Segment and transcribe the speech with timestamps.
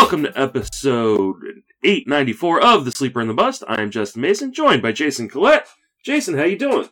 [0.00, 1.42] Welcome to episode
[1.82, 3.64] 894 of The Sleeper and the Bust.
[3.66, 5.66] I'm Justin Mason, joined by Jason Collette.
[6.04, 6.84] Jason, how you doing?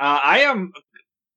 [0.00, 0.72] Uh, I am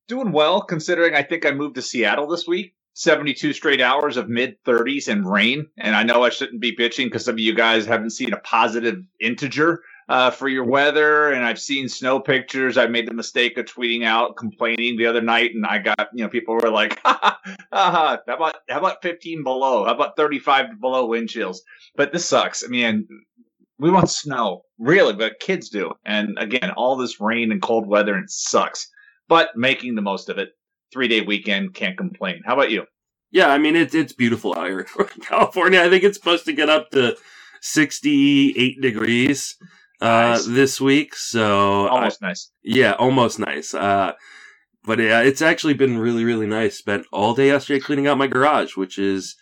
[0.08, 2.74] doing well, considering I think I moved to Seattle this week.
[2.94, 5.68] 72 straight hours of mid 30s and rain.
[5.78, 8.38] And I know I shouldn't be bitching because some of you guys haven't seen a
[8.38, 11.32] positive integer uh, for your weather.
[11.32, 12.76] And I've seen snow pictures.
[12.76, 15.52] I made the mistake of tweeting out complaining the other night.
[15.54, 17.40] And I got, you know, people were like, ha, ha,
[17.72, 19.84] ha, how about, how about 15 below?
[19.84, 21.62] How about 35 below wind chills?
[21.96, 22.64] But this sucks.
[22.64, 23.06] I mean,
[23.78, 25.92] we want snow, really, but kids do.
[26.04, 28.88] And again, all this rain and cold weather, and it sucks.
[29.28, 30.50] But making the most of it
[30.92, 32.42] three day weekend, can't complain.
[32.44, 32.84] How about you?
[33.30, 35.82] Yeah, I mean it's it's beautiful out here in California.
[35.82, 37.16] I think it's supposed to get up to
[37.60, 38.80] sixty eight
[40.00, 40.46] degrees uh, Nice.
[40.46, 41.14] this week.
[41.14, 42.50] So Almost I- nice.
[42.62, 43.74] yeah, almost nice.
[43.74, 44.12] Uh,
[44.84, 46.76] but yeah, it's actually been really really nice.
[46.78, 49.36] Spent all day yesterday cleaning out my garage, which is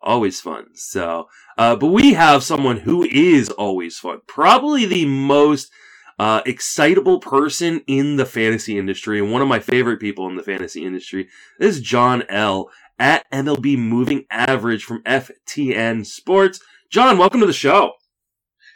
[0.00, 0.66] always fun.
[0.74, 4.18] So, uh, but we have someone who is always fun.
[4.26, 5.70] Probably the most
[6.18, 10.42] uh, excitable person in the fantasy industry, and one of my favorite people in the
[10.42, 11.28] fantasy industry.
[11.60, 12.68] This is John L.
[12.98, 16.60] at MLB Moving Average from FTN Sports.
[16.90, 17.92] John, welcome to the show.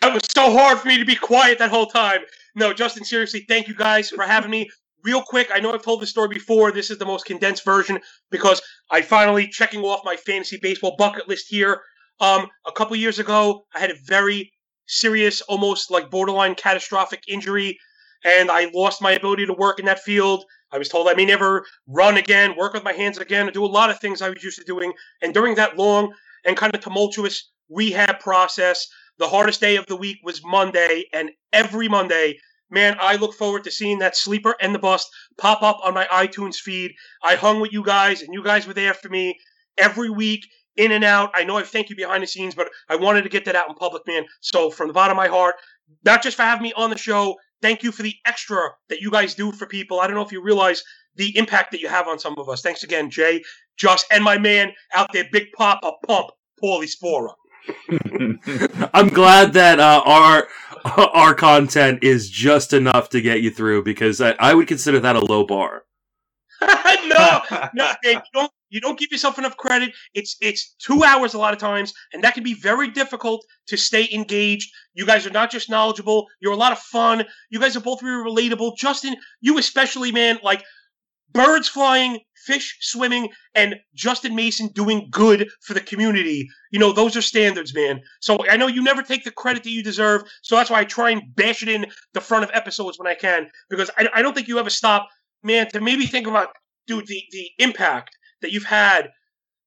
[0.03, 2.21] It was so hard for me to be quiet that whole time.
[2.55, 4.69] No, Justin, seriously, thank you guys for having me.
[5.05, 6.73] Real quick, I know I've told this story before.
[6.73, 7.99] This is the most condensed version
[8.31, 11.81] because I finally checking off my fantasy baseball bucket list here.
[12.21, 14.53] Um, a couple years ago, I had a very
[14.87, 17.79] serious, almost like borderline catastrophic injury,
[18.25, 20.45] and I lost my ability to work in that field.
[20.73, 23.67] I was told I may never run again, work with my hands again, do a
[23.67, 24.93] lot of things I was used to doing.
[25.23, 26.13] And during that long
[26.45, 28.87] and kind of tumultuous rehab process,
[29.19, 32.39] the hardest day of the week was Monday, and every Monday,
[32.71, 36.07] man, I look forward to seeing that sleeper and the bust pop up on my
[36.07, 36.93] iTunes feed.
[37.23, 39.39] I hung with you guys, and you guys were there for me
[39.79, 41.31] every week, in and out.
[41.35, 43.69] I know I thank you behind the scenes, but I wanted to get that out
[43.69, 44.27] in public, man.
[44.41, 45.55] So from the bottom of my heart,
[46.05, 49.11] not just for having me on the show, thank you for the extra that you
[49.11, 50.01] guys do for people.
[50.01, 50.83] I don't know if you realize
[51.15, 52.61] the impact that you have on some of us.
[52.61, 53.43] Thanks again, Jay,
[53.77, 56.31] Josh, and my man out there, Big Papa Pump,
[56.63, 57.33] Paulie Sporer.
[58.95, 60.49] I'm glad that uh, our
[61.15, 65.17] our content is just enough to get you through because I, I would consider that
[65.17, 65.85] a low bar.
[66.63, 67.43] no,
[67.75, 69.93] no, you don't you don't give yourself enough credit.
[70.15, 73.77] It's it's two hours a lot of times, and that can be very difficult to
[73.77, 74.73] stay engaged.
[74.95, 77.25] You guys are not just knowledgeable; you're a lot of fun.
[77.51, 78.77] You guys are both very relatable.
[78.77, 80.65] Justin, you especially, man, like
[81.37, 86.49] birds flying, fish swimming, and Justin Mason doing good for the community.
[86.71, 88.01] You know, those are standards, man.
[88.21, 90.23] So I know you never take the credit that you deserve.
[90.43, 93.15] So that's why I try and bash it in the front of episodes when I
[93.15, 95.09] can, because I, I don't think you ever stop,
[95.43, 96.49] man, to maybe think about,
[96.87, 99.11] dude, the, the impact that you've had,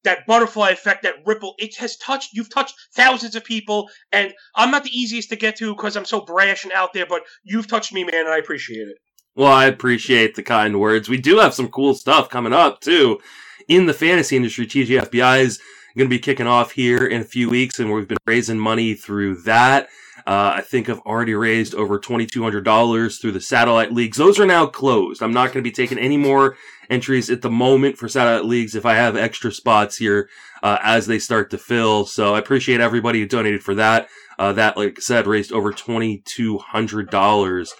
[0.05, 3.89] that butterfly effect, that ripple, it has touched, you've touched thousands of people.
[4.11, 7.05] And I'm not the easiest to get to because I'm so brash and out there,
[7.05, 8.97] but you've touched me, man, and I appreciate it.
[9.35, 11.07] Well, I appreciate the kind words.
[11.07, 13.19] We do have some cool stuff coming up too
[13.67, 14.67] in the fantasy industry.
[14.67, 15.59] TGFBI is
[15.95, 18.93] going to be kicking off here in a few weeks, and we've been raising money
[18.95, 19.87] through that.
[20.27, 24.17] Uh, I think I've already raised over $2,200 through the satellite leagues.
[24.17, 25.23] Those are now closed.
[25.23, 26.57] I'm not going to be taking any more
[26.89, 30.29] entries at the moment for satellite leagues if I have extra spots here
[30.61, 32.05] uh, as they start to fill.
[32.05, 34.09] So I appreciate everybody who donated for that.
[34.37, 37.71] Uh, that, like I said, raised over $2,200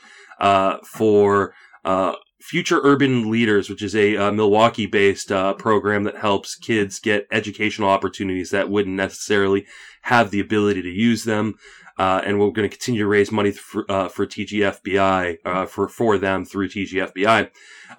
[0.84, 1.54] for
[1.86, 7.00] uh, Future Urban Leaders, which is a uh, Milwaukee based uh, program that helps kids
[7.00, 9.66] get educational opportunities that wouldn't necessarily
[10.04, 11.56] have the ability to use them.
[11.98, 15.90] Uh, and we're going to continue to raise money for, uh, for TGFBI, uh, for,
[15.90, 17.50] for them through TGFBI.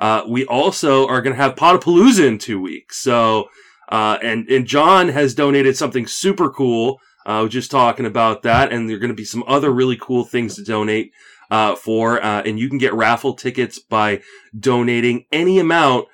[0.01, 2.97] Uh, we also are going to have Potapalooza in two weeks.
[2.97, 3.51] So,
[3.91, 6.99] uh, and, and John has donated something super cool.
[7.27, 8.73] Uh, just talking about that.
[8.73, 11.13] And there are going to be some other really cool things to donate
[11.51, 14.23] uh, for, uh, and you can get raffle tickets by
[14.59, 16.07] donating any amount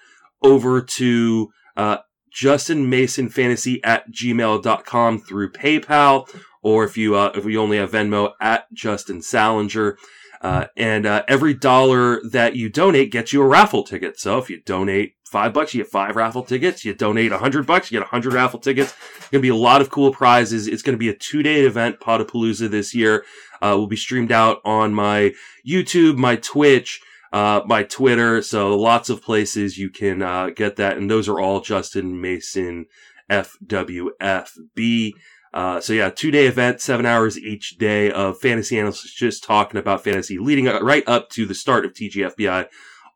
[0.42, 1.98] over to uh,
[2.30, 6.28] Justin Mason Fantasy at gmail.com through PayPal,
[6.62, 9.96] or if you uh, if you only have Venmo at Justin Salinger.
[10.42, 14.20] Uh, and uh, every dollar that you donate gets you a raffle ticket.
[14.20, 16.84] So if you donate five bucks, you get five raffle tickets.
[16.84, 18.94] You donate a hundred bucks, you get a hundred raffle tickets.
[19.16, 20.68] It's Going to be a lot of cool prizes.
[20.68, 23.24] It's going to be a two day event, Potapalooza this year.
[23.62, 25.32] Uh, will be streamed out on my
[25.66, 27.00] YouTube, my Twitch,
[27.32, 28.42] uh, my Twitter.
[28.42, 32.86] So lots of places you can uh, get that, and those are all Justin Mason
[33.30, 35.12] FWFB.
[35.54, 39.78] Uh, so yeah, two day event, seven hours each day of fantasy analysts just talking
[39.78, 42.66] about fantasy, leading right up to the start of TGFBI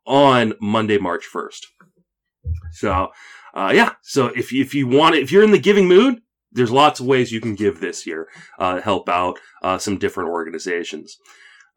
[0.06, 1.66] on Monday, March first.
[2.72, 3.08] So
[3.54, 6.22] uh, yeah, so if you, if you want it, if you're in the giving mood,
[6.52, 10.30] there's lots of ways you can give this year, uh, help out uh, some different
[10.30, 11.18] organizations.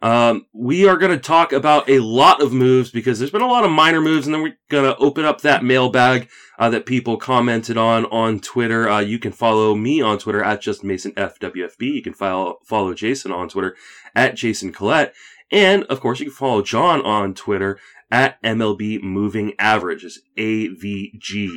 [0.04, 3.48] Um, we are going to talk about a lot of moves because there's been a
[3.48, 6.30] lot of minor moves, and then we're going to open up that mailbag
[6.60, 8.90] uh, that people commented on on Twitter.
[8.90, 11.80] Uh, you can follow me on Twitter at just Mason FWFB.
[11.80, 13.78] You can follow follow Jason on Twitter
[14.14, 15.14] at Jason Collette,
[15.50, 17.80] and of course you can follow John on Twitter
[18.12, 20.04] at MLB Moving Average.
[20.04, 21.48] It's AVG.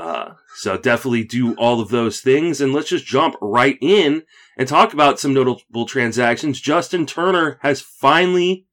[0.00, 4.22] Uh, so definitely do all of those things, and let's just jump right in
[4.56, 6.58] and talk about some notable transactions.
[6.58, 8.66] Justin Turner has finally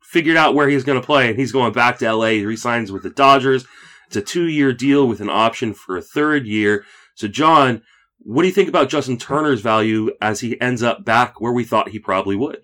[0.00, 2.28] figured out where he's going to play, and he's going back to LA.
[2.28, 3.66] He resigns with the Dodgers.
[4.06, 6.86] It's a two-year deal with an option for a third year.
[7.16, 7.82] So, John,
[8.20, 11.64] what do you think about Justin Turner's value as he ends up back where we
[11.64, 12.62] thought he probably would?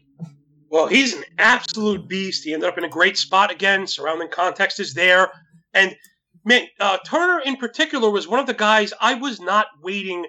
[0.70, 2.44] Well, he's an absolute beast.
[2.44, 3.86] He ended up in a great spot again.
[3.86, 5.30] Surrounding context is there,
[5.74, 5.94] and
[6.44, 10.26] man, uh, Turner in particular was one of the guys I was not waiting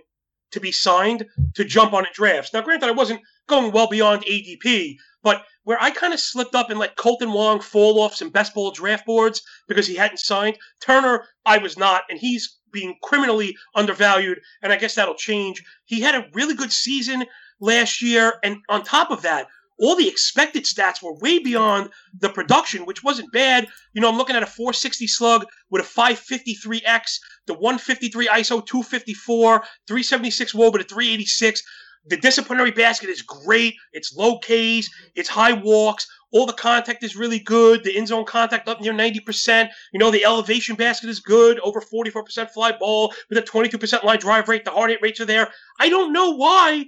[0.52, 1.26] to be signed
[1.56, 2.54] to jump on in drafts.
[2.54, 6.70] Now, granted, I wasn't going well beyond ADP, but where I kind of slipped up
[6.70, 10.58] and let Kolten Wong fall off some best ball draft boards because he hadn't signed,
[10.82, 15.64] Turner, I was not, and he's being criminally undervalued, and I guess that'll change.
[15.86, 17.26] He had a really good season
[17.60, 19.48] last year, and on top of that,
[19.80, 21.90] all the expected stats were way beyond
[22.20, 23.68] the production, which wasn't bad.
[23.94, 29.64] You know, I'm looking at a 460 slug with a 553x, the 153 ISO, 254,
[29.88, 31.64] 376 woba to 386.
[32.06, 33.76] The disciplinary basket is great.
[33.94, 36.08] It's low Ks, it's high walks.
[36.32, 37.84] All the contact is really good.
[37.84, 39.70] The in zone contact up near 90%.
[39.92, 44.20] You know, the elevation basket is good, over 44% fly ball with a 22% line
[44.20, 44.64] drive rate.
[44.64, 45.50] The hard hit rates are there.
[45.80, 46.86] I don't know why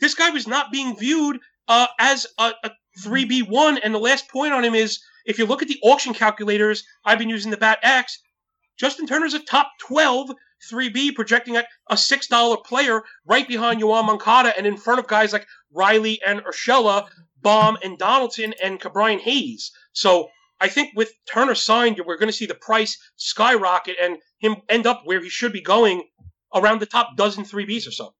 [0.00, 1.38] this guy was not being viewed
[1.70, 2.70] uh, as a, a
[3.02, 3.78] 3B1.
[3.82, 7.18] And the last point on him is if you look at the auction calculators, I've
[7.18, 8.18] been using the BAT X,
[8.78, 10.32] Justin Turner's a top 12
[10.70, 15.32] 3B, projecting at a $6 player right behind Yoan Moncada and in front of guys
[15.32, 17.08] like Riley and Urshela,
[17.40, 19.70] Bohm and Donaldson and Ke'Bryan Hayes.
[19.92, 20.28] So
[20.60, 24.86] I think with Turner signed, we're going to see the price skyrocket and him end
[24.86, 26.02] up where he should be going
[26.54, 28.14] around the top dozen 3Bs or so.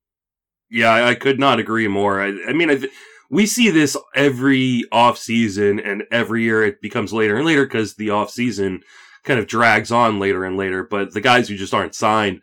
[0.70, 2.22] Yeah, I could not agree more.
[2.22, 2.92] I, I mean, I th-
[3.30, 7.94] we see this every off season and every year it becomes later and later because
[7.94, 8.82] the off season
[9.22, 10.82] kind of drags on later and later.
[10.82, 12.42] But the guys who just aren't signed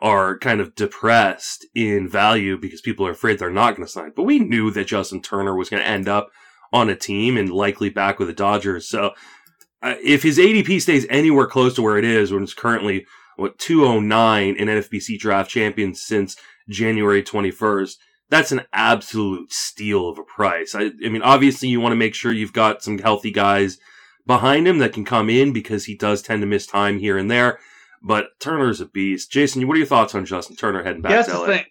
[0.00, 4.12] are kind of depressed in value because people are afraid they're not going to sign.
[4.14, 6.30] But we knew that Justin Turner was going to end up
[6.72, 8.88] on a team and likely back with the Dodgers.
[8.88, 9.12] So
[9.82, 13.58] uh, if his ADP stays anywhere close to where it is, when it's currently what
[13.58, 16.36] 209 in NFBC draft champions since
[16.68, 17.96] January 21st
[18.34, 20.74] that's an absolute steal of a price.
[20.74, 23.78] I, I mean, obviously, you want to make sure you've got some healthy guys
[24.26, 27.30] behind him that can come in because he does tend to miss time here and
[27.30, 27.60] there.
[28.02, 29.30] But Turner's a beast.
[29.30, 31.46] Jason, what are your thoughts on Justin Turner heading back yeah, that's to LA?
[31.46, 31.64] The thing.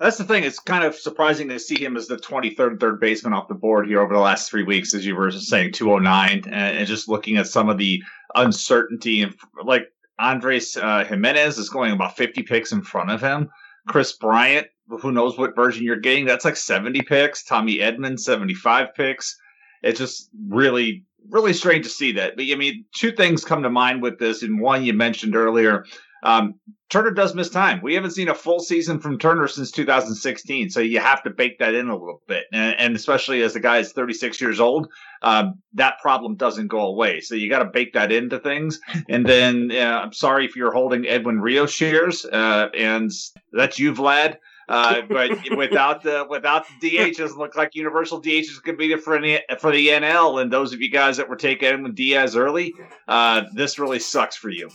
[0.00, 0.44] That's the thing.
[0.44, 3.86] It's kind of surprising to see him as the 23rd third baseman off the board
[3.86, 7.36] here over the last three weeks, as you were saying, 209, and, and just looking
[7.36, 8.02] at some of the
[8.34, 9.88] uncertainty and like
[10.18, 13.50] Andres uh, Gimenez is going about 50 picks in front of him.
[13.86, 16.24] Kris Bryant who knows what version you're getting.
[16.24, 17.44] That's like 70 picks.
[17.44, 19.36] Tommy Edman, 75 picks.
[19.82, 22.36] It's just really, really strange to see that.
[22.36, 24.42] But I mean, two things come to mind with this.
[24.42, 25.84] And one you mentioned earlier,
[26.22, 26.54] um,
[26.88, 27.80] Turner does miss time.
[27.82, 31.58] We haven't seen a full season from Turner since 2016, so you have to bake
[31.58, 32.44] that in a little bit.
[32.52, 34.88] And, and especially as the guy is 36 years old,
[35.22, 37.20] um, that problem doesn't go away.
[37.20, 38.80] So you got to bake that into things.
[39.08, 43.10] And then uh, I'm sorry if you're holding Edwin Rios shares, uh, and
[43.52, 44.36] that's you, Vlad.
[44.68, 48.88] Uh, but without the without the DH, doesn't look like Universal DH is going to
[48.88, 50.40] be for the for the NL.
[50.40, 52.72] And those of you guys that were taking Diaz early,
[53.08, 54.70] uh, this really sucks for you.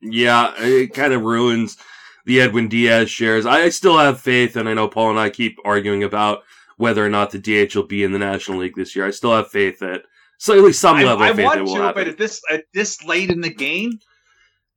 [0.00, 1.76] Yeah, it kind of ruins
[2.26, 3.46] the Edwin Diaz shares.
[3.46, 6.42] I still have faith, and I know Paul and I keep arguing about
[6.76, 9.06] whether or not the DH will be in the National League this year.
[9.06, 10.02] I still have faith that
[10.38, 12.04] so at least some level I, I of faith want it will to, happen.
[12.04, 13.98] but at this at this late in the game,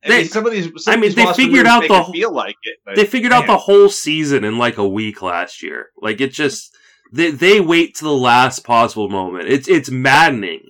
[0.04, 0.68] I They- mean, some of these.
[0.76, 2.78] Some I mean, these they figured out the whole- feel like it.
[2.86, 5.88] but they figured out the whole season in like a week last year.
[6.00, 6.74] Like it just
[7.12, 9.48] they they wait to the last possible moment.
[9.48, 10.60] It's it's maddening,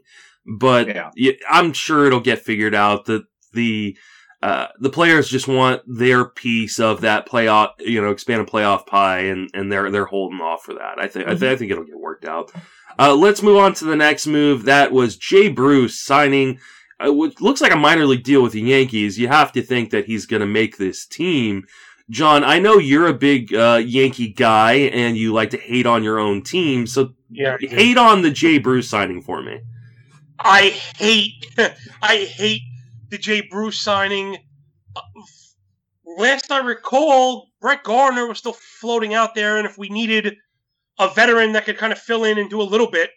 [0.47, 1.11] but Yeah.
[1.19, 3.05] y- I'm sure it'll get figured out.
[3.07, 3.97] that the
[4.41, 9.21] uh, the players just want their piece of that playoff, you know, expanded playoff pie,
[9.21, 10.95] and and they're they're holding off for that.
[10.99, 12.53] I think I, th- I think it'll get worked out.
[13.01, 14.65] Uh, let's move on to the next move.
[14.65, 16.61] That was Jay Bruce signing.
[17.05, 19.19] Uh, what looks like a minor league deal with the Yankees.
[19.19, 21.65] You have to think that he's going to make this team.
[22.11, 26.03] John, I know you're a big uh, Yankee guy and you like to hate on
[26.03, 27.57] your own team, so Yeah.
[27.61, 29.61] hate on the Jay Bruce signing for me.
[30.41, 31.47] I hate,
[32.03, 32.63] I hate
[33.11, 34.39] the Jay Bruce signing.
[36.05, 40.35] Last I recall, Brett Gardner was still floating out there, and if we needed
[40.99, 43.11] a veteran that could kind of fill in and do a little bit,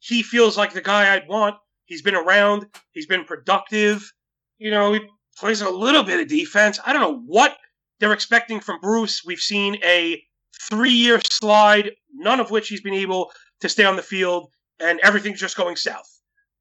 [0.00, 1.56] he feels like the guy I'd want.
[1.92, 4.10] He's been around, he's been productive.
[4.56, 5.00] You know, he
[5.36, 6.80] plays a little bit of defense.
[6.86, 7.58] I don't know what
[8.00, 9.22] they're expecting from Bruce.
[9.26, 10.22] We've seen a
[10.70, 13.30] three year slide, none of which he's been able
[13.60, 16.08] to stay on the field, and everything's just going south.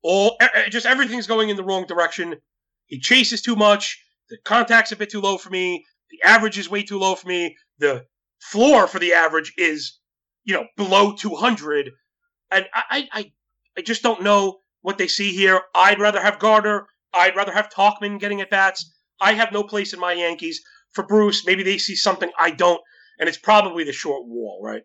[0.04, 0.38] All
[0.70, 2.36] just everything's going in the wrong direction.
[2.88, 4.04] He chases too much.
[4.30, 5.86] The contact's a bit too low for me.
[6.10, 7.56] The average is way too low for me.
[7.80, 8.06] The
[8.42, 9.98] floor for the average is,
[10.44, 11.90] you know, below 200.
[12.52, 13.32] And I, I,
[13.78, 15.62] I just don't know what they see here.
[15.76, 16.88] I'd rather have Gardner.
[17.14, 18.92] I'd rather have Tauchman getting at bats.
[19.20, 20.62] I have no place in my Yankees.
[20.94, 22.82] For Bruce, maybe they see something I don't,
[23.20, 24.84] and it's probably the short wall, right?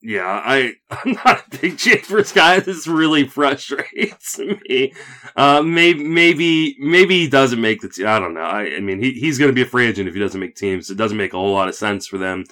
[0.00, 2.60] Yeah, I, I'm not a big Chambers guy.
[2.60, 4.92] This really frustrates me.
[5.36, 8.06] Uh, maybe, maybe, maybe he doesn't make the team.
[8.06, 8.40] I don't know.
[8.40, 10.56] I, I mean, he, he's going to be a free agent if he doesn't make
[10.56, 10.90] teams.
[10.90, 12.44] It doesn't make a whole lot of sense for them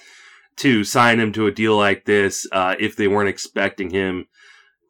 [0.57, 4.25] to sign him to a deal like this, uh, if they weren't expecting him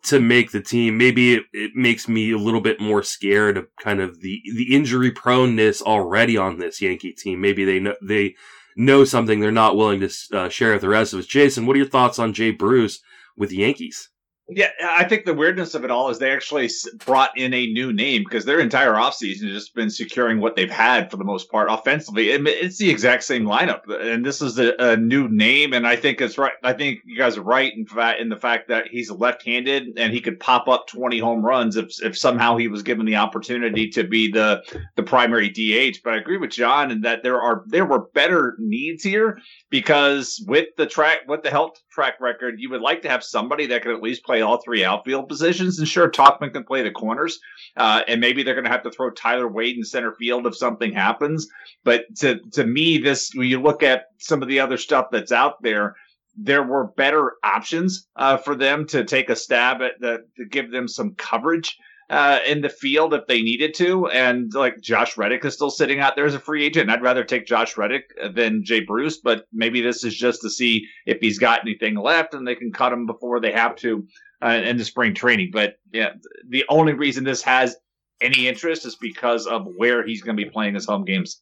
[0.04, 0.98] to make the team.
[0.98, 4.76] Maybe it, it makes me a little bit more scared of kind of the, the
[4.76, 7.42] injury proneness already on this Yankee team.
[7.42, 8.36] Maybe they know, they,
[8.78, 11.26] know something they're not willing to uh, share with the rest of us.
[11.26, 13.02] Jason, what are your thoughts on Jay Bruce
[13.36, 14.10] with the Yankees?
[14.50, 16.70] Yeah, I think the weirdness of it all is they actually
[17.06, 20.72] brought in a new name because their entire offseason has just been securing what they've
[20.72, 22.30] had for the most part offensively.
[22.30, 25.74] It's the exact same lineup, uh, and this is a, a new name.
[25.74, 26.54] And I think it's right.
[26.64, 30.14] I think you guys are right in fact in the fact that he's left-handed and
[30.14, 33.90] he could pop up 20 home runs if if somehow he was given the opportunity
[33.90, 34.64] to be the
[34.96, 35.98] the primary DH.
[36.06, 39.40] But I agree with John in that there are there were better needs here
[39.70, 43.66] because with the track with the health track record, you would like to have somebody
[43.66, 45.80] that can at least play all three outfield positions.
[45.80, 47.40] And sure, Tauchman can play the corners,
[47.76, 50.56] uh, and maybe they're going to have to throw Tyler Wade in center field if
[50.56, 51.48] something happens.
[51.84, 55.32] But to to me, this when you look at some of the other stuff that's
[55.32, 55.96] out there,
[56.36, 60.70] there were better options uh, for them to take a stab at the, to give
[60.70, 64.08] them some coverage uh, in the field if they needed to.
[64.08, 66.90] And like Josh Reddick is still sitting out there as a free agent.
[66.90, 70.88] I'd rather take Josh Reddick than Jay Bruce, but maybe this is just to see
[71.06, 74.08] if he's got anything left and they can cut him before they have to
[74.42, 75.50] uh, in the spring training.
[75.52, 76.14] But yeah,
[76.48, 77.76] the only reason this has
[78.22, 81.42] any interest is because of where he's going to be playing his home games.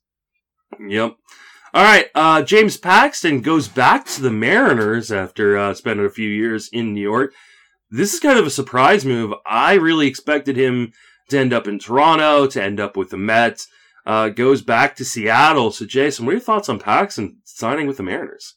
[0.80, 1.16] Yep.
[1.74, 6.30] All right, uh, James Paxton goes back to the Mariners after uh, spending a few
[6.30, 7.34] years in New York
[7.96, 9.34] this is kind of a surprise move.
[9.46, 10.92] I really expected him
[11.30, 13.68] to end up in Toronto, to end up with the Mets.
[14.06, 15.72] Uh, goes back to Seattle.
[15.72, 18.56] So, Jason, what are your thoughts on Paxton signing with the Mariners?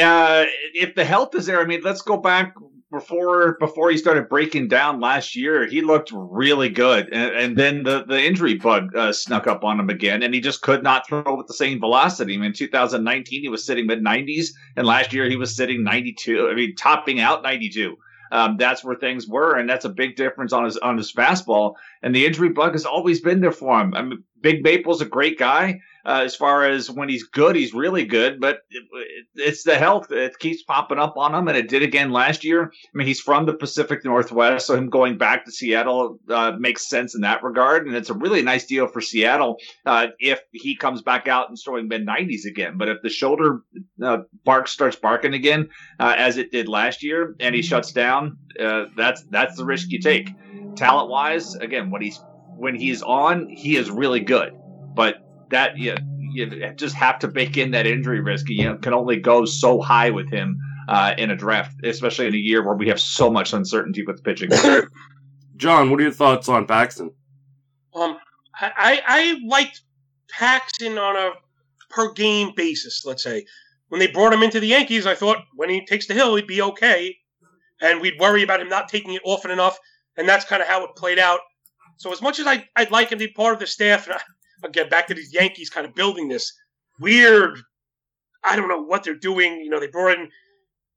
[0.00, 2.54] Uh, if the health is there, I mean, let's go back
[2.90, 5.66] before before he started breaking down last year.
[5.66, 9.78] He looked really good, and, and then the the injury bug uh, snuck up on
[9.78, 12.34] him again, and he just could not throw with the same velocity.
[12.34, 15.82] I mean, in 2019 he was sitting mid 90s, and last year he was sitting
[15.82, 16.48] 92.
[16.48, 17.96] I mean, topping out 92
[18.32, 21.74] um, that's where things were, and that's a big difference on his on his fastball.
[22.02, 23.94] And the injury bug has always been there for him.
[23.94, 27.74] I mean, Big Maple's a great guy, uh, as far as when he's good, he's
[27.74, 28.84] really good, but it,
[29.34, 32.70] it's the health that keeps popping up on him, and it did again last year.
[32.72, 36.88] I mean, he's from the Pacific Northwest, so him going back to Seattle uh, makes
[36.88, 40.76] sense in that regard, and it's a really nice deal for Seattle uh, if he
[40.76, 42.78] comes back out and throwing mid 90s again.
[42.78, 43.62] But if the shoulder
[44.00, 48.38] uh, bark starts barking again, uh, as it did last year, and he shuts down,
[48.60, 50.30] uh, that's that's the risk you take.
[50.76, 52.20] Talent wise, again, when he's
[52.56, 54.56] when he's on, he is really good,
[54.94, 55.96] but that you,
[56.32, 58.48] you just have to bake in that injury risk.
[58.48, 62.34] You know, can only go so high with him uh, in a draft, especially in
[62.34, 64.50] a year where we have so much uncertainty with pitching.
[65.56, 67.10] John, what are your thoughts on Paxton?
[67.94, 68.18] Um,
[68.60, 69.82] I I liked
[70.30, 71.32] Paxton on a
[71.88, 73.04] per game basis.
[73.04, 73.46] Let's say
[73.88, 76.46] when they brought him into the Yankees, I thought when he takes the hill, he'd
[76.46, 77.16] be okay,
[77.80, 79.78] and we'd worry about him not taking it often enough,
[80.16, 81.40] and that's kind of how it played out.
[81.98, 84.14] So as much as I, I'd like him to be part of the staff, and
[84.14, 84.20] I,
[84.64, 86.52] again back to these Yankees kind of building this
[87.00, 87.60] weird.
[88.42, 89.60] I don't know what they're doing.
[89.60, 90.28] You know, they brought in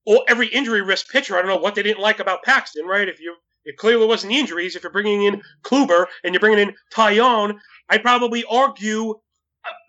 [0.06, 1.36] all, every injury risk pitcher.
[1.36, 3.08] I don't know what they didn't like about Paxton, right?
[3.08, 3.36] If you
[3.66, 4.76] it clearly wasn't the injuries.
[4.76, 7.58] If you're bringing in Kluber and you're bringing in Taillon,
[7.90, 9.16] I'd probably argue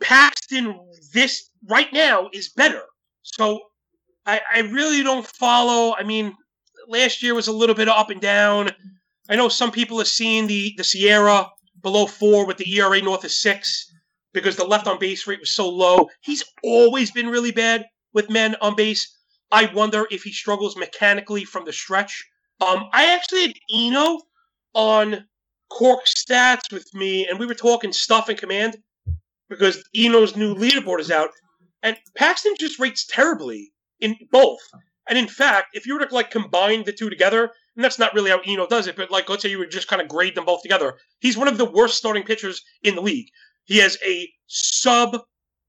[0.02, 0.78] Paxton
[1.12, 2.82] this right now is better.
[3.22, 3.60] So
[4.26, 5.94] I, I really don't follow.
[5.96, 6.34] I mean,
[6.88, 8.70] last year was a little bit up and down.
[9.28, 11.48] I know some people have seen the the SIERA
[11.82, 13.90] below four with the ERA north of six
[14.32, 16.08] because the left on base rate was so low.
[16.20, 19.16] He's always been really bad with men on base.
[19.50, 22.24] I wonder if he struggles mechanically from the stretch.
[22.60, 24.20] Um, I actually had Eno
[24.74, 25.26] on
[25.70, 28.76] Cork stats with me, and we were talking stuff and command.
[29.48, 31.30] because Eno's new leaderboard is out,
[31.82, 34.60] and Paxton just rates terribly in both.
[35.08, 38.12] And in fact, if you were to like combine the two together, and that's not
[38.12, 40.34] really how Eno does it, but like let's say you would just kind of grade
[40.34, 43.28] them both together, he's one of the worst starting pitchers in the league.
[43.64, 45.16] He has a sub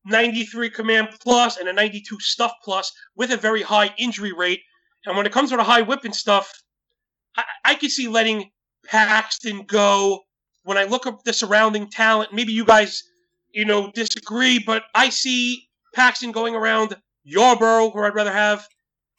[0.03, 4.59] 93 command plus and a 92 stuff plus with a very high injury rate.
[5.05, 6.51] And when it comes to the high whip and stuff,
[7.37, 8.51] I, I could see letting
[8.85, 10.23] Paxton go.
[10.63, 13.03] When I look up the surrounding talent, maybe you guys,
[13.53, 18.67] you know, disagree, but I see Paxton going around Yarbrough, who I'd rather have.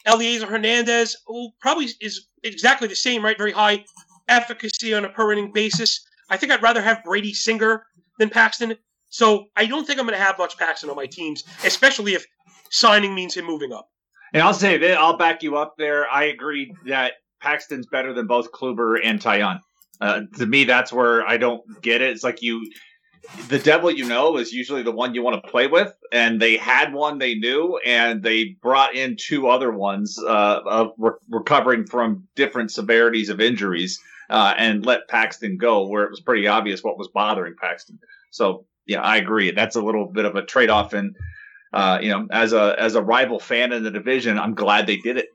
[0.07, 3.37] Elieser Hernandez, who probably is exactly the same, right?
[3.37, 3.85] Very high
[4.29, 6.05] efficacy on a per inning basis.
[6.31, 7.85] I think I'd rather have Brady Singer
[8.19, 8.77] than Paxton.
[9.09, 12.25] So I don't think I'm going to have much Paxton on my teams, especially if
[12.71, 13.89] signing means him moving up.
[14.33, 16.09] And I'll say that I'll back you up there.
[16.11, 19.61] I agree that Paxton's better than both Kluber and Taillon.
[20.01, 22.11] Uh, to me, that's where I don't get it.
[22.11, 22.67] It's like you,
[23.49, 26.57] the devil you know is usually the one you want to play with, and they
[26.57, 31.87] had one they knew, and they brought in two other ones uh, of re- recovering
[31.87, 36.83] from different severities of injuries, uh, and let Paxton go where it was pretty obvious
[36.83, 37.99] what was bothering Paxton.
[38.31, 39.51] So yeah, I agree.
[39.53, 41.15] That's a little bit of a trade off, and
[41.73, 44.97] uh, you know, as a as a rival fan in the division, I'm glad they
[44.97, 45.29] did it.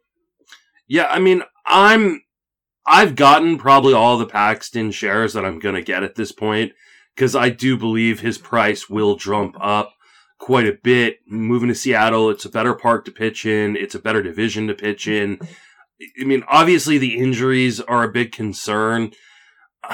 [0.87, 2.21] Yeah, I mean, I'm
[2.85, 6.73] I've gotten probably all the Paxton shares that I'm gonna get at this point
[7.17, 9.95] because I do believe his price will jump up
[10.37, 11.17] quite a bit.
[11.25, 13.75] Moving to Seattle, it's a better park to pitch in.
[13.75, 15.39] It's a better division to pitch in.
[16.21, 19.13] I mean, obviously the injuries are a big concern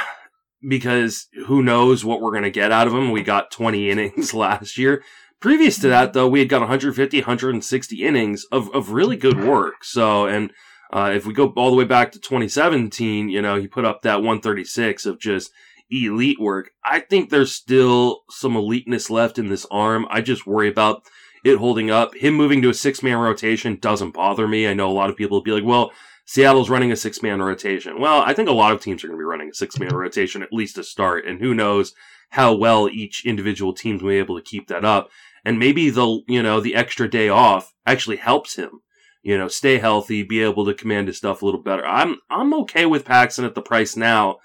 [0.67, 3.09] because who knows what we're going to get out of him.
[3.09, 5.01] We got 20 innings last year.
[5.39, 9.85] Previous to that, though, we had got 150, 160 innings of, of really good work.
[9.85, 10.51] So, and
[10.91, 14.01] uh, if we go all the way back to 2017, you know, he put up
[14.01, 15.51] that 136 of just
[15.89, 16.71] elite work.
[16.83, 20.05] I think there's still some eliteness left in this arm.
[20.09, 21.03] I just worry about
[21.43, 22.15] it holding up.
[22.15, 24.67] Him moving to a six man rotation doesn't bother me.
[24.67, 25.91] I know a lot of people will be like, well,
[26.25, 27.99] Seattle's running a six man rotation.
[27.99, 29.93] Well, I think a lot of teams are going to be running a six man
[29.93, 31.25] rotation, at least to start.
[31.25, 31.93] And who knows
[32.29, 35.09] how well each individual team's going to be able to keep that up.
[35.45, 38.81] And maybe the, you know, the extra day off actually helps him,
[39.21, 41.85] you know, stay healthy, be able to command his stuff a little better.
[41.85, 44.37] I'm, I'm okay with Paxton at the price now.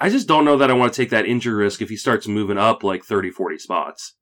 [0.00, 2.26] I just don't know that I want to take that injury risk if he starts
[2.26, 4.14] moving up like 30, 40 spots.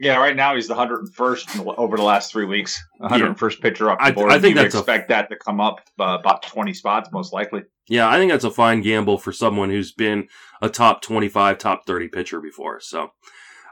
[0.00, 2.82] Yeah, right now he's the 101st over the last three weeks.
[3.00, 4.32] 101st pitcher up the board.
[4.32, 7.10] I, I think you that's expect a, that to come up uh, about 20 spots
[7.12, 7.62] most likely.
[7.88, 10.28] Yeah, I think that's a fine gamble for someone who's been
[10.60, 12.80] a top 25, top 30 pitcher before.
[12.80, 13.10] So,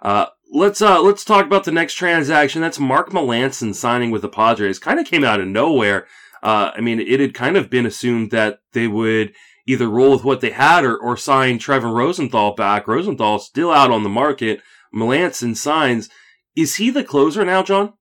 [0.03, 2.61] uh, let's uh, let's talk about the next transaction.
[2.61, 4.79] That's Mark Melancon signing with the Padres.
[4.79, 6.07] Kind of came out of nowhere.
[6.43, 9.33] Uh, I mean, it had kind of been assumed that they would
[9.67, 12.89] either roll with what they had or, or sign Trevor Rosenthal back.
[12.89, 14.61] Rosenthal still out on the market.
[14.95, 16.09] Melancon signs.
[16.55, 17.95] Is he the closer now, John?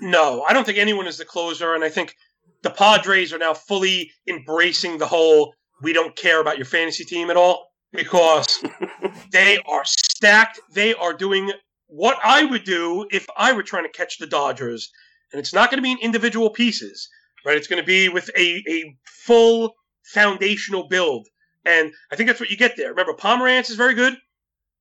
[0.00, 2.14] No, I don't think anyone is the closer, and I think
[2.62, 7.30] the Padres are now fully embracing the whole "we don't care about your fantasy team
[7.30, 8.64] at all" because
[9.32, 10.60] they are stacked.
[10.72, 11.52] They are doing
[11.86, 14.90] what I would do if I were trying to catch the Dodgers,
[15.32, 17.08] and it's not going to be in individual pieces,
[17.44, 17.56] right?
[17.56, 19.74] It's going to be with a a full
[20.04, 21.28] foundational build,
[21.64, 22.90] and I think that's what you get there.
[22.90, 24.16] Remember, Pomeranz is very good.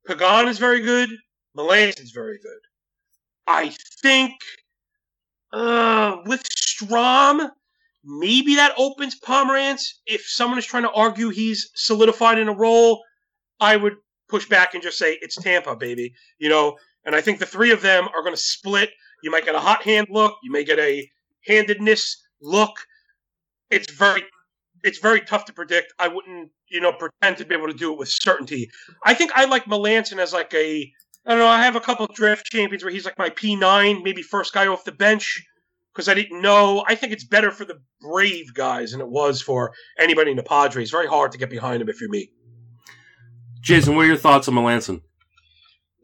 [0.06, 1.10] Pagan is very good.
[1.58, 2.60] Melancon is very good.
[3.48, 4.34] I think
[5.52, 7.50] uh, with Strom,
[8.04, 9.94] maybe that opens Pomeranz.
[10.06, 13.04] If someone is trying to argue he's solidified in a role,
[13.60, 13.96] I would
[14.30, 16.14] push back and just say it's Tampa, baby.
[16.40, 18.90] You know, and I think the three of them are going to split.
[19.24, 20.38] You might get a hot hand look.
[20.44, 21.10] You may get a
[21.46, 22.76] handedness look.
[23.70, 24.24] It's very,
[24.84, 25.93] it's very tough to predict.
[26.00, 28.69] I wouldn't, you know, pretend to be able to do it with certainty.
[29.04, 30.91] I think I like Melancon as like a
[31.26, 31.48] I don't know.
[31.48, 34.84] I have a couple draft champions where he's like my P9, maybe first guy off
[34.84, 35.41] the bench
[35.93, 36.84] because I didn't know.
[36.88, 40.43] I think it's better for the Brave guys than it was for anybody in the
[40.43, 40.91] Padres.
[40.91, 42.30] Very hard to get behind him if you're me.
[43.62, 45.02] Jason, what are your thoughts on Melancon?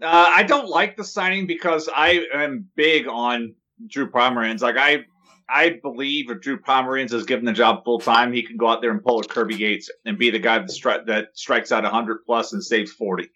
[0.01, 3.55] Uh, I don't like the signing because I am big on
[3.87, 4.61] Drew Pomeranz.
[4.61, 5.03] Like I,
[5.51, 8.81] I believe if Drew Pomeranz is given the job full time, he can go out
[8.81, 11.83] there and pull a Kirby Yates and be the guy that, stri- that strikes out
[11.83, 13.29] 100 plus and saves 40.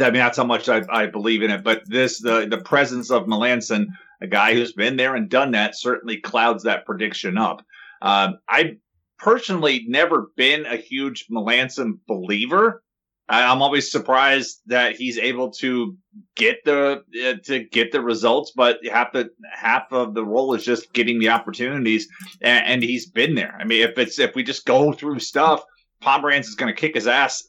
[0.00, 1.64] I mean, that's how much I, I believe in it.
[1.64, 3.86] But this, the the presence of Melancon,
[4.22, 7.62] a guy who's been there and done that, certainly clouds that prediction up.
[8.00, 8.78] Um, I
[9.18, 12.82] personally never been a huge Melancon believer.
[13.32, 15.96] I'm always surprised that he's able to
[16.36, 20.64] get the uh, to get the results, but half the half of the role is
[20.64, 22.06] just getting the opportunities,
[22.42, 23.56] and, and he's been there.
[23.58, 25.64] I mean, if it's if we just go through stuff,
[26.02, 27.42] Pomeranz is going to kick his ass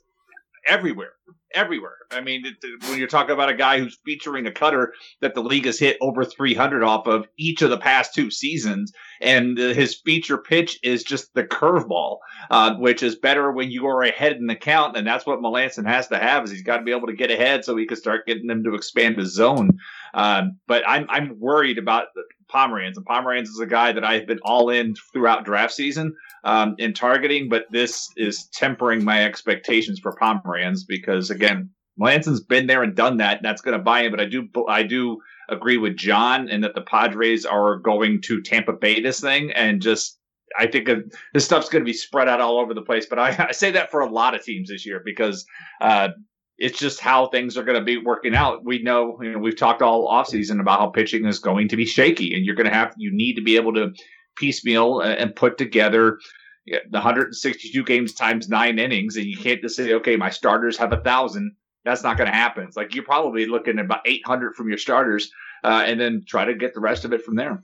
[0.66, 1.14] everywhere
[1.54, 1.98] everywhere.
[2.12, 2.56] I mean, it,
[2.90, 5.98] when you're talking about a guy who's featuring a cutter that the league has hit
[6.02, 11.04] over 300 off of each of the past two seasons, and his feature pitch is
[11.04, 12.18] just the curveball,
[12.52, 15.88] uh, which is better when you are ahead in the count, and that's what Melancon
[15.88, 16.44] has to have.
[16.44, 18.64] Is he's got to be able to get ahead so he can start getting them
[18.64, 19.80] to expand his zone.
[20.14, 22.08] Um, but I'm I'm worried about
[22.54, 26.76] Pomeranz, and Pomeranz is a guy that I've been all in throughout draft season um,
[26.78, 32.84] in targeting, but this is tempering my expectations for Pomeranz because again, Melancon's been there
[32.84, 33.38] and done that.
[33.38, 36.62] And that's going to buy him, but I do I do agree with John in
[36.62, 40.18] that the Padres are going to Tampa Bay this thing and just
[40.58, 40.90] I think
[41.34, 43.06] this stuff's going to be spread out all over the place.
[43.06, 45.46] But I, I say that for a lot of teams this year because
[45.82, 46.10] uh,
[46.58, 48.64] it's just how things are going to be working out.
[48.64, 51.86] We know, you know, we've talked all offseason about how pitching is going to be
[51.86, 53.92] shaky, and you're going to have, you need to be able to
[54.36, 56.20] piecemeal and put together
[56.66, 60.94] the 162 games times nine innings, and you can't just say, okay, my starters have
[60.94, 61.56] a thousand.
[61.84, 62.64] That's not going to happen.
[62.64, 65.30] It's like you're probably looking at about 800 from your starters,
[65.64, 67.64] uh, and then try to get the rest of it from there.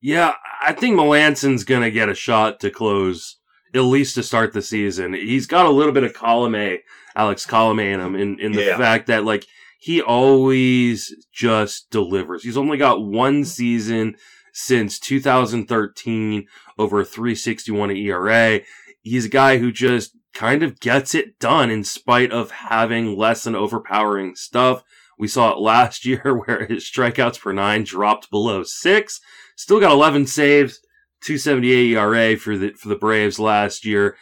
[0.00, 3.38] Yeah, I think Melancon's going to get a shot to close
[3.74, 5.14] at least to start the season.
[5.14, 6.80] He's got a little bit of Colomé,
[7.16, 8.76] Alex Colomé in him in, in the yeah.
[8.76, 9.46] fact that like
[9.78, 12.42] he always just delivers.
[12.42, 14.16] He's only got one season
[14.52, 16.46] since 2013
[16.78, 18.60] over 361 ERA.
[19.00, 23.44] He's a guy who just kind of gets it done in spite of having less
[23.44, 24.82] than overpowering stuff.
[25.18, 29.20] We saw it last year where his strikeouts per nine dropped below six.
[29.56, 30.80] Still got 11 saves,
[31.22, 34.16] 278 ERA for the for the Braves last year.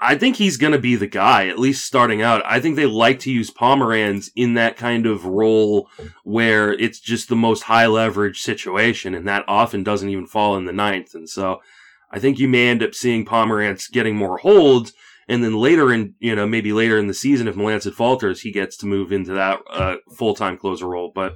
[0.00, 2.42] I think he's going to be the guy, at least starting out.
[2.44, 5.88] I think they like to use Pomeranz in that kind of role
[6.24, 10.66] where it's just the most high leverage situation, and that often doesn't even fall in
[10.66, 11.14] the ninth.
[11.14, 11.60] And so
[12.10, 14.92] I think you may end up seeing Pomeranz getting more holds,
[15.28, 18.52] and then later in, you know, maybe later in the season, if Melancon falters, he
[18.52, 21.12] gets to move into that uh, full time closer role.
[21.14, 21.34] But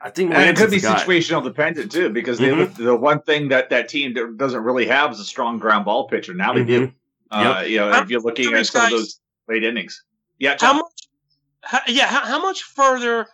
[0.00, 2.74] I think and it could be situational dependent too, because mm-hmm.
[2.74, 6.08] the, the one thing that that team doesn't really have is a strong ground ball
[6.08, 6.34] pitcher.
[6.34, 6.86] Now they mm-hmm.
[6.86, 6.92] do.
[7.30, 7.68] Uh, yep.
[7.68, 10.02] You know, if you're looking at some guys, of those late innings,
[10.38, 10.56] yeah.
[10.56, 10.74] John.
[10.74, 10.92] How much?
[11.62, 13.26] How, yeah, how, how much further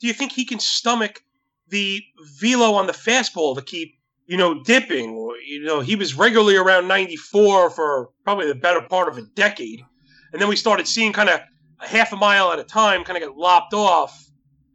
[0.00, 1.22] do you think he can stomach
[1.68, 2.02] the
[2.38, 5.14] velo on the fastball to keep you know dipping?
[5.46, 9.84] You know, he was regularly around 94 for probably the better part of a decade,
[10.32, 11.40] and then we started seeing kind of
[11.80, 14.26] a half a mile at a time kind of get lopped off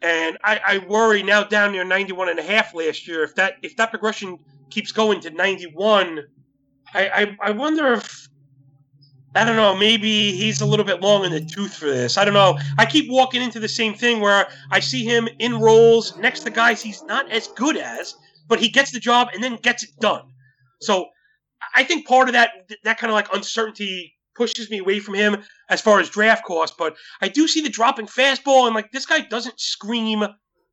[0.02, 3.24] and I, I worry now down near 91 and a half last year.
[3.24, 6.24] If that if that progression keeps going to 91,
[6.94, 8.21] I, I, I wonder if
[9.34, 9.76] I don't know.
[9.76, 12.18] Maybe he's a little bit long in the tooth for this.
[12.18, 12.58] I don't know.
[12.78, 16.50] I keep walking into the same thing where I see him in roles next to
[16.50, 18.16] guys he's not as good as,
[18.48, 20.24] but he gets the job and then gets it done.
[20.82, 21.08] So
[21.76, 22.52] I think part of that
[22.84, 26.78] that kind of like uncertainty pushes me away from him as far as draft cost.
[26.78, 30.26] But I do see the dropping fastball, and like this guy doesn't scream,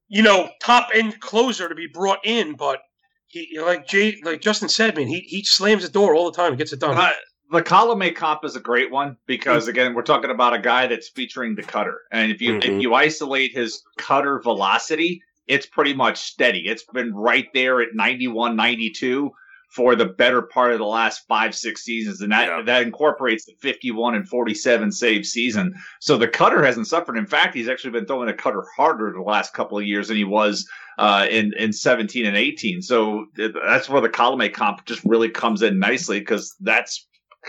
[0.08, 2.54] you know, top end closer to be brought in.
[2.56, 2.80] But
[3.28, 6.48] he, like Jay, like Justin said, man, he he slams the door all the time
[6.48, 6.96] and gets it done.
[6.96, 7.12] Uh,
[7.50, 9.70] the Colomé comp is a great one because mm-hmm.
[9.70, 12.70] again, we're talking about a guy that's featuring the cutter, and if you mm-hmm.
[12.70, 16.60] if you isolate his cutter velocity, it's pretty much steady.
[16.66, 19.32] It's been right there at 91, 92
[19.68, 22.22] for the better part of the last five, six seasons.
[22.22, 22.62] And that, yeah.
[22.62, 25.74] that incorporates the 51 and 47 save season.
[26.00, 27.18] So the cutter hasn't suffered.
[27.18, 30.16] In fact, he's actually been throwing the cutter harder the last couple of years than
[30.16, 32.80] he was uh, in, in 17 and 18.
[32.80, 37.06] So that's where the Colomé comp just really comes in nicely because that's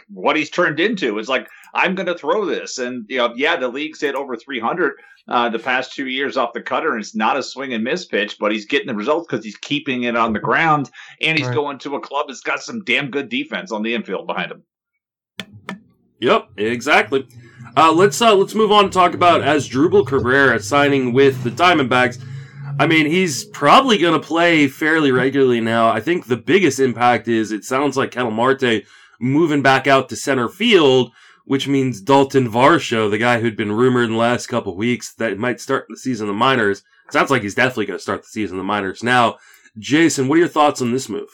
[0.07, 1.19] what he's turned into.
[1.19, 2.77] It's like, I'm going to throw this.
[2.77, 4.93] And, you know, yeah, the league's hit over 300
[5.27, 8.05] uh, the past two years off the cutter, and it's not a swing and miss
[8.05, 10.89] pitch, but he's getting the results because he's keeping it on the ground,
[11.21, 11.55] and he's right.
[11.55, 14.63] going to a club that's got some damn good defense on the infield behind him.
[16.19, 17.27] Yep, exactly.
[17.77, 22.21] Uh, let's uh, let's move on and talk about Asdrubal Cabrera signing with the Diamondbacks.
[22.79, 25.89] I mean, he's probably going to play fairly regularly now.
[25.89, 28.83] I think the biggest impact is it sounds like Ketel Marte
[29.19, 31.11] moving back out to center field,
[31.45, 35.37] which means Dalton Varsho, the guy who'd been rumored in the last couple weeks that
[35.37, 38.27] might start the season in the minors, sounds like he's definitely going to start the
[38.27, 39.03] season in the minors.
[39.03, 39.37] Now,
[39.77, 41.29] Jason, what are your thoughts on this move?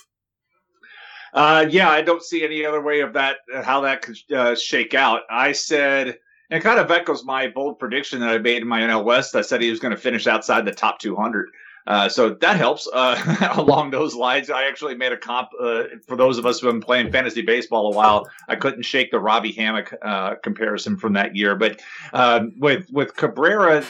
[1.33, 4.93] Uh, yeah, I don't see any other way of that, how that could uh, shake
[4.93, 5.23] out.
[5.29, 6.17] I said,
[6.49, 9.35] and kind of echoes my bold prediction that I made in my NL West.
[9.35, 11.49] I said he was going to finish outside the top 200.
[11.87, 14.49] Uh, so that helps uh, along those lines.
[14.49, 17.41] I actually made a comp uh, for those of us who have been playing fantasy
[17.41, 18.27] baseball a while.
[18.47, 21.81] I couldn't shake the Robby Hammock uh, comparison from that year, but
[22.13, 23.83] um, with with Cabrera,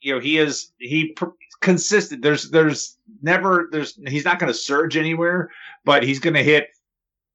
[0.00, 1.26] you know, he is he pr-
[1.60, 2.22] consistent.
[2.22, 5.50] There's there's never there's he's not going to surge anywhere,
[5.84, 6.68] but he's going to hit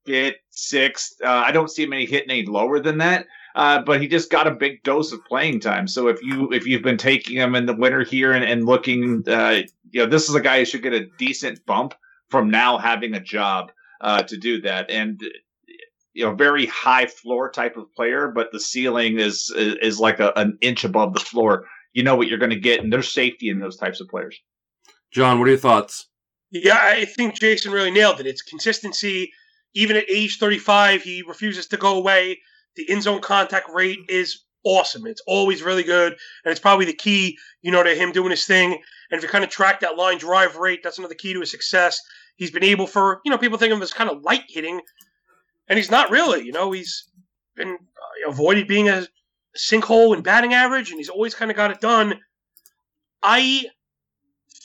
[0.06, 1.22] fifth, sixth.
[1.24, 3.26] Uh, I don't see him any hitting any lower than that.
[3.56, 5.88] Uh, but he just got a big dose of playing time.
[5.88, 9.24] So if you if you've been taking him in the winter here and, and looking,
[9.28, 9.62] uh,
[9.92, 11.94] you know, this is a guy who should get a decent bump
[12.30, 14.90] from now having a job uh, to do that.
[14.90, 15.22] And
[16.14, 20.20] you know, very high floor type of player, but the ceiling is is, is like
[20.20, 21.66] a, an inch above the floor.
[21.94, 24.40] You know what you're going to get, and there's safety in those types of players.
[25.12, 26.08] John, what are your thoughts?
[26.52, 28.28] Yeah, I think Jason really nailed it.
[28.28, 29.32] It's consistency.
[29.76, 32.40] Even at age 35, he refuses to go away.
[32.76, 35.06] The in zone contact rate is awesome.
[35.06, 38.46] It's always really good, and it's probably the key, you know, to him doing his
[38.46, 38.74] thing.
[38.74, 41.52] And if you kind of track that line drive rate, that's another key to his
[41.52, 42.00] success.
[42.36, 44.82] He's been able for, you know, people think of him as kind of light hitting,
[45.68, 46.44] and he's not really.
[46.46, 47.10] You know, he's
[47.56, 49.08] been uh, avoided being a
[49.58, 52.20] sinkhole in batting average, and he's always kind of got it done.
[53.22, 53.66] I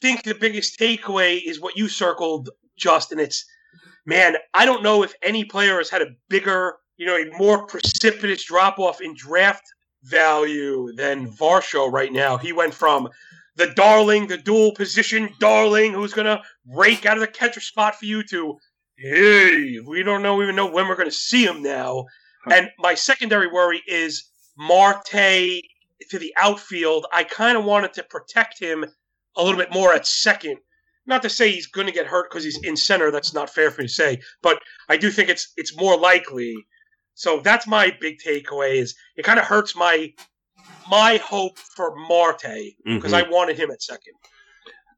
[0.00, 3.18] think the biggest takeaway is what you circled, Justin.
[3.18, 3.44] It's
[4.06, 7.66] man, I don't know if any player has had a bigger, you know, a more
[7.66, 9.64] precipitous drop off in draft
[10.04, 12.36] value than Varsho right now.
[12.36, 13.08] He went from
[13.56, 18.04] the darling, the dual position darling, who's gonna rake out of the catcher spot for
[18.04, 18.58] you to
[18.96, 22.04] hey, we don't know even know when we're gonna see him now.
[22.50, 25.62] And my secondary worry is Marte
[26.10, 27.06] to the outfield.
[27.12, 28.84] I kind of wanted to protect him
[29.36, 30.58] a little bit more at second.
[31.06, 33.10] Not to say he's going to get hurt because he's in center.
[33.10, 36.54] That's not fair for me to say, but I do think it's it's more likely.
[37.18, 38.76] So that's my big takeaway.
[38.76, 40.12] Is it kind of hurts my
[40.88, 43.26] my hope for Marte because Mhm.
[43.26, 44.14] I wanted him at second.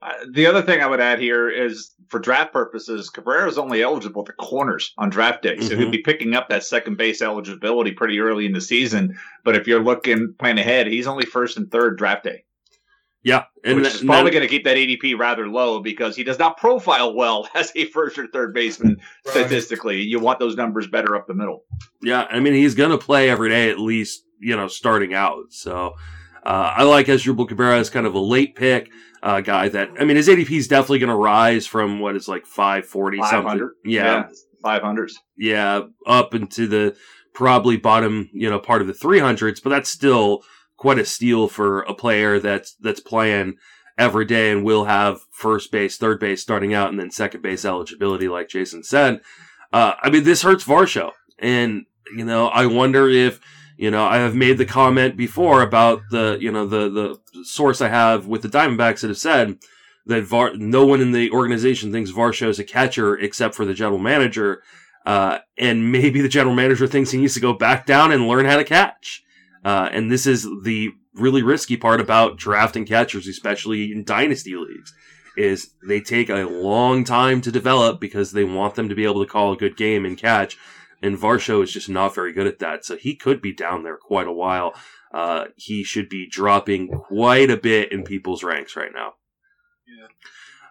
[0.02, 3.82] Uh, the other thing I would add here is for draft purposes, Cabrera is only
[3.82, 5.78] eligible to corners on draft day, so Mhm.
[5.78, 9.18] he'll be picking up that second base eligibility pretty early in the season.
[9.44, 12.44] But if you're looking plan ahead, he's only first and third draft day,
[13.22, 16.38] Yeah, and which is probably going to keep that ADP rather low because he does
[16.38, 20.00] not profile well as a first or third baseman statistically.
[20.00, 21.64] You want those numbers better up the middle.
[22.02, 25.52] Yeah, I mean he's gonna play every day at least, you know, starting out.
[25.52, 25.94] So
[26.44, 28.90] uh, I like Asdrubal Cabrera as kind of a late pick
[29.22, 29.68] uh, guy.
[29.68, 33.20] That I mean his ADP is definitely gonna rise from what is like five forty
[33.22, 33.70] something.
[33.84, 34.28] Yeah,
[34.62, 35.18] five hundreds.
[35.36, 36.96] yeah, up into the
[37.34, 39.60] probably bottom, you know, part of the three hundreds.
[39.60, 40.42] But that's still
[40.80, 43.54] quite a steal for a player that's that's playing
[43.98, 47.66] every day and will have first base, third base starting out, and then second base
[47.66, 49.20] eligibility, like Jason said.
[49.74, 51.84] Uh, I mean, this hurts Varsho, and
[52.16, 53.40] you know, I wonder if
[53.76, 57.82] you know I have made the comment before about the you know the the source
[57.82, 59.58] I have with the Diamondbacks that have said
[60.06, 63.74] that Var- no one in the organization thinks Varsho is a catcher except for the
[63.74, 64.62] general manager.
[65.04, 68.44] Uh, and maybe the general manager thinks he needs to go back down and learn
[68.44, 69.24] how to catch.
[69.64, 74.94] Uh, and this is the really risky part about drafting catchers, especially in dynasty leagues,
[75.36, 79.24] is they take a long time to develop because they want them to be able
[79.24, 80.56] to call a good game and catch.
[81.02, 82.84] And Varsho is just not very good at that.
[82.84, 84.74] So he could be down there quite a while.
[85.12, 89.14] Uh, he should be dropping quite a bit in people's ranks right now.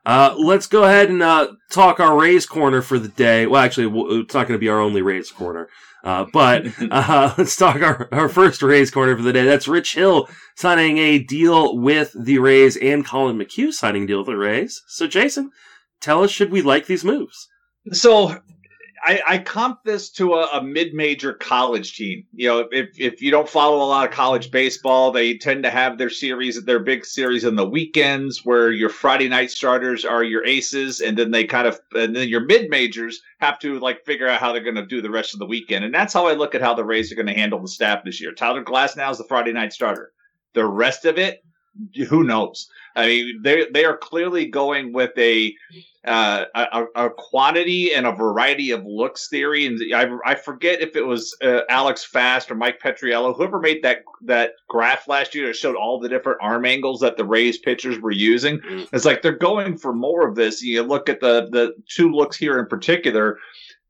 [0.05, 3.45] Uh, let's go ahead and uh, talk our Rays corner for the day.
[3.45, 5.69] Well, actually, it's not going to be our only Rays corner.
[6.03, 9.45] Uh, but uh, let's talk our, our first Rays corner for the day.
[9.45, 14.17] That's Rich Hill signing a deal with the Rays and Colin McHugh signing a deal
[14.19, 14.81] with the Rays.
[14.87, 15.51] So, Jason,
[16.01, 17.47] tell us, should we like these moves?
[17.91, 18.39] So
[19.03, 22.25] I, I comp this to a, a mid-major college team.
[22.33, 25.69] You know, if if you don't follow a lot of college baseball, they tend to
[25.69, 30.23] have their series, their big series on the weekends, where your Friday night starters are
[30.23, 34.27] your aces, and then they kind of, and then your mid-majors have to like figure
[34.27, 35.85] out how they're going to do the rest of the weekend.
[35.85, 38.03] And that's how I look at how the Rays are going to handle the staff
[38.03, 38.33] this year.
[38.33, 40.11] Tyler Glasnow is the Friday night starter.
[40.53, 41.43] The rest of it,
[42.09, 42.69] who knows?
[42.95, 45.53] I mean, they they are clearly going with a
[46.05, 49.65] uh, a, a quantity and a variety of looks theory.
[49.65, 53.83] And I, I forget if it was uh, Alex Fast or Mike Petriello, whoever made
[53.83, 57.57] that that graph last year that showed all the different arm angles that the Rays
[57.57, 58.59] pitchers were using.
[58.59, 58.87] Mm.
[58.93, 60.61] It's like they're going for more of this.
[60.61, 63.37] You look at the the two looks here in particular.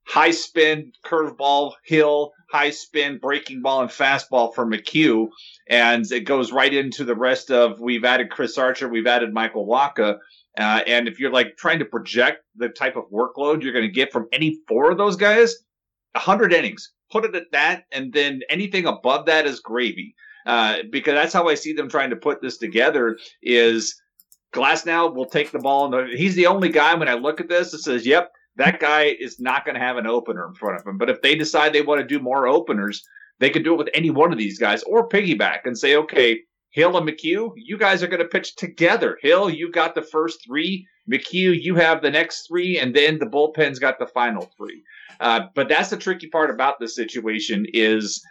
[0.06, 5.30] High spin, curveball, hill, high spin, breaking ball, and fastball for McHugh.
[5.70, 9.68] And it goes right into the rest of we've added Chris Archer, we've added Michael
[9.68, 10.18] Wacha.
[10.58, 13.92] Uh, and if you're like trying to project the type of workload you're going to
[13.92, 15.56] get from any four of those guys,
[16.14, 20.16] 100 innings, put it at that, and then anything above that is gravy.
[20.46, 23.18] Uh, because that's how I see them trying to put this together.
[23.44, 24.02] Is
[24.54, 27.72] Glasnow will take the ball, and he's the only guy when I look at this
[27.72, 30.86] that says, "Yep, that guy is not going to have an opener in front of
[30.86, 33.04] him." But if they decide they want to do more openers,
[33.40, 36.42] they could do it with any one of these guys or piggyback and say, "Okay,
[36.72, 39.18] Hill and McHugh, you guys are going to pitch together.
[39.22, 40.88] Hill, you got the first three.
[41.12, 44.84] McHugh, you have the next three, and then the bullpen's got the final three.
[45.20, 48.24] Uh, but that's the tricky part about this situation is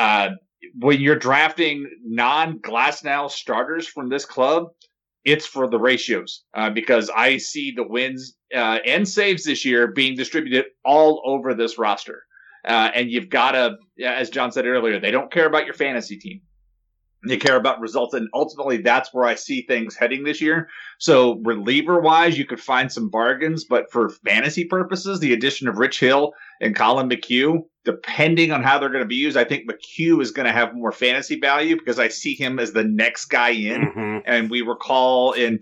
[0.00, 0.30] uh,
[0.78, 4.68] when you're drafting non Glasnow starters from this club,
[5.28, 9.88] it's for the ratios uh, because I see the wins uh, and saves this year
[9.88, 12.22] being distributed all over this roster.
[12.64, 16.16] Uh, and you've got to, as John said earlier, they don't care about your fantasy
[16.16, 16.40] team.
[17.26, 20.68] They care about results, and ultimately, that's where I see things heading this year.
[20.98, 25.78] So, reliever wise, you could find some bargains, but for fantasy purposes, the addition of
[25.78, 29.70] Rich Hill and Colin McHugh, depending on how they're going to be used, I think
[29.70, 33.26] McHugh is going to have more fantasy value because I see him as the next
[33.26, 33.82] guy in.
[33.92, 34.22] Mhm.
[34.26, 35.58] And we recall in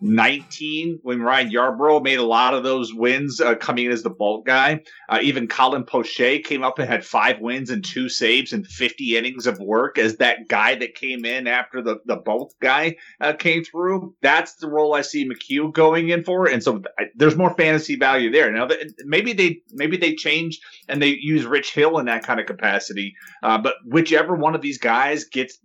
[0.00, 4.10] 2019 when Ryan Yarbrough made a lot of those wins uh, coming in as the
[4.10, 4.80] bulk guy.
[5.08, 9.16] Uh, even Colin Poche came up and had five wins and two saves and 50
[9.16, 13.32] innings of work as that guy that came in after the, the bulk guy uh,
[13.32, 14.14] came through.
[14.20, 16.46] That's the role I see McHugh going in for.
[16.46, 18.50] And so I, there's more fantasy value there.
[18.50, 22.40] Now, th- maybe they maybe they change and they use Rich Hill in that kind
[22.40, 23.14] of capacity.
[23.42, 25.58] Uh, but whichever one of these guys gets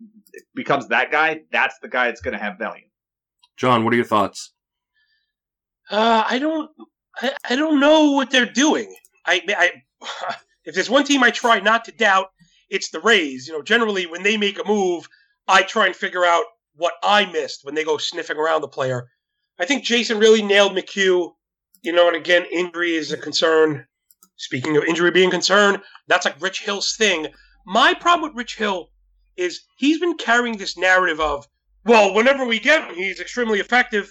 [0.56, 2.86] becomes that guy, that's the guy that's going to have value.
[3.58, 4.54] John, what are your thoughts?
[5.90, 6.70] Uh, I don't.
[7.22, 8.96] I, I don't know what they're doing.
[9.26, 9.72] I, I,
[10.66, 12.28] if there's one team I try not to doubt,
[12.70, 13.48] it's the Rays.
[13.48, 15.08] You know, generally when they make a move,
[15.48, 16.44] I try and figure out
[16.76, 19.10] what I missed when they go sniffing around the player.
[19.60, 21.32] I think Jason really nailed McHugh.
[21.82, 23.86] You know, and again, injury is a concern.
[24.40, 27.28] Speaking of injury being concerned, that's like Rich Hill's thing.
[27.66, 28.90] My problem with Rich Hill
[29.36, 31.46] is he's been carrying this narrative of,
[31.84, 34.10] well, whenever we get him, he's extremely effective.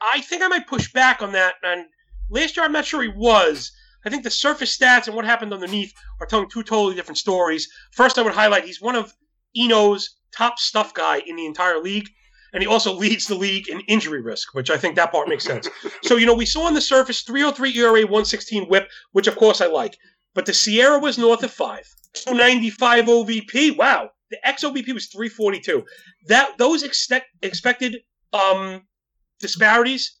[0.00, 1.56] I think I might push back on that.
[1.64, 1.86] And
[2.30, 3.72] last year, I'm not sure he was.
[4.06, 7.68] I think the surface stats and what happened underneath are telling two totally different stories.
[7.90, 9.12] First, I would highlight he's one of
[9.56, 12.08] Eno's top stuff guy in the entire league,
[12.54, 15.44] and he also leads the league in injury risk, which I think that part makes
[15.44, 15.68] sense.
[16.02, 19.60] so, you know, we saw on the surface 303 ERA, 116 whip, which of course
[19.60, 19.98] I like.
[20.34, 21.84] But the SIERA was north of 5.
[22.14, 23.76] 295 OVP.
[23.76, 24.10] Wow.
[24.30, 25.84] The XOVP was 342.
[26.28, 27.98] That those expect, expected
[28.32, 28.82] um,
[29.40, 30.18] disparities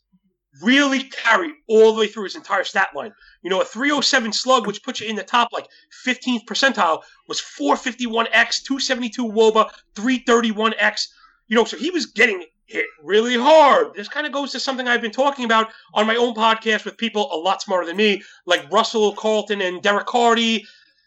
[0.62, 3.12] really carry all the way through his entire stat line.
[3.42, 5.66] You know, a 307 slug, which puts you in the top like
[6.06, 11.06] 15th percentile, was 451x, 272 woba, 331x.
[11.48, 13.94] You know, so he was getting hit really hard.
[13.94, 16.96] This kind of goes to something I've been talking about on my own podcast with
[16.96, 20.64] people a lot smarter than me, like Russell Carleton and Derek Carty.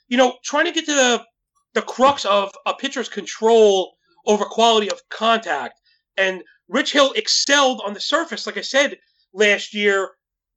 [0.07, 1.25] You know, trying to get to the
[1.73, 5.79] the crux of a pitcher's control over quality of contact.
[6.17, 8.97] And Rich Hill excelled on the surface, like I said
[9.33, 10.11] last year,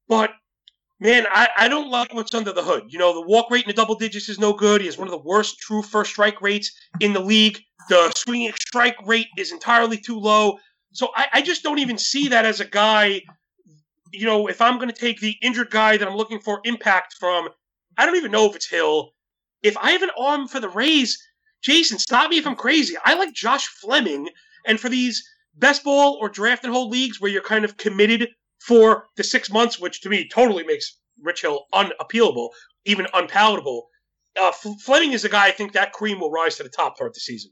[0.09, 0.31] but
[1.01, 2.85] man, I, I don't like what's under the hood.
[2.89, 4.81] You know, the walk rate in the double digits is no good.
[4.81, 7.59] He has one of the worst true first strike rates in the league.
[7.89, 10.59] The swinging strike rate is entirely too low.
[10.93, 13.23] So I, I just don't even see that as a guy.
[14.13, 17.15] You know, if I'm going to take the injured guy that I'm looking for impact
[17.19, 17.49] from,
[17.97, 19.13] I don't even know if it's Hill.
[19.63, 21.19] If I have an arm for the Rays,
[21.63, 22.95] Jason, stop me if I'm crazy.
[23.05, 24.29] I like Josh Fleming.
[24.67, 25.23] And for these
[25.55, 28.29] best ball or draft and hold leagues where you're kind of committed
[28.61, 32.51] for the six months, which to me totally makes Rich Hill unappealable,
[32.85, 33.89] even unpalatable.
[34.41, 37.15] Uh, Fleming is a guy I think that cream will rise to the top throughout
[37.15, 37.51] the season.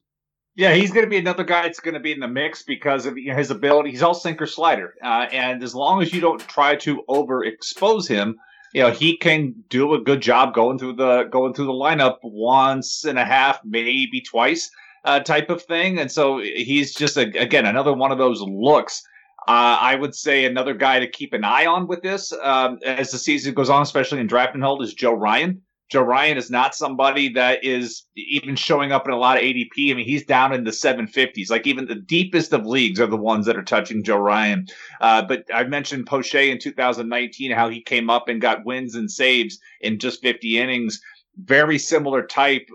[0.55, 3.07] Yeah, he's going to be another guy that's going to be in the mix because
[3.07, 3.91] of his ability.
[3.91, 8.37] He's all sinker slider, uh, and as long as you don't try to overexpose him,
[8.75, 12.17] you know he can do a good job going through the going through the lineup
[12.23, 14.69] once and a half, maybe twice,
[15.05, 15.99] uh, type of thing.
[15.99, 19.03] And so he's just a, again another one of those looks.
[19.49, 23.11] Uh, I would say another guy to keep an eye on with this um, as
[23.13, 25.63] the season goes on, especially in draft and hold, is Joe Ryan.
[25.89, 29.91] Joe Ryan is not somebody that is even showing up in a lot of ADP.
[29.91, 31.49] I mean, he's down in the 750s.
[31.49, 34.67] Like even the deepest of leagues are the ones that are touching Joe Ryan.
[35.01, 39.11] Uh, but I mentioned Poche in 2019, how he came up and got wins and
[39.11, 41.01] saves in just 50 innings.
[41.45, 42.69] Very similar type.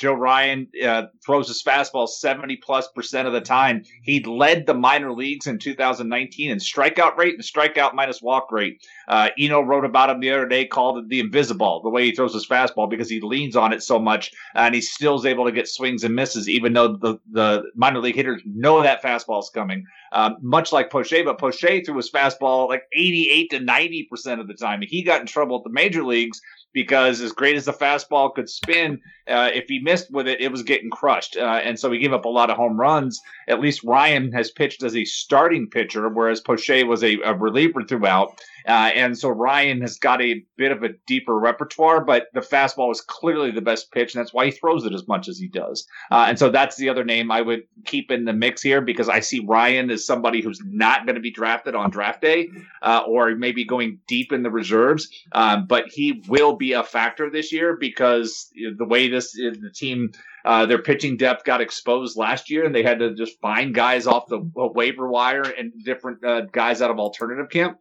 [0.00, 3.84] Joe Ryan uh, throws his fastball 70 plus percent of the time.
[4.02, 8.82] He led the minor leagues in 2019 in strikeout rate and strikeout minus walk rate.
[9.08, 12.12] Uh, Eno wrote about him the other day, called it the invisible, the way he
[12.12, 15.44] throws his fastball because he leans on it so much and he still is able
[15.44, 19.40] to get swings and misses, even though the, the minor league hitters know that fastball
[19.40, 19.84] is coming.
[20.12, 24.48] Um, much like Poche, but Poche threw his fastball like 88 to 90 percent of
[24.48, 24.80] the time.
[24.82, 26.40] He got in trouble at the major leagues
[26.72, 30.50] because as great as the fastball could spin, uh, if he missed with it, it
[30.50, 31.36] was getting crushed.
[31.36, 33.20] Uh, and so he gave up a lot of home runs.
[33.48, 37.82] At least Ryan has pitched as a starting pitcher, whereas Poche was a, a reliever
[37.84, 38.40] throughout.
[38.66, 42.90] Uh, and so Ryan has got a bit of a deeper repertoire, but the fastball
[42.92, 45.48] is clearly the best pitch, and that's why he throws it as much as he
[45.48, 45.86] does.
[46.10, 49.08] Uh, and so that's the other name I would keep in the mix here because
[49.08, 52.48] I see Ryan as somebody who's not going to be drafted on draft day
[52.82, 57.28] uh, or maybe going deep in the reserves, um, but he will be a factor
[57.30, 60.12] this year because the way this the team
[60.44, 64.06] uh, their pitching depth got exposed last year, and they had to just find guys
[64.06, 67.78] off the waiver wire and different uh, guys out of alternative camp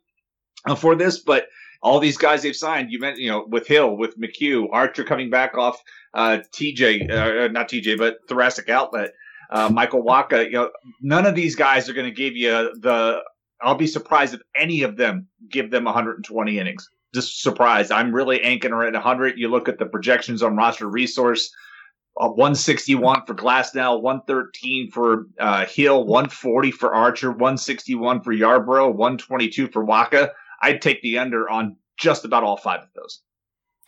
[0.65, 1.19] uh, for this.
[1.19, 1.47] But
[1.81, 5.29] all these guys they've signed, you meant you know with Hill, with McHugh, Archer coming
[5.29, 5.81] back off
[6.13, 9.11] uh, TJ, uh, not TJ, but thoracic outlet.
[9.51, 10.69] Uh, Michael Wacha, you know,
[11.01, 12.49] none of these guys are going to give you
[12.79, 13.19] the.
[13.61, 16.89] I'll be surprised if any of them give them 120 innings.
[17.13, 17.91] Just surprised.
[17.91, 19.37] I'm really anchoring at 100.
[19.37, 21.51] You look at the projections on roster resource.
[22.19, 29.67] Uh, 161 for Glasnow, 113 for uh, Hill, 140 for Archer, 161 for Yarbrough, 122
[29.69, 30.31] for Wacha.
[30.61, 33.21] I'd take the under on just about all five of those.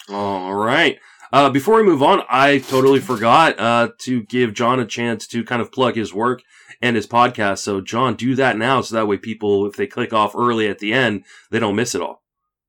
[0.09, 0.97] All right.
[1.33, 5.43] Uh, before we move on, I totally forgot uh, to give John a chance to
[5.43, 6.41] kind of plug his work
[6.81, 7.59] and his podcast.
[7.59, 10.79] So, John, do that now so that way people, if they click off early at
[10.79, 12.21] the end, they don't miss it all.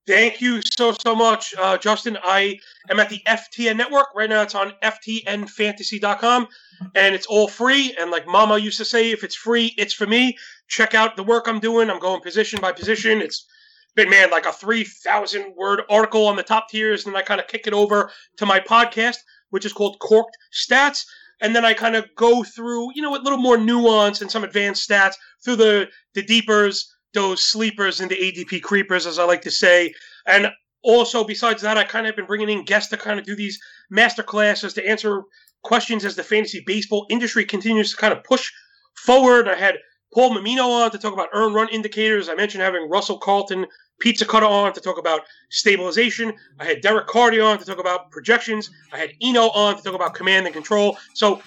[0.06, 2.18] Thank you so, so much, uh, Justin.
[2.24, 2.58] I
[2.90, 4.08] am at the FTN network.
[4.16, 6.48] Right now it's on FTNfantasy.com
[6.96, 7.94] and it's all free.
[7.98, 10.36] And like Mama used to say, if it's free, it's for me.
[10.66, 11.88] Check out the work I'm doing.
[11.88, 13.22] I'm going position by position.
[13.22, 13.46] It's
[13.94, 17.46] been man like a 3000 word article on the top tiers and i kind of
[17.46, 19.18] kick it over to my podcast
[19.50, 21.04] which is called corked stats
[21.42, 24.44] and then i kind of go through you know a little more nuance and some
[24.44, 29.42] advanced stats through the the deepers those sleepers and the adp creepers as i like
[29.42, 29.92] to say
[30.26, 30.48] and
[30.82, 33.58] also besides that i kind of been bringing in guests to kind of do these
[33.90, 35.22] master classes to answer
[35.62, 38.50] questions as the fantasy baseball industry continues to kind of push
[38.94, 39.76] forward i had
[40.12, 42.28] Paul Mamino on to talk about earn run indicators.
[42.28, 43.66] I mentioned having Russell Carleton
[43.98, 46.34] Pizza Cutter on to talk about stabilization.
[46.60, 48.70] I had Derek Carty on to talk about projections.
[48.92, 50.98] I had Eno on to talk about command and control.
[51.14, 51.40] So,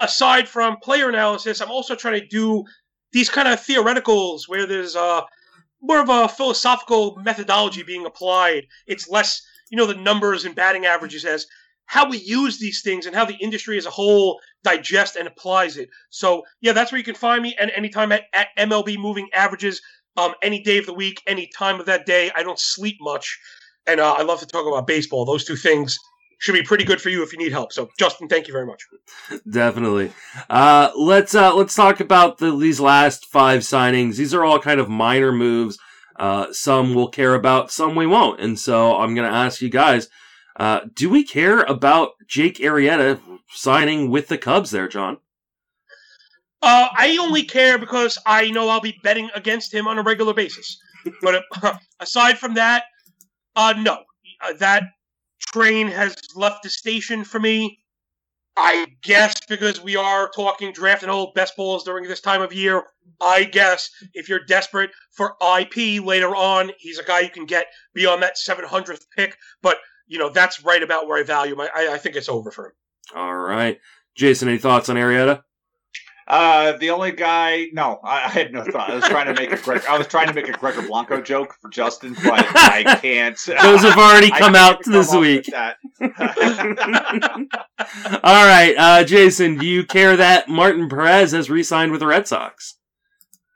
[0.00, 2.64] aside from player analysis, I'm also trying to do
[3.14, 5.22] these kind of theoreticals where there's uh,
[5.80, 8.66] more of a philosophical methodology being applied.
[8.86, 9.40] It's less,
[9.70, 11.46] you know, the numbers and batting averages as
[11.86, 15.76] how we use these things and how the industry as a whole digests and applies
[15.76, 15.88] it.
[16.10, 17.54] So, yeah, that's where you can find me.
[17.58, 19.80] And anytime at, at MLB Moving Averages,
[20.16, 22.30] um, any day of the week, any time of that day.
[22.34, 23.38] I don't sleep much,
[23.86, 25.24] and uh, I love to talk about baseball.
[25.24, 25.98] Those two things
[26.38, 27.72] should be pretty good for you if you need help.
[27.72, 28.82] So, Justin, thank you very much.
[29.50, 30.12] Definitely.
[30.48, 34.16] Uh, let's uh, let's talk about the, these last five signings.
[34.16, 35.78] These are all kind of minor moves.
[36.18, 38.40] Uh, some we'll care about, some we won't.
[38.40, 40.08] And so I'm going to ask you guys:
[40.56, 43.20] uh, Do we care about Jake Arrieta
[43.50, 44.70] signing with the Cubs?
[44.70, 45.18] There, John.
[46.62, 50.32] Uh, I only care because I know I'll be betting against him on a regular
[50.32, 50.78] basis.
[51.20, 52.84] But uh, aside from that,
[53.54, 53.98] uh, no.
[54.40, 54.84] Uh, that
[55.52, 57.78] train has left the station for me.
[58.56, 62.84] I guess because we are talking draft and best balls during this time of year.
[63.20, 67.66] I guess if you're desperate for IP later on, he's a guy you can get
[67.94, 69.36] beyond that 700th pick.
[69.60, 71.60] But you know that's right about where I value him.
[71.74, 72.72] I, I think it's over for him.
[73.14, 73.78] All right,
[74.16, 74.48] Jason.
[74.48, 75.42] Any thoughts on Arrieta?
[76.26, 78.88] Uh, the only guy, no, I, I, had no thought.
[78.88, 81.20] I was trying to make a Greg, I was trying to make a Gregor Blanco
[81.20, 83.38] joke for Justin, but I can't.
[83.46, 85.50] Those have already come out this week.
[85.52, 86.08] All
[88.22, 92.78] right, uh, Jason, do you care that Martin Perez has re-signed with the Red Sox?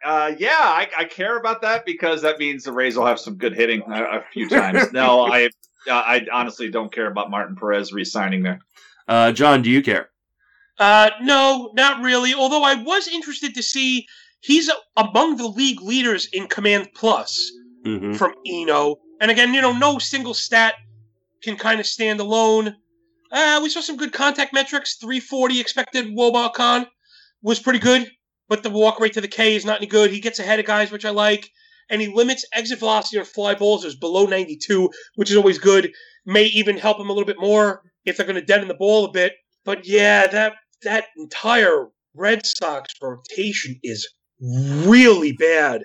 [0.05, 3.35] Uh, yeah, I, I, care about that because that means the Rays will have some
[3.35, 4.91] good hitting a, a few times.
[4.93, 5.49] no, I, uh,
[5.91, 8.61] I honestly don't care about Martin Perez re-signing there.
[9.09, 10.11] Uh, John, do you care?
[10.79, 12.35] Uh, no, not really.
[12.35, 14.07] Although I was interested to see
[14.41, 17.51] he's among the league leaders in Command Plus
[17.85, 18.14] mm-hmm.
[18.14, 18.97] from Eno.
[19.20, 20.74] And again, you know, no single stat
[21.43, 22.76] can kind of stand alone.
[23.31, 24.97] Uh, we saw some good contact metrics.
[24.97, 26.87] 340 expected wOBAcon
[27.43, 28.11] was pretty good,
[28.49, 30.11] but the walk rate to the K is not any good.
[30.11, 31.51] He gets ahead of guys, which I like.
[31.91, 35.93] And he limits exit velocity on fly balls is below 92, which is always good.
[36.26, 39.07] May even help him a little bit more if they're going to deaden the ball
[39.07, 39.33] a bit.
[39.64, 44.09] But yeah, that that entire Red Sox rotation is
[44.41, 45.85] really bad,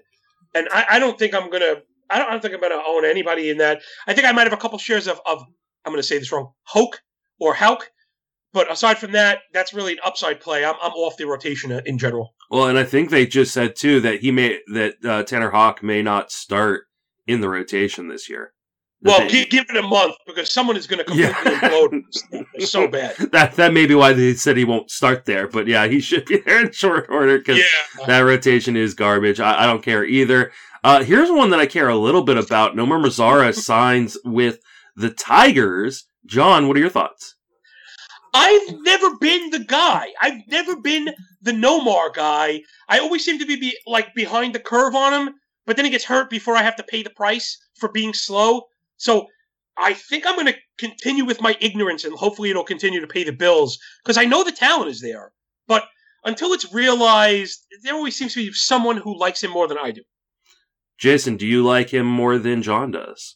[0.56, 1.82] and I, I don't think I'm gonna.
[2.10, 3.82] I don't, I don't think I'm gonna own anybody in that.
[4.08, 5.44] I think I might have a couple shares of, of
[5.86, 7.02] I'm gonna say this wrong, Hoke
[7.40, 7.90] or Hauk.
[8.54, 10.64] But aside from that, that's really an upside play.
[10.64, 12.36] I'm, I'm off the rotation in general.
[12.52, 15.82] Well, and I think they just said too that he may that uh, Tanner Houck
[15.82, 16.84] may not start
[17.26, 18.54] in the rotation this year.
[19.04, 21.60] Well, give, give, it a month because someone is going to completely yeah.
[21.60, 22.64] implode.
[22.66, 23.18] So bad.
[23.32, 25.48] That that may be why they said he won't start there.
[25.48, 28.06] But yeah, he should be there in short order because yeah.
[28.06, 29.40] that rotation is garbage.
[29.40, 30.52] I, I don't care either.
[30.84, 32.76] Uh, here's one that I care a little bit about.
[32.76, 34.60] Nomar Mazara signs with
[34.96, 36.06] the Tigers.
[36.26, 37.36] John, what are your thoughts?
[38.34, 40.08] I've never been the guy.
[40.22, 41.10] I've never been
[41.42, 42.62] the Nomar guy.
[42.90, 45.36] I always seem to be, be like behind the curve on him,
[45.66, 48.64] but then he gets hurt before I have to pay the price for being slow.
[49.04, 49.28] So
[49.78, 53.26] I think I'm going to continue with my ignorance and hopefully it'll continue to pay
[53.26, 55.34] the bills because I know the talent is there.
[55.68, 55.84] But
[56.24, 59.92] until it's realized, there always seems to be someone who likes him more than I
[59.92, 60.04] do.
[60.98, 63.36] Jason, do you like him more than John does?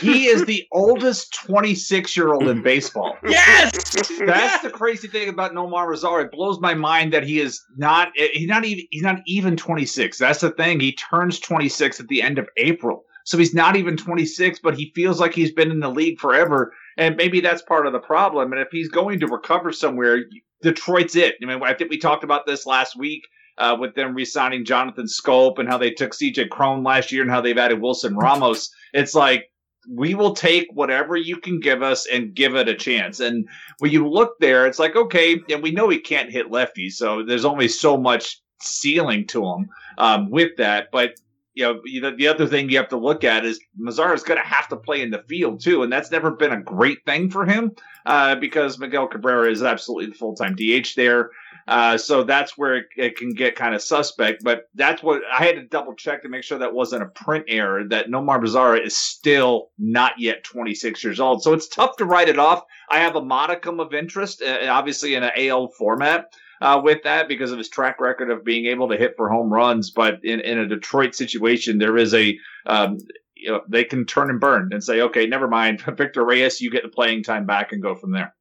[0.00, 3.18] He is the oldest 26 year old in baseball.
[3.28, 3.72] Yes,
[4.20, 6.24] That's the crazy thing about Nomar Mazar.
[6.24, 8.12] It blows my mind that he is not.
[8.14, 8.86] He's not even.
[8.90, 10.16] He's not even 26.
[10.18, 10.80] That's the thing.
[10.80, 14.60] He turns 26 at the end of April, so he's not even 26.
[14.60, 17.92] But he feels like he's been in the league forever, and maybe that's part of
[17.92, 18.52] the problem.
[18.52, 20.24] And if he's going to recover somewhere,
[20.62, 21.36] Detroit's it.
[21.42, 23.22] I mean, I think we talked about this last week.
[23.58, 27.30] Uh, with them re-signing Jonathan Schoop and how they took CJ Cron last year and
[27.30, 29.52] how they've added Wilson Ramos, it's like
[29.88, 33.20] we will take whatever you can give us and give it a chance.
[33.20, 33.48] And
[33.78, 37.24] when you look there, it's like, okay, and we know he can't hit lefties, so
[37.24, 39.68] there's only so much ceiling to him
[39.98, 40.88] um, with that.
[40.92, 41.14] But
[41.54, 44.46] you know, the other thing you have to look at is Mazar is going to
[44.46, 47.44] have to play in the field too, and that's never been a great thing for
[47.44, 47.72] him
[48.06, 51.30] uh, because Miguel Cabrera is absolutely the full time DH there.
[51.68, 54.42] Uh, so that's where it, it can get kind of suspect.
[54.42, 57.44] But that's what I had to double check to make sure that wasn't a print
[57.48, 57.84] error.
[57.84, 61.42] That Nomar Mazara is still not yet 26 years old.
[61.42, 62.62] So it's tough to write it off.
[62.88, 66.32] I have a modicum of interest, uh, obviously in an AL format.
[66.62, 69.52] Uh, with that, because of his track record of being able to hit for home
[69.52, 72.98] runs, but in, in a Detroit situation, there is a um,
[73.42, 76.70] you know, they can turn and burn and say, okay, never mind, Victor Reyes, you
[76.70, 78.34] get the playing time back and go from there.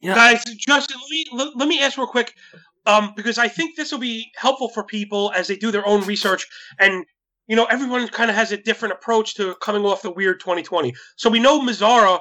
[0.00, 0.14] Yeah.
[0.14, 2.34] Guys, Justin, let me, let, let me ask real quick,
[2.86, 6.04] um, because I think this will be helpful for people as they do their own
[6.04, 6.46] research.
[6.78, 7.04] And,
[7.46, 10.92] you know, everyone kind of has a different approach to coming off the weird 2020.
[11.16, 12.20] So we know Mazara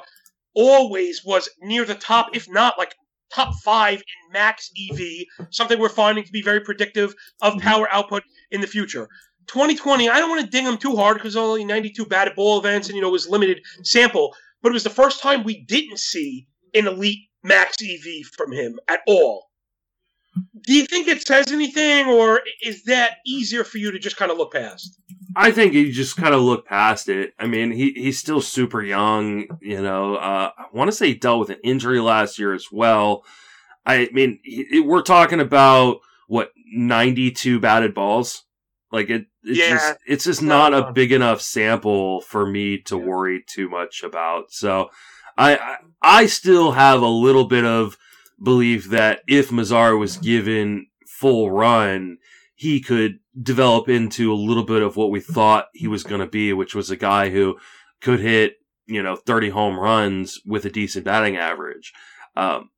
[0.54, 2.94] always was near the top, if not like
[3.34, 7.68] top five in max EV, something we're finding to be very predictive of mm-hmm.
[7.68, 9.08] power output in the future.
[9.48, 12.88] 2020, I don't want to ding him too hard because only 92 batted ball events
[12.88, 16.00] and, you know, it was limited sample, but it was the first time we didn't
[16.00, 19.51] see an elite max EV from him at all.
[20.66, 24.32] Do you think it says anything, or is that easier for you to just kind
[24.32, 24.96] of look past?
[25.36, 27.34] I think you just kind of look past it.
[27.40, 29.48] I mean, he, he's still super young.
[29.62, 32.68] You know, uh, I want to say he dealt with an injury last year as
[32.72, 33.24] well.
[33.86, 38.44] I mean, he, we're talking about what ninety-two batted balls.
[38.92, 39.70] Like it, it's Yeah.
[39.70, 44.52] just it's just not a big enough sample for me to worry too much about.
[44.52, 44.92] So,
[45.38, 47.98] I, I still have a little bit of
[48.42, 52.18] belief that if Mazar was given full run,
[52.56, 56.28] he could develop into a little bit of what we thought he was going to
[56.28, 57.58] be, which was a guy who
[58.02, 61.94] could hit, you know, 30 home runs with a decent batting average.
[62.36, 62.70] Um,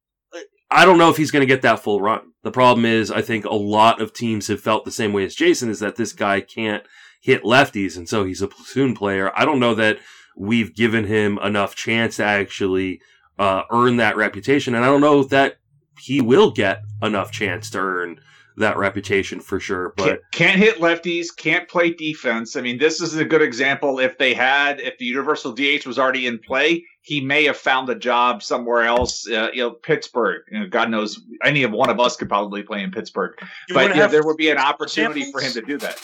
[0.69, 2.31] I don't know if he's going to get that full run.
[2.43, 5.35] The problem is, I think a lot of teams have felt the same way as
[5.35, 6.83] Jason is that this guy can't
[7.21, 9.31] hit lefties, and so he's a platoon player.
[9.35, 9.99] I don't know that
[10.35, 13.01] we've given him enough chance to actually
[13.39, 15.57] uh, earn that reputation, and I don't know that
[15.99, 18.19] he will get enough chance to earn
[18.57, 19.93] that reputation for sure.
[19.97, 22.55] But can't, can't hit lefties, can't play defense.
[22.55, 23.99] I mean, this is a good example.
[23.99, 27.89] If they had, if the universal DH was already in play, he may have found
[27.89, 29.27] a job somewhere else.
[29.27, 30.43] Uh, you know, Pittsburgh.
[30.51, 33.33] You know, God knows, any of one of us could probably play in Pittsburgh.
[33.69, 35.99] You but yeah, there would be an opportunity for him to do that.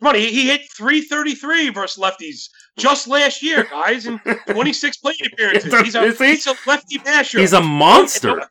[0.00, 4.18] Come on, he, he hit 333 versus lefties just last year, guys, in
[4.48, 5.72] 26 plate appearances.
[5.80, 6.30] He's a, he?
[6.32, 7.40] he's a lefty basher.
[7.40, 8.42] he's a monster.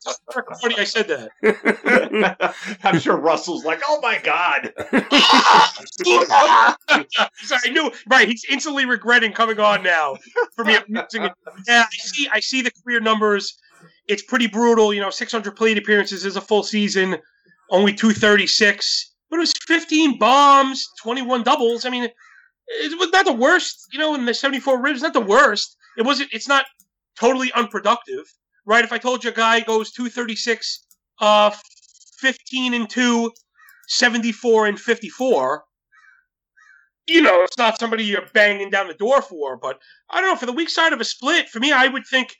[0.61, 2.55] Funny I said that.
[2.83, 4.73] I'm sure Russell's like, oh my God.
[7.43, 7.91] Sorry, I knew.
[8.07, 10.17] Right, he's instantly regretting coming on now
[10.55, 10.77] for me.
[11.67, 12.27] Yeah, I see.
[12.31, 13.57] I see the career numbers.
[14.07, 14.93] It's pretty brutal.
[14.93, 17.17] You know, 600 plate appearances is a full season,
[17.69, 19.13] only 236.
[19.29, 21.85] But it was 15 bombs, 21 doubles.
[21.85, 22.07] I mean,
[22.67, 23.87] it was not the worst.
[23.91, 25.75] You know, in the 74 ribs, not the worst.
[25.97, 26.29] It wasn't.
[26.33, 26.65] It's not
[27.19, 28.25] totally unproductive,
[28.65, 28.83] right?
[28.83, 30.85] If I told you a guy goes 236,
[31.21, 31.51] uh,
[32.19, 33.31] 15 and 2,
[33.87, 35.63] 74 and 54,
[37.07, 40.35] you know, it's not somebody you're banging down the door for, but I don't know.
[40.35, 42.35] For the weak side of a split, for me, I would think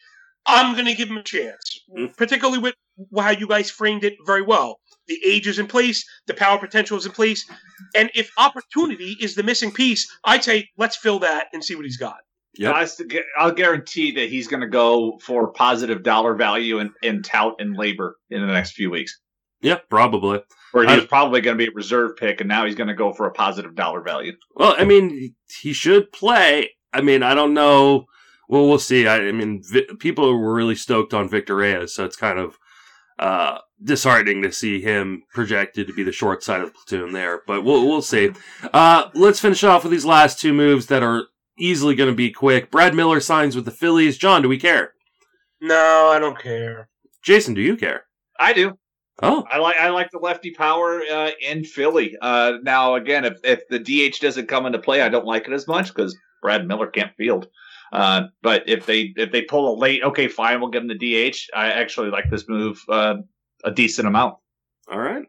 [0.45, 2.15] I'm going to give him a chance, Mm.
[2.17, 2.75] particularly with
[3.17, 4.79] how you guys framed it very well.
[5.07, 7.45] The age is in place, the power potential is in place,
[7.95, 11.85] and if opportunity is the missing piece, I'd say let's fill that and see what
[11.85, 12.17] he's got.
[12.57, 12.73] Yep.
[12.73, 16.91] I st- gu- I'll guarantee that he's going to go for positive dollar value and,
[17.03, 19.19] and tout and labor in the next few weeks.
[19.61, 20.41] Yeah, probably.
[20.73, 22.93] Or he was probably going to be a reserve pick, and now he's going to
[22.93, 24.33] go for a positive dollar value.
[24.55, 26.71] Well, I mean, he should play.
[26.93, 28.05] I mean, I don't know.
[28.47, 29.07] Well, we'll see.
[29.07, 32.57] I, I mean, vi- people were really stoked on Victor Reyes, so it's kind of
[33.19, 37.41] uh, disheartening to see him projected to be the short side of the platoon there.
[37.47, 38.31] But we'll we'll see.
[38.73, 41.23] Uh, let's finish off with these last two moves that are
[41.57, 42.71] easily going to be quick.
[42.71, 44.17] Brad Miller signs with the Phillies.
[44.17, 44.93] John, do we care?
[45.61, 46.89] No, I don't care.
[47.23, 48.05] Jason, do you care?
[48.39, 48.77] I do.
[49.21, 52.17] Oh, I like I like the lefty power uh, in Philly.
[52.21, 55.53] Uh, now again, if if the DH doesn't come into play, I don't like it
[55.53, 57.47] as much because Brad Miller can't field.
[57.95, 61.31] Uh, but if they if they pull a late, okay, fine, we'll give them the
[61.31, 61.37] DH.
[61.55, 63.15] I actually like this move uh,
[63.63, 64.35] a decent amount.
[64.91, 65.23] all right.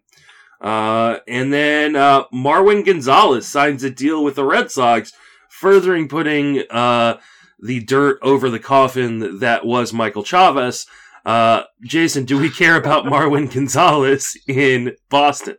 [0.60, 5.12] Uh, and then uh, Marwin Gonzalez signs a deal with the Red Sox,
[5.48, 7.20] furthering putting uh,
[7.60, 10.86] the dirt over the coffin that was Michael Chavis.
[11.82, 15.56] Jason, do we care about Marwin Gonzalez in Boston?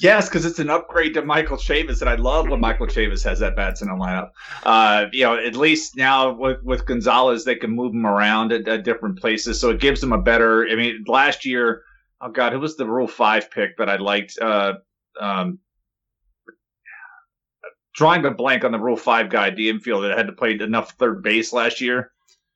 [0.00, 3.40] Yes, because it's an upgrade to Michael Chavis, and I love when Michael Chavis has
[3.40, 4.30] that bats in the lineup.
[4.62, 8.68] Uh, you know, at least now with, with Gonzalez, they can move him around at,
[8.68, 10.68] at different places, so it gives them a better.
[10.68, 11.82] I mean, last year,
[12.20, 14.38] oh god, who was the Rule Five pick that I liked?
[14.40, 14.74] Uh,
[15.20, 15.58] um,
[17.94, 20.92] drawing a blank on the Rule Five guy, the infield that had to play enough
[20.92, 22.12] third base last year.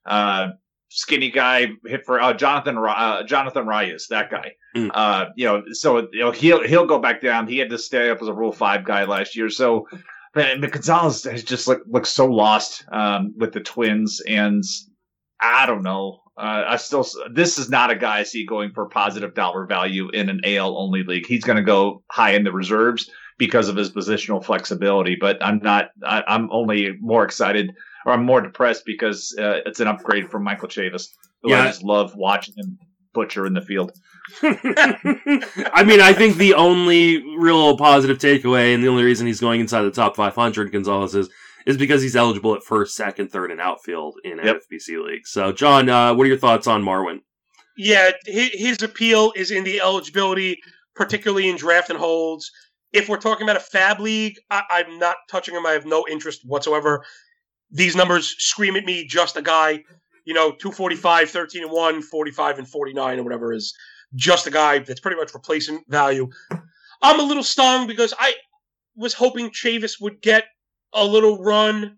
[0.06, 0.50] Uh,
[0.90, 4.52] skinny guy hit for uh, Jonathan uh, Jonathan Reyes, that guy.
[4.76, 4.90] Mm.
[4.94, 7.46] Uh, you know, so you know he'll he'll go back down.
[7.46, 9.50] He had to stay up as a Rule Five guy last year.
[9.50, 9.86] So,
[10.34, 14.64] man, Gonzalez has just looked looked so lost um, with the Twins, and
[15.40, 16.20] I don't know.
[16.38, 20.08] Uh, I still this is not a guy I see going for positive dollar value
[20.10, 21.26] in an AL only league.
[21.26, 25.16] He's going to go high in the reserves because of his positional flexibility.
[25.20, 25.90] But I'm not.
[26.02, 27.74] I, I'm only more excited
[28.06, 31.08] or I'm more depressed because uh, it's an upgrade from Michael Chavis,
[31.42, 31.62] who Yeah.
[31.62, 32.78] I just love watching him
[33.12, 33.92] butcher in the field.
[34.42, 39.60] I mean, I think the only real positive takeaway and the only reason he's going
[39.60, 41.28] inside the top 500, Gonzalez is,
[41.66, 44.62] is because he's eligible at first, second, third, and outfield in Yep.
[44.72, 45.26] NFBC league.
[45.26, 47.20] So, John, uh, what are your thoughts on Marwin?
[47.76, 50.58] Yeah, his, his appeal is in the eligibility,
[50.94, 52.50] particularly in draft and holds.
[52.92, 55.64] If we're talking about a fab league, I, I'm not touching him.
[55.64, 57.04] I have no interest whatsoever.
[57.70, 59.82] These numbers scream at me just a guy,
[60.26, 63.72] you know, 245, 13 and 1, 45 and 49, or whatever is
[64.14, 66.28] just a guy that's pretty much replacing value.
[67.02, 68.34] I'm a little stung because I
[68.94, 70.44] was hoping Chavis would get
[70.92, 71.96] a little run,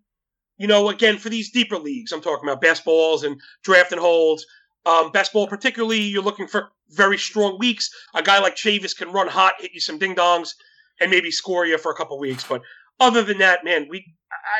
[0.56, 2.12] you know, again, for these deeper leagues.
[2.12, 4.46] I'm talking about best balls and draft and holds.
[4.86, 7.90] Um, best ball, particularly, you're looking for very strong weeks.
[8.14, 10.50] A guy like Chavis can run hot, hit you some ding dongs,
[11.00, 12.44] and maybe score you for a couple weeks.
[12.44, 12.62] But
[13.00, 14.14] other than that, man, we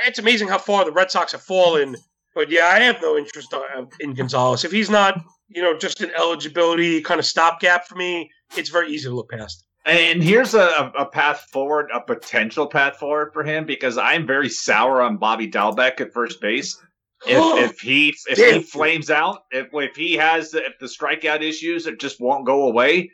[0.06, 1.96] it's amazing how far the Red Sox have fallen.
[2.34, 3.60] But yeah, I have no interest uh,
[4.00, 4.64] in Gonzalez.
[4.64, 8.90] If he's not, you know, just an eligibility kind of stopgap for me, it's very
[8.90, 9.64] easy to look past.
[9.86, 14.48] And here's a, a path forward, a potential path forward for him because I'm very
[14.48, 16.78] sour on Bobby Dalbec at first base.
[17.26, 21.42] If, if he if he flames out, if if he has the, if the strikeout
[21.42, 23.10] issues it just won't go away,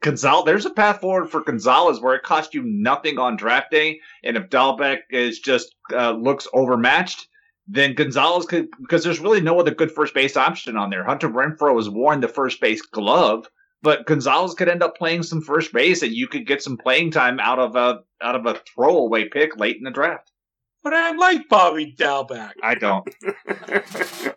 [0.00, 4.00] Gonzalez there's a path forward for Gonzalez where it costs you nothing on draft day,
[4.24, 7.28] and if Dalbec is just uh, looks overmatched,
[7.68, 11.04] then Gonzalez could because there's really no other good first base option on there.
[11.04, 13.46] Hunter Renfroe has worn the first base glove,
[13.82, 17.10] but Gonzalez could end up playing some first base, and you could get some playing
[17.10, 20.32] time out of a out of a throwaway pick late in the draft.
[20.82, 22.52] But I like Bobby Dalbec.
[22.62, 23.06] I don't.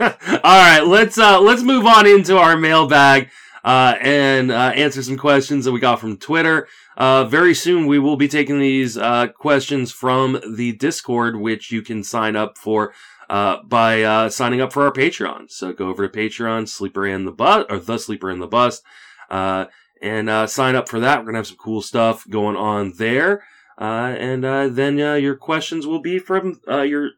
[0.00, 0.08] All
[0.42, 3.28] right, let's uh, let's move on into our mailbag
[3.64, 6.68] uh, and uh, answer some questions that we got from Twitter.
[6.96, 11.80] Uh, very soon, we will be taking these uh, questions from the Discord, which you
[11.80, 12.92] can sign up for
[13.30, 15.50] uh, by uh, signing up for our Patreon.
[15.50, 18.82] So go over to Patreon, Sleeper and the Bust, or the Sleeper and the Bust,
[19.30, 21.20] and sign up for that.
[21.20, 23.44] We're gonna have some cool stuff going on there,
[23.78, 27.12] and then your questions will be from your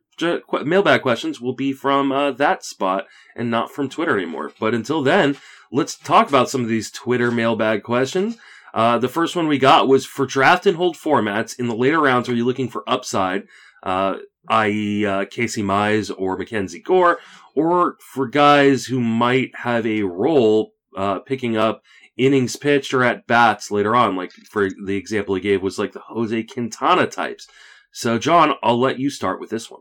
[0.65, 4.53] mailbag questions will be from that spot and not from Twitter anymore.
[4.61, 5.37] But until then,
[5.73, 8.37] let's talk about some of these Twitter mailbag questions.
[8.75, 12.01] Uh, the first one we got was for draft and hold formats in the later
[12.01, 12.29] rounds.
[12.29, 13.45] Are you looking for upside,
[13.83, 14.17] uh,
[14.49, 17.19] i.e., uh, Casey Mize or Mackenzie Gore,
[17.55, 21.83] or for guys who might have a role uh, picking up
[22.19, 24.15] innings pitched or at bats later on?
[24.15, 27.49] Like for the example he gave was like the Jose Quintana types.
[27.93, 29.81] So, John, I'll let you start with this one.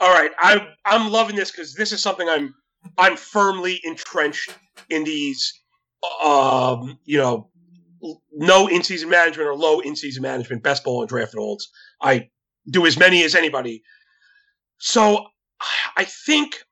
[0.00, 2.54] All right, I I'm loving this because this is something I'm
[2.98, 4.56] I'm firmly entrenched
[4.90, 5.52] in these,
[6.24, 7.50] um, you know,
[8.32, 11.68] no in season management or low in season management, best ball and draft holds.
[12.00, 12.28] I
[12.70, 13.82] do as many as anybody.
[14.78, 15.26] So
[15.96, 16.64] I think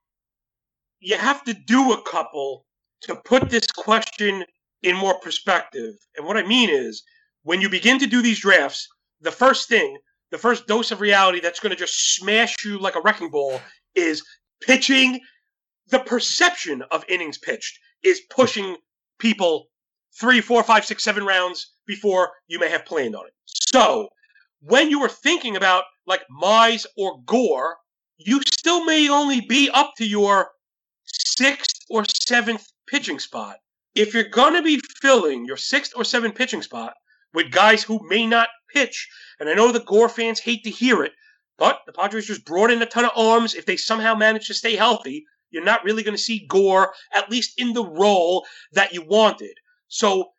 [1.00, 2.66] you have to do a couple
[3.02, 4.44] to put this question
[4.82, 5.94] in more perspective.
[6.16, 7.02] And what I mean is,
[7.42, 8.88] when you begin to do these drafts,
[9.20, 9.96] the first thing,
[10.30, 13.60] the first dose of reality that's going to just smash you like a wrecking ball
[13.94, 14.22] is
[14.62, 15.20] pitching.
[15.88, 18.76] The perception of innings pitched is pushing
[19.18, 19.68] people
[20.18, 23.34] three, four, five, six, seven rounds before you may have planned on it.
[23.46, 24.08] So,
[24.60, 27.76] when you are thinking about like Mize or Gore,
[28.16, 30.52] you still may only be up to your
[31.04, 33.56] sixth or seventh pitching spot.
[33.94, 36.94] If you're going to be filling your sixth or seventh pitching spot
[37.32, 39.08] with guys who may not pitch,
[39.38, 41.12] and I know the Gore fans hate to hear it,
[41.58, 43.54] but the Padres just brought in a ton of arms.
[43.54, 47.30] If they somehow manage to stay healthy, you're not really going to see Gore, at
[47.30, 49.54] least in the role that you wanted.
[49.88, 50.32] So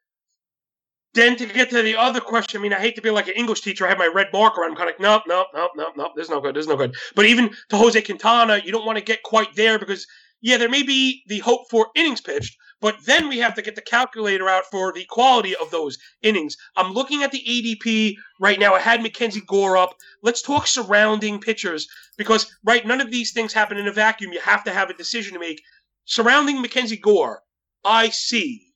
[1.14, 3.36] then to get to the other question, I mean, I hate to be like an
[3.36, 3.86] English teacher.
[3.86, 4.64] I have my red marker.
[4.64, 6.12] I'm kind of like, nope, nope, nope, nope, nope.
[6.16, 6.56] This is no good.
[6.56, 6.94] This is no good.
[7.16, 10.06] But even to Jose Quintana, you don't want to get quite there because,
[10.46, 13.74] yeah, there may be the hope for innings pitched, but then we have to get
[13.74, 16.56] the calculator out for the quality of those innings.
[16.76, 18.76] I'm looking at the ADP right now.
[18.76, 19.96] I had Mackenzie Gore up.
[20.22, 24.34] Let's talk surrounding pitchers because, right, none of these things happen in a vacuum.
[24.34, 25.64] You have to have a decision to make.
[26.06, 27.42] Surrounding Mackenzie Gore,
[27.84, 28.68] I see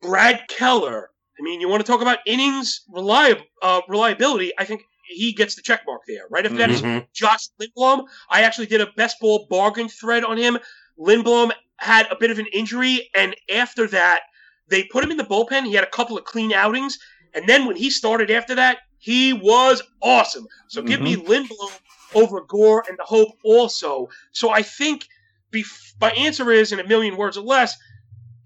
[0.00, 4.52] Brad Keller I mean, you want to talk about innings reliab- uh, reliability?
[4.58, 6.24] I think he gets the check mark there.
[6.30, 6.82] Right after mm-hmm.
[6.82, 8.06] that is Josh Lindblom.
[8.30, 10.58] I actually did a best ball bargain thread on him.
[10.98, 14.22] Lindblom had a bit of an injury, and after that,
[14.68, 15.66] they put him in the bullpen.
[15.66, 16.98] He had a couple of clean outings,
[17.34, 20.46] and then when he started after that, he was awesome.
[20.68, 20.88] So mm-hmm.
[20.88, 21.30] give me mm-hmm.
[21.30, 21.78] Lindblom
[22.14, 24.08] over Gore and the hope also.
[24.32, 25.06] So I think
[25.52, 27.76] bef- my answer is in a million words or less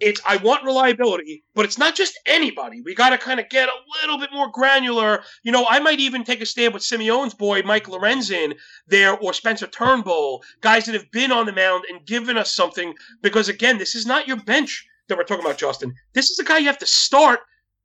[0.00, 2.80] it's I want reliability, but it's not just anybody.
[2.80, 5.22] We got to kind of get a little bit more granular.
[5.42, 8.54] You know, I might even take a stand with Simeone's boy Mike Lorenzen
[8.86, 12.94] there, or Spencer Turnbull, guys that have been on the mound and given us something.
[13.22, 15.94] Because again, this is not your bench that we're talking about, Justin.
[16.14, 17.40] This is a guy you have to start,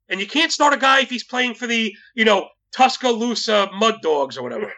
[0.08, 3.96] and you can't start a guy if he's playing for the you know Tuscaloosa Mud
[4.02, 4.72] Dogs or whatever.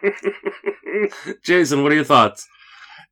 [1.43, 2.47] Jason, what are your thoughts?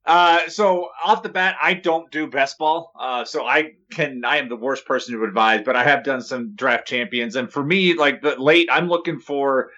[0.08, 2.94] Uh, so off the bat, I don't do best ball.
[2.98, 6.22] Uh, so I can, I am the worst person to advise, but I have done
[6.22, 7.36] some draft champions.
[7.36, 9.72] And for me, like the late, I'm looking for,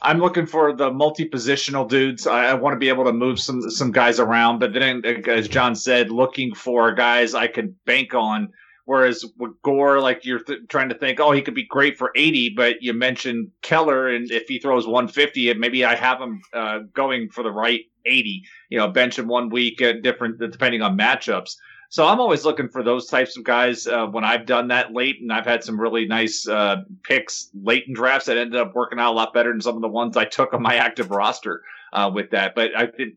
[0.00, 2.26] I'm looking for the multi-positional dudes.
[2.26, 5.48] I, I want to be able to move some, some guys around, but then as
[5.48, 8.48] John said, looking for guys I can bank on.
[8.86, 12.10] Whereas with Gore, like you're th- trying to think, oh, he could be great for
[12.14, 16.80] 80, but you mentioned Keller, and if he throws 150, maybe I have him uh,
[16.92, 20.98] going for the right 80, you know, bench him one week, at different depending on
[20.98, 21.56] matchups.
[21.90, 25.20] So I'm always looking for those types of guys uh, when I've done that late,
[25.20, 28.98] and I've had some really nice uh, picks late in drafts that ended up working
[28.98, 31.62] out a lot better than some of the ones I took on my active roster
[31.92, 32.54] uh, with that.
[32.56, 33.14] But I think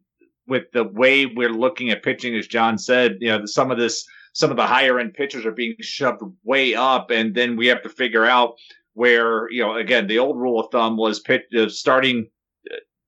[0.47, 4.05] with the way we're looking at pitching, as John said, you know, some of this
[4.33, 7.81] some of the higher end pitchers are being shoved way up, and then we have
[7.81, 8.53] to figure out
[8.93, 12.29] where you know again the old rule of thumb was pitch, uh, starting uh,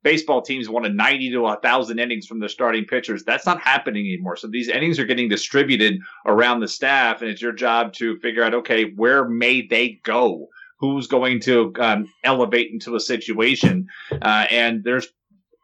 [0.04, 3.24] baseball teams wanted 90 to 1,000 innings from their starting pitchers.
[3.24, 4.36] That's not happening anymore.
[4.36, 8.44] So these innings are getting distributed around the staff, and it's your job to figure
[8.44, 10.48] out, okay, where may they go?
[10.80, 13.88] Who's going to um, elevate into a situation?
[14.22, 15.08] Uh, and there's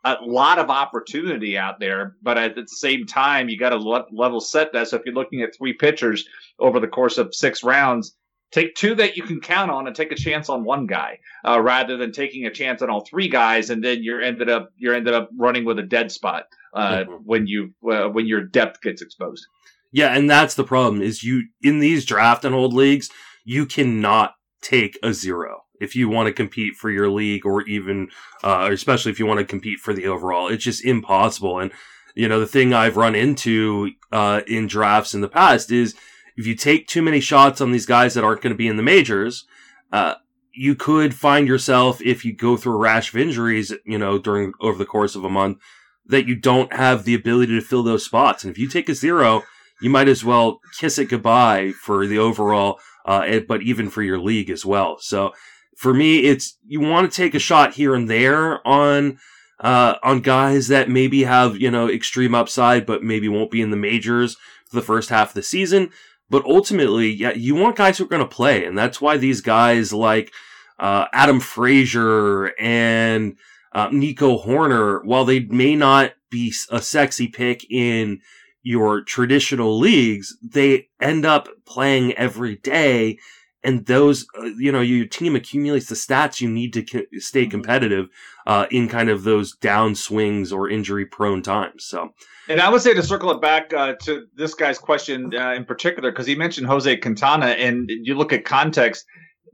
[0.04, 4.06] a lot of opportunity out there, but at the same time, you got to le-
[4.12, 4.90] level set that.
[4.90, 6.28] So if you're looking at three pitchers
[6.60, 8.16] over the course of six rounds,
[8.52, 11.60] take two that you can count on and take a chance on one guy, uh,
[11.60, 14.96] rather than taking a chance on all three guys and then you're ended up you're
[14.96, 17.14] ended up running with a dead spot uh, mm-hmm.
[17.24, 19.46] when you uh, when your depth gets exposed.
[19.92, 23.10] Yeah, and that's the problem is you in these draft and hold leagues,
[23.46, 28.10] you cannot take a zero if you want to compete for your league or even
[28.44, 31.72] uh, especially if you want to compete for the overall it's just impossible and
[32.16, 35.96] you know the thing i've run into uh, in drafts in the past is
[36.38, 38.78] if you take too many shots on these guys that aren't going to be in
[38.78, 39.46] the majors
[39.92, 40.16] uh,
[40.54, 44.54] you could find yourself if you go through a rash of injuries you know during
[44.60, 45.58] over the course of a month
[46.06, 48.96] that you don't have the ability to fill those spots and if you take a
[48.96, 49.44] zero
[49.82, 54.20] you might as well kiss it goodbye for the overall uh, but even for your
[54.20, 55.32] league as well so
[55.76, 59.20] for me, it's you want to take a shot here and there on
[59.60, 63.72] uh, on guys that maybe have you know extreme upside, but maybe won't be in
[63.72, 65.92] the majors for the first half of the season.
[66.30, 69.42] But ultimately, yeah, you want guys who are going to play, and that's why these
[69.42, 70.32] guys like
[70.80, 73.38] uh, Adam Frazier and
[73.74, 78.22] uh, Nico Hoerner, while they may not be a sexy pick in
[78.64, 83.18] your traditional leagues, they end up playing every day
[83.66, 87.44] and those uh, you know your team accumulates the stats you need to co- stay
[87.44, 87.52] mm-hmm.
[87.52, 88.08] competitive
[88.46, 92.14] uh, in kind of those down swings or injury prone times so
[92.48, 95.66] and i would say to circle it back uh, to this guy's question uh, in
[95.66, 99.06] particular because he mentioned jose quintana and you look at context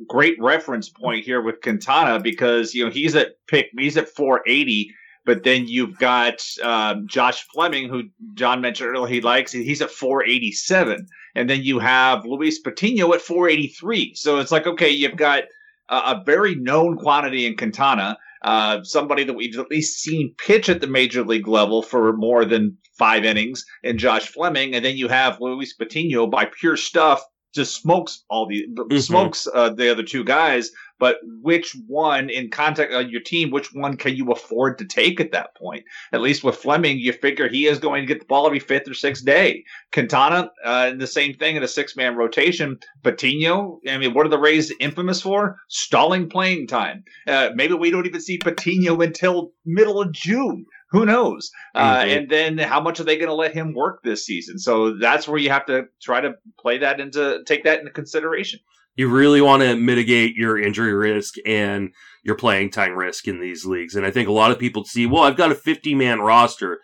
[0.08, 4.92] great reference point here with quintana because you know he's at pick he's at 480
[5.24, 9.52] but then you've got um, Josh Fleming, who John mentioned earlier, he likes.
[9.52, 14.16] He's at 487 and then you have Luis Patino at 483.
[14.16, 15.44] So it's like, okay, you've got
[15.89, 18.18] a, a very known quantity in Quintana.
[18.42, 22.44] uh, somebody that we've at least seen pitch at the major league level for more
[22.44, 27.24] than five innings, and Josh Fleming, and then you have Luis Patino by pure stuff
[27.54, 28.97] just smokes all the mm-hmm.
[28.97, 30.72] smokes uh, the other two guys.
[30.99, 33.49] But which one in contact on your team?
[33.49, 35.84] Which one can you afford to take at that point?
[36.14, 38.88] At least with Fleming, you figure he is going to get the ball every fifth
[38.88, 39.64] or sixth day.
[39.91, 42.78] Quintana, uh, the same thing in a six man rotation.
[43.02, 45.58] Patino, I mean, what are the Rays infamous for?
[45.70, 47.04] Stalling playing time.
[47.26, 50.68] Uh, maybe we don't even see Patino until middle of June.
[50.92, 51.52] Who knows?
[51.74, 52.10] Uh, mm-hmm.
[52.10, 54.60] Uh, and then how much are they going to let him work this season?
[54.60, 58.60] So that's where you have to try to play that into take that into consideration.
[58.96, 61.92] You really want to mitigate your injury risk and
[62.24, 63.96] your playing time risk in these leagues.
[63.96, 66.82] And I think a lot of people see, well, I've got a 50 man roster.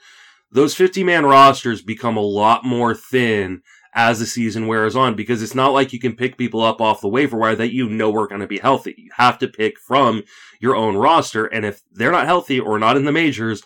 [0.49, 3.62] Those 50 man rosters become a lot more thin
[3.93, 7.01] as the season wears on because it's not like you can pick people up off
[7.01, 8.95] the waiver wire that you know are going to be healthy.
[8.97, 10.24] You have to pick from
[10.62, 11.45] your own roster.
[11.45, 13.64] And if they're not healthy or not in the majors,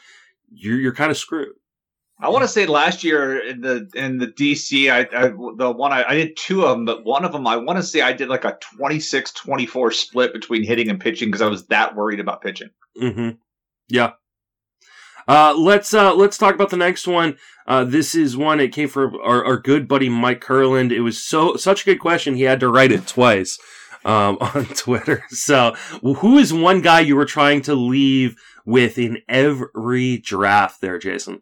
[0.51, 1.53] you're you're kind of screwed.
[2.19, 5.91] I want to say last year in the in the DC, I, I the one
[5.91, 8.13] I, I, did two of them, but one of them I want to say I
[8.13, 12.43] did like a 26-24 split between hitting and pitching because I was that worried about
[12.43, 12.69] pitching.
[13.01, 13.29] Mm-hmm.
[13.89, 14.11] Yeah.
[15.27, 17.37] Uh, let's uh, let's talk about the next one.
[17.65, 20.91] Uh, this is one it came from our, our good buddy Mike Curland.
[20.91, 23.57] It was so such a good question he had to write it twice
[24.05, 25.23] um, on Twitter.
[25.29, 28.35] So, who is one guy you were trying to leave?
[28.65, 31.41] With in every draft there, Jason?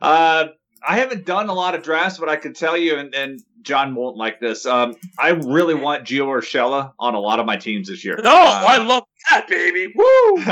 [0.00, 0.48] Uh,
[0.86, 3.94] I haven't done a lot of drafts, but I can tell you, and, and John
[3.94, 4.66] won't like this.
[4.66, 8.18] Um, I really want Gio Urshela on a lot of my teams this year.
[8.18, 9.92] Oh, uh, I love that, baby!
[9.94, 10.42] Woo!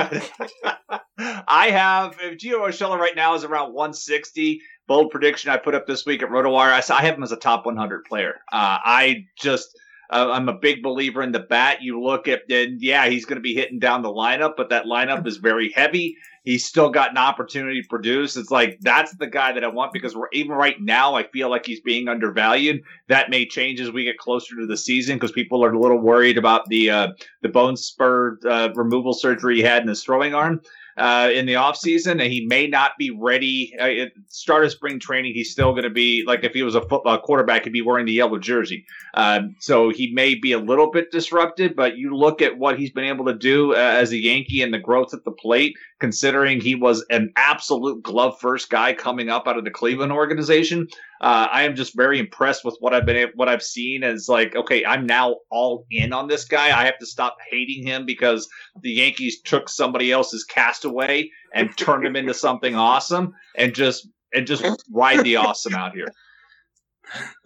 [1.19, 4.61] I have if Gio Urshela right now is around 160.
[4.87, 6.73] Bold prediction I put up this week at RotoWire.
[6.73, 8.35] I, I have him as a top 100 player.
[8.53, 9.79] Uh, I just
[10.11, 11.83] I'm a big believer in the bat.
[11.83, 14.85] You look at, and yeah, he's going to be hitting down the lineup, but that
[14.85, 16.17] lineup is very heavy.
[16.43, 18.37] He's still got an opportunity to produce.
[18.37, 21.15] It's like that's the guy that I want because we're even right now.
[21.15, 22.83] I feel like he's being undervalued.
[23.09, 26.01] That may change as we get closer to the season because people are a little
[26.01, 27.09] worried about the uh,
[27.43, 30.63] the bone spur uh, removal surgery he had in his throwing arm
[30.97, 33.75] uh, in the offseason, and he may not be ready.
[33.79, 36.83] Uh, start of spring training, he's still going to be like if he was a
[36.83, 38.85] football quarterback, he'd be wearing the yellow jersey.
[39.15, 42.91] Um, so he may be a little bit disrupted, but you look at what he's
[42.91, 46.61] been able to do uh, as a Yankee and the growth at the plate, considering
[46.61, 50.89] he was an absolute glove first guy coming up out of the Cleveland organization
[51.21, 54.03] uh, I am just very impressed with what I've been what I've seen.
[54.03, 56.69] As like, okay, I'm now all in on this guy.
[56.69, 58.49] I have to stop hating him because
[58.81, 64.47] the Yankees took somebody else's castaway and turned him into something awesome, and just and
[64.47, 66.09] just ride the awesome out here.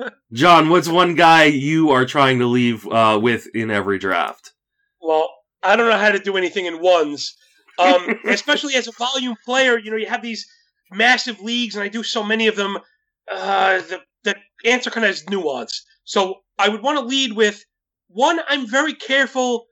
[0.32, 4.52] John, what's one guy you are trying to leave uh, with in every draft?
[5.00, 5.28] Well,
[5.64, 7.36] I don't know how to do anything in ones,
[7.78, 9.78] um, especially as a volume player.
[9.78, 10.46] You know, you have these
[10.90, 12.78] massive leagues, and I do so many of them
[13.30, 15.84] uh, the the answer kind of has nuance.
[16.04, 17.64] So I would want to lead with
[18.08, 18.40] one.
[18.48, 19.66] I'm very careful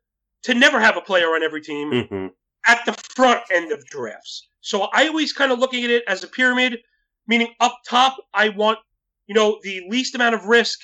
[0.44, 2.26] to never have a player on every team mm-hmm.
[2.66, 4.48] at the front end of drafts.
[4.61, 6.78] So I always kind of looking at it as a pyramid,
[7.26, 8.78] meaning up top I want
[9.26, 10.78] you know the least amount of risk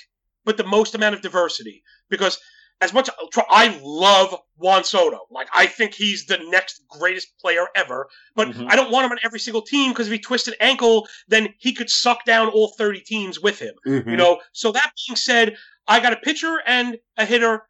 [0.45, 2.39] but the most amount of diversity because
[2.81, 3.09] as much
[3.49, 5.27] I love Juan Soto.
[5.29, 8.67] Like I think he's the next greatest player ever, but mm-hmm.
[8.69, 11.73] I don't want him on every single team because if he twisted ankle, then he
[11.73, 13.73] could suck down all 30 teams with him.
[13.85, 14.09] Mm-hmm.
[14.09, 14.39] You know.
[14.53, 15.55] So that being said,
[15.87, 17.63] I got a pitcher and a hitter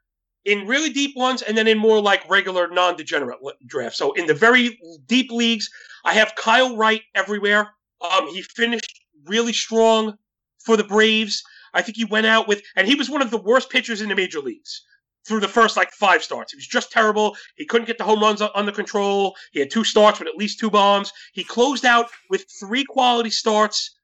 [0.46, 3.98] in really deep ones, and then in more like regular non-degenerate drafts.
[3.98, 5.70] So in the very deep leagues,
[6.06, 7.70] I have Kyle Wright everywhere.
[8.02, 10.18] Um, he finished really strong
[10.60, 11.44] for the Braves.
[11.74, 14.10] I think he went out with, and he was one of the worst pitchers in
[14.10, 14.84] the major leagues
[15.28, 16.54] through the first like five starts.
[16.54, 17.36] He was just terrible.
[17.56, 19.36] He couldn't get the home runs under control.
[19.52, 21.12] He had two starts with at least two bombs.
[21.34, 23.98] He closed out with three quality starts,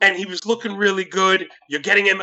[0.00, 1.48] and he was looking really good.
[1.68, 2.22] You're getting him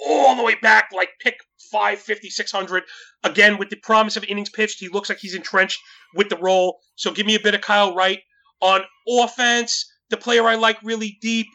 [0.00, 1.38] all the way back, like pick
[1.70, 2.84] 550, 600.
[3.24, 5.80] Again, with the promise of innings pitched, he looks like he's entrenched
[6.14, 6.78] with the role.
[6.94, 8.20] So give me a bit of Kyle Wright.
[8.60, 11.46] On offense, the player I like really deep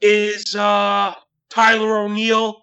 [0.00, 1.14] is uh,
[1.50, 2.62] Tyler O'Neill.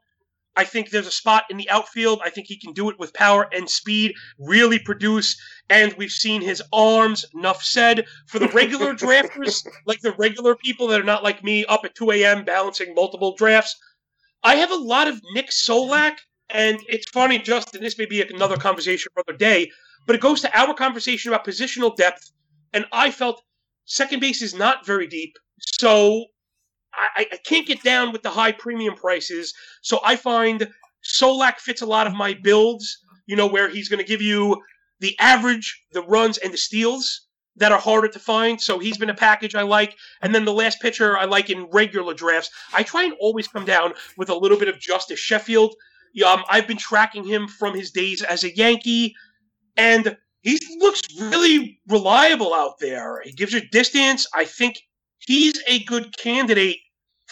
[0.56, 2.22] I think there's a spot in the outfield.
[2.24, 5.38] I think he can do it with power and speed, really produce.
[5.70, 8.06] And we've seen his arms, enough said.
[8.28, 11.96] For the regular drafters, like the regular people that are not like me up at
[11.96, 12.46] 2 a.m.
[12.46, 13.76] balancing multiple drafts,
[14.44, 16.18] I have a lot of Nick Solak.
[16.50, 19.72] And it's funny, Justin, this may be another conversation for another day,
[20.06, 22.32] but it goes to our conversation about positional depth.
[22.72, 23.42] And I felt
[23.86, 25.34] second base is not very deep.
[25.80, 26.26] So
[27.16, 29.54] I, I can't get down with the high premium prices.
[29.82, 30.68] So I find
[31.04, 34.62] Solak fits a lot of my builds, you know, where he's going to give you
[35.00, 37.28] the average, the runs, and the steals
[37.58, 38.60] that are harder to find.
[38.62, 39.96] So he's been a package I like.
[40.22, 42.50] And then the last pitcher I like in regular drafts.
[42.74, 45.74] I try and always come down with a little bit of Justus Sheffield.
[46.26, 49.16] Um, I've been tracking him from his days as a Yankee,
[49.76, 53.22] and he looks really reliable out there.
[53.24, 54.28] He gives you distance.
[54.34, 54.80] I think
[55.20, 56.78] he's a good candidate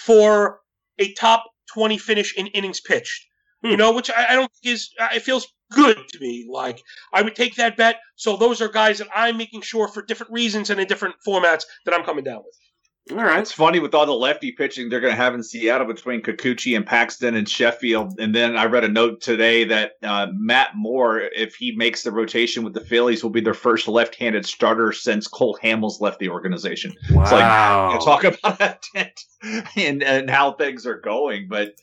[0.05, 0.59] for
[0.99, 3.25] a top 20 finish in innings pitched.
[3.63, 3.71] Hmm.
[3.71, 6.47] You know, which I, I don't think is, uh, it feels good to me.
[6.49, 6.81] Like,
[7.13, 7.99] I would take that bet.
[8.15, 11.63] So those are guys that I'm making sure for different reasons and in different formats
[11.85, 12.55] that I'm coming down with.
[13.11, 13.39] All right.
[13.39, 16.73] It's funny with all the lefty pitching they're going to have in Seattle between Kikuchi
[16.75, 18.17] and Paxton and Sheffield.
[18.17, 22.13] And then I read a note today that uh, Matt Moore, if he makes the
[22.13, 26.29] rotation with the Phillies, will be their first left-handed starter since Cole Hamels left the
[26.29, 26.95] organization.
[27.11, 27.23] Wow.
[27.23, 29.19] It's like you know, talk about that
[29.75, 31.49] and and how things are going.
[31.49, 31.75] But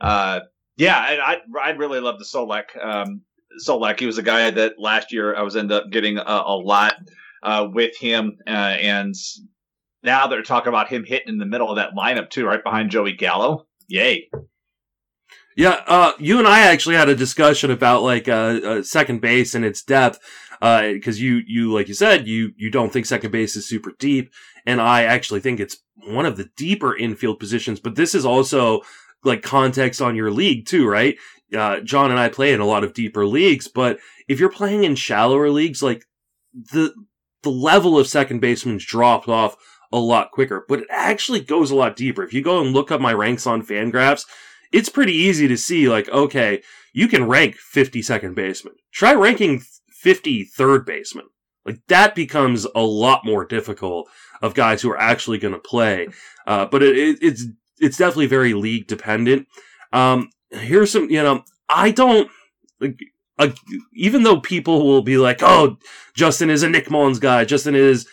[0.00, 0.40] uh,
[0.76, 2.76] yeah, I I really love the Solak.
[2.80, 3.22] Um,
[3.66, 6.56] Solak, he was a guy that last year I was end up getting a, a
[6.56, 6.94] lot
[7.42, 9.14] uh, with him, uh, and
[10.02, 12.90] now they're talking about him hitting in the middle of that lineup too, right behind
[12.90, 13.66] Joey Gallo.
[13.88, 14.28] Yay!
[15.56, 19.54] Yeah, uh, you and I actually had a discussion about like uh, uh, second base
[19.54, 20.18] and its depth,
[20.60, 23.92] because uh, you you like you said you you don't think second base is super
[23.98, 24.32] deep,
[24.64, 27.80] and I actually think it's one of the deeper infield positions.
[27.80, 28.82] But this is also
[29.24, 31.16] like context on your league too, right?
[31.54, 33.98] Uh, John and I play in a lot of deeper leagues, but
[34.28, 36.06] if you're playing in shallower leagues, like
[36.54, 36.94] the
[37.42, 39.56] the level of second baseman dropped off
[39.92, 42.22] a lot quicker, but it actually goes a lot deeper.
[42.22, 44.24] If you go and look up my ranks on Fangraphs,
[44.72, 46.62] it's pretty easy to see, like, okay,
[46.92, 48.74] you can rank 50 second baseman.
[48.92, 51.26] Try ranking 50 third baseman.
[51.64, 54.08] Like, that becomes a lot more difficult
[54.40, 56.08] of guys who are actually going to play.
[56.46, 57.44] Uh, but it, it, it's,
[57.80, 59.46] it's definitely very league dependent.
[59.92, 62.30] Um, here's some, you know, I don't,
[62.80, 62.98] like,
[63.38, 63.50] uh,
[63.94, 65.78] even though people will be like, oh,
[66.14, 68.06] Justin is a Nick Mullins guy, Justin is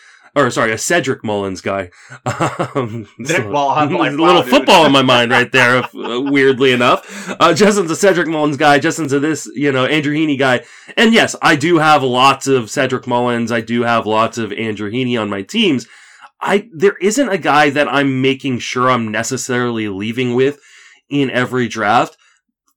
[0.44, 1.90] or sorry, a Cedric Mullins guy.
[2.74, 7.34] Um, so, like, a little football in my mind right there, uh, weirdly enough.
[7.40, 8.78] Uh, Justin's a Cedric Mullins guy.
[8.78, 10.64] Justin's a this, you know, Andrew Heaney guy.
[10.96, 13.50] And yes, I do have lots of Cedric Mullins.
[13.50, 15.86] I do have lots of Andrew Heaney on my teams.
[16.40, 20.60] I there isn't a guy that I'm making sure I'm necessarily leaving with
[21.08, 22.16] in every draft.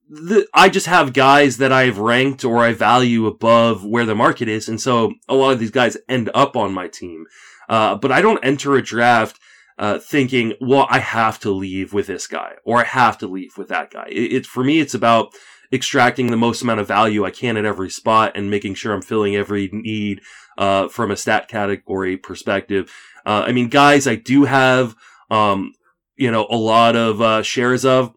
[0.08, 4.48] The, I just have guys that I've ranked or I value above where the market
[4.48, 7.26] is, and so a lot of these guys end up on my team.
[7.72, 9.40] Uh, but I don't enter a draft
[9.78, 13.56] uh, thinking, well, I have to leave with this guy or I have to leave
[13.56, 14.08] with that guy.
[14.10, 15.32] It, it, for me, it's about
[15.72, 19.00] extracting the most amount of value I can at every spot and making sure I'm
[19.00, 20.20] filling every need
[20.58, 22.92] uh, from a stat category perspective.
[23.24, 24.94] Uh, I mean, guys, I do have,
[25.30, 25.72] um,
[26.14, 28.14] you know, a lot of uh, shares of.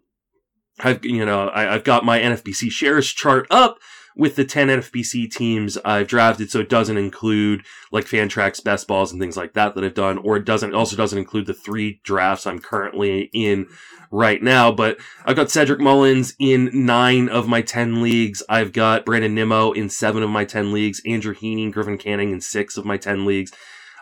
[0.82, 3.78] I've, you know, I, have got my NFBC shares chart up
[4.16, 9.12] with the 10 NFBC teams I've drafted, so it doesn't include like Fantrax best balls
[9.12, 12.00] and things like that that I've done, or it doesn't, also doesn't include the three
[12.04, 13.68] drafts I'm currently in
[14.12, 14.72] right now.
[14.72, 18.42] But I've got Cedric Mullins in nine of my 10 leagues.
[18.48, 22.40] I've got Brandon Nimmo in seven of my 10 leagues, Andrew Heaney, Griffin Canning in
[22.40, 23.52] six of my 10 leagues,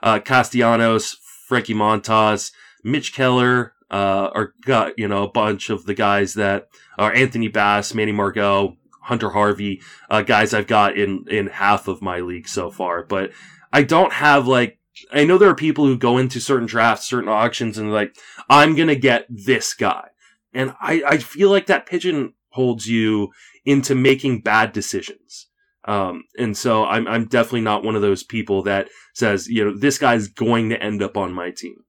[0.03, 2.51] uh, Castellanos, Frankie Montas,
[2.83, 7.47] Mitch Keller, uh, are got, you know, a bunch of the guys that are Anthony
[7.47, 12.47] Bass, Manny Margot, Hunter Harvey, uh, guys I've got in in half of my league
[12.47, 13.03] so far.
[13.03, 13.31] But
[13.71, 14.79] I don't have like
[15.11, 18.15] I know there are people who go into certain drafts, certain auctions, and like
[18.49, 20.09] I'm gonna get this guy,
[20.53, 23.31] and I I feel like that pigeon holds you
[23.65, 25.47] into making bad decisions.
[25.85, 29.77] Um, and so I'm I'm definitely not one of those people that says you know
[29.77, 31.83] this guy's going to end up on my team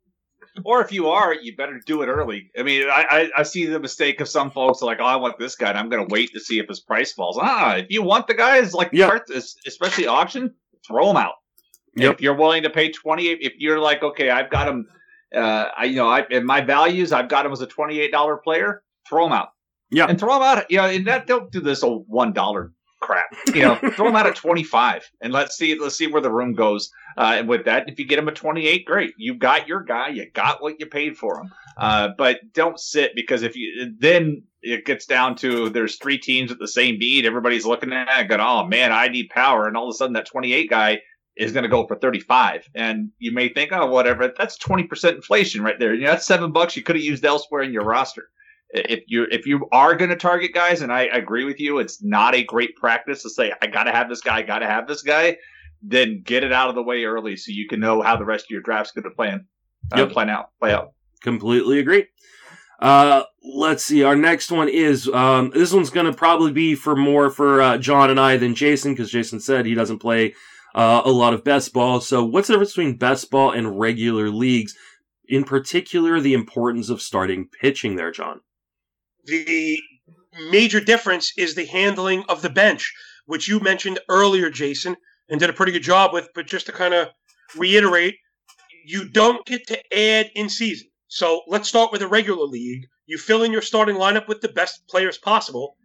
[0.64, 2.50] or if you are, you better do it early.
[2.56, 5.16] I mean, I, I, I see the mistake of some folks are like, oh, I
[5.16, 7.38] want this guy, and I'm going to wait to see if his price falls.
[7.40, 8.92] Ah, if you want the guys like
[9.66, 10.54] especially auction,
[10.86, 11.34] throw them out.
[11.96, 12.14] Yep.
[12.14, 14.86] If you're willing to pay twenty, if you're like, okay, I've got him,
[15.34, 18.12] uh, I you know, I in my values, I've got him as a twenty eight
[18.12, 19.48] dollar player, throw him out.
[19.90, 20.70] Yeah, and throw them out.
[20.70, 22.72] You know, and that don't do this old one dollar
[23.04, 23.26] crap.
[23.54, 26.54] You know, throw him out at 25 and let's see let's see where the room
[26.54, 27.88] goes uh, with that.
[27.88, 29.14] If you get him at 28, great.
[29.16, 30.08] You got your guy.
[30.08, 31.52] You got what you paid for him.
[31.76, 36.50] Uh, but don't sit because if you then it gets down to there's three teams
[36.50, 37.26] at the same need.
[37.26, 40.14] Everybody's looking at it, going, "Oh man, I need power," and all of a sudden
[40.14, 41.00] that 28 guy
[41.36, 45.62] is going to go for 35 and you may think oh whatever that's 20% inflation
[45.62, 48.28] right there you know that's seven bucks you could have used elsewhere in your roster
[48.74, 52.02] if you if you are going to target guys, and I agree with you, it's
[52.02, 54.86] not a great practice to say I got to have this guy, got to have
[54.86, 55.38] this guy.
[55.82, 58.46] Then get it out of the way early so you can know how the rest
[58.46, 59.46] of your draft's going to plan
[59.92, 60.10] uh, yep.
[60.10, 60.92] plan out, play out.
[61.22, 62.06] Completely agree.
[62.80, 64.02] Uh, let's see.
[64.02, 67.78] Our next one is um, this one's going to probably be for more for uh,
[67.78, 70.34] John and I than Jason because Jason said he doesn't play
[70.74, 72.00] uh, a lot of best ball.
[72.00, 74.74] So, what's the difference between best ball and regular leagues?
[75.26, 78.40] In particular, the importance of starting pitching there, John.
[79.26, 79.80] The
[80.50, 82.92] major difference is the handling of the bench,
[83.26, 84.96] which you mentioned earlier, Jason,
[85.28, 86.28] and did a pretty good job with.
[86.34, 87.08] But just to kind of
[87.56, 88.16] reiterate,
[88.84, 90.88] you don't get to add in season.
[91.08, 92.86] So let's start with a regular league.
[93.06, 95.76] You fill in your starting lineup with the best players possible,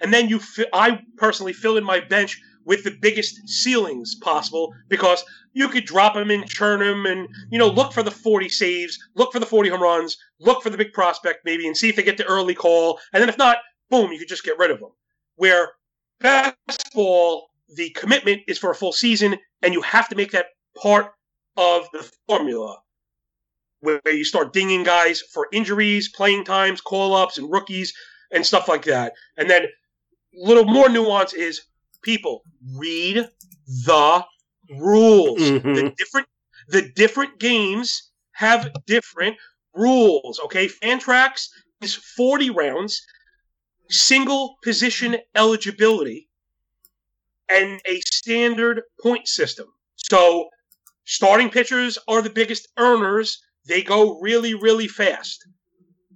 [0.00, 0.38] and then you.
[0.38, 5.84] Fi- I personally fill in my bench with the biggest ceilings possible because you could
[5.84, 9.40] drop them and churn them and you know look for the 40 saves, look for
[9.40, 12.16] the 40 home runs, look for the big prospect maybe, and see if they get
[12.16, 13.58] the early call, and then if not,
[13.90, 14.90] boom, you could just get rid of them.
[15.36, 15.70] Where
[16.20, 20.46] best ball, the commitment is for a full season, and you have to make that
[20.80, 21.12] part
[21.56, 22.78] of the formula
[23.80, 27.94] where you start dinging guys for injuries, playing times, call ups, and rookies
[28.30, 29.14] and stuff like that.
[29.36, 29.68] And then a
[30.34, 31.62] little more nuance is
[32.02, 32.42] people
[32.76, 33.28] read
[33.66, 34.24] the
[34.78, 35.40] rules.
[35.40, 35.74] Mhm.
[35.74, 36.28] The different
[36.68, 39.36] the different games have different
[39.74, 40.38] rules.
[40.40, 41.48] Okay, Fantrax
[41.80, 43.02] is 40 rounds,
[43.88, 46.28] single position eligibility,
[47.48, 49.66] and a standard point system.
[49.96, 50.48] So
[51.04, 53.42] starting pitchers are the biggest earners.
[53.66, 55.46] They go really, really fast.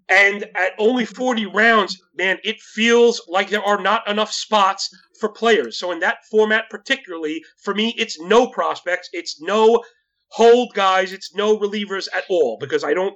[0.08, 5.30] And at only 40 rounds, man, it feels like there are not enough spots for
[5.30, 5.78] players.
[5.78, 9.82] So in that format, particularly, for me, it's no prospects, it's no
[10.28, 13.14] hold guys, it's no relievers at all, because I don't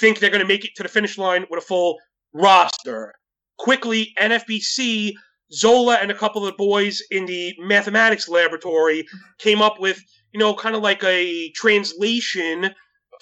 [0.00, 1.98] think they're going to make it to the finish line with a full
[2.32, 3.14] roster.
[3.58, 5.12] Quickly, NFBC,
[5.52, 9.06] Zola and a couple of the boys in the mathematics laboratory
[9.38, 10.02] came up with,
[10.32, 12.74] you know, kind of like a translation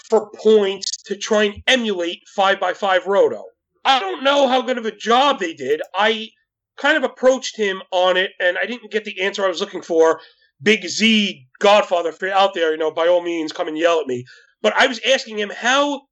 [0.09, 3.45] for points to try and emulate 5x5 Roto.
[3.85, 5.83] I don't know how good of a job they did.
[5.95, 6.31] I
[6.77, 9.83] kind of approached him on it, and I didn't get the answer I was looking
[9.83, 10.21] for.
[10.63, 14.25] Big Z, Godfather, out there, you know, by all means, come and yell at me.
[14.63, 16.03] But I was asking him, how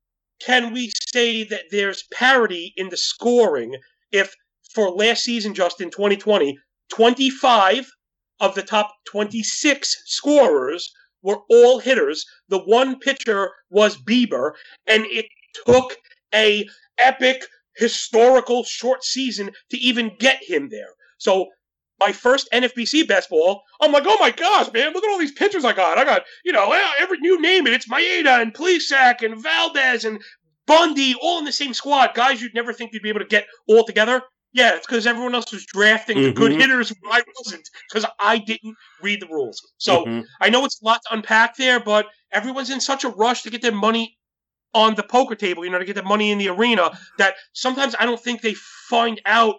[0.41, 3.77] can we say that there's parity in the scoring
[4.11, 4.35] if
[4.75, 6.59] for last season, just in 2020,
[6.91, 7.91] 25
[8.41, 12.25] of the top 26 scorers were all hitters.
[12.49, 14.53] The one pitcher was Bieber,
[14.87, 15.27] and it
[15.67, 15.97] took
[16.35, 16.69] a
[16.99, 17.45] epic
[17.77, 20.91] historical short season to even get him there.
[21.19, 21.47] So
[22.01, 25.33] my first NFBC best ball, I'm like, oh my gosh, man, look at all these
[25.33, 25.99] pitchers I got.
[25.99, 30.21] I got, you know, every you name it, it's Maeda and Plesac and Valdez and
[30.67, 32.15] Bundy, all in the same squad.
[32.15, 34.23] Guys you'd never think you'd be able to get all together.
[34.53, 38.77] Yeah, it's because everyone else was drafting the good hitters I wasn't, because I didn't
[39.01, 39.61] read the rules.
[39.79, 40.25] So Mhm.
[40.41, 43.51] I know it's a lot to unpack there, but everyone's in such a rush to
[43.51, 44.19] get their money
[44.75, 47.95] on the poker table, you know, to get their money in the arena, that sometimes
[47.99, 49.57] I don't think they find out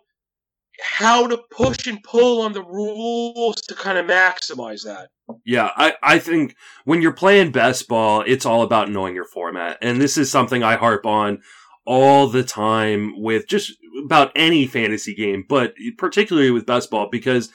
[0.81, 5.09] how to push and pull on the rules to kind of maximize that.
[5.45, 9.77] Yeah, I, I think when you're playing best ball, it's all about knowing your format.
[9.81, 11.41] And this is something I harp on
[11.85, 13.73] all the time with just
[14.03, 17.51] about any fantasy game, but particularly with best ball because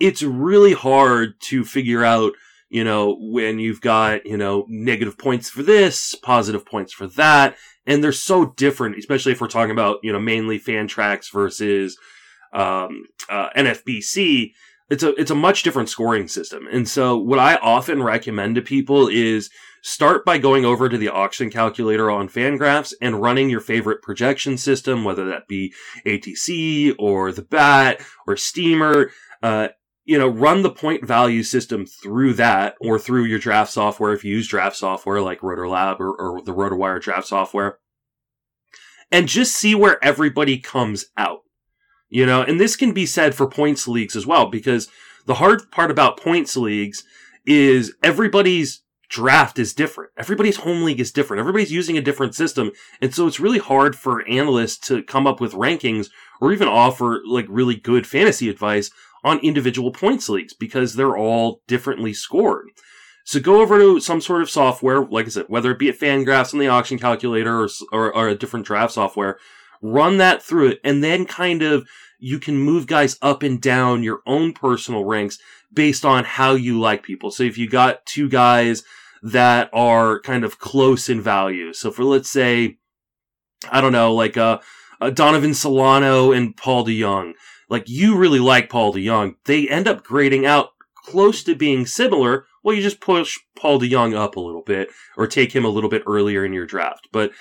[0.00, 2.32] it's really hard to figure out,
[2.68, 7.56] you know, when you've got, you know, negative points for this, positive points for that.
[7.86, 11.96] And they're so different, especially if we're talking about, you know, mainly Fantrax versus,
[12.52, 14.52] um, uh, NFBC
[14.90, 16.66] it's a it's a much different scoring system.
[16.70, 19.50] And so what I often recommend to people is
[19.88, 24.58] start by going over to the auction calculator on Fangraphs and running your favorite projection
[24.58, 25.72] system, whether that be
[26.06, 29.10] ATC or the BAT or Steamer.
[29.42, 29.68] Uh,
[30.04, 34.24] you know, run the point value system through that or through your draft software if
[34.24, 37.78] you use draft software like RotoLab or, or the RotoWire draft software.
[39.12, 41.40] And just see where everybody comes out.
[42.08, 44.88] You know, and this can be said for points leagues as well, because
[45.26, 47.04] the hard part about points leagues
[47.44, 50.10] is everybody's draft is different.
[50.16, 51.40] Everybody's home league is different.
[51.40, 52.72] Everybody's using a different system.
[53.00, 56.08] And so it's really hard for analysts to come up with rankings
[56.40, 58.90] or even offer like really good fantasy advice
[59.24, 62.68] on individual points leagues because they're all differently scored.
[63.24, 65.98] So go over to some sort of software, like I said, whether it be at
[65.98, 69.38] Fangraphs on the auction calculator or, or, or a different draft software,
[69.82, 71.86] run that through it, and then kind of
[72.18, 75.38] you can move guys up and down your own personal ranks
[75.72, 77.30] based on how you like people.
[77.30, 78.82] So if you got two guys
[79.22, 82.78] that are kind of close in value, so for let's say,
[83.70, 84.58] I don't know, like uh,
[85.00, 87.34] uh Donovan Solano and Paul DeJong,
[87.68, 92.46] like you really like Paul DeJong, they end up grading out close to being similar.
[92.62, 95.90] Well, you just push Paul DeJong up a little bit or take him a little
[95.90, 97.32] bit earlier in your draft, but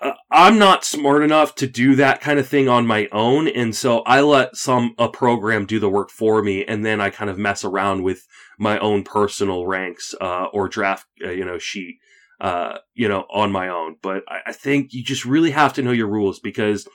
[0.00, 3.74] uh, I'm not smart enough to do that kind of thing on my own, and
[3.74, 7.30] so I let some a program do the work for me, and then I kind
[7.30, 8.26] of mess around with
[8.58, 11.98] my own personal ranks uh, or draft, uh, you know, sheet,
[12.40, 13.96] uh, you know, on my own.
[14.00, 16.86] But I, I, think you just really have to know your rules because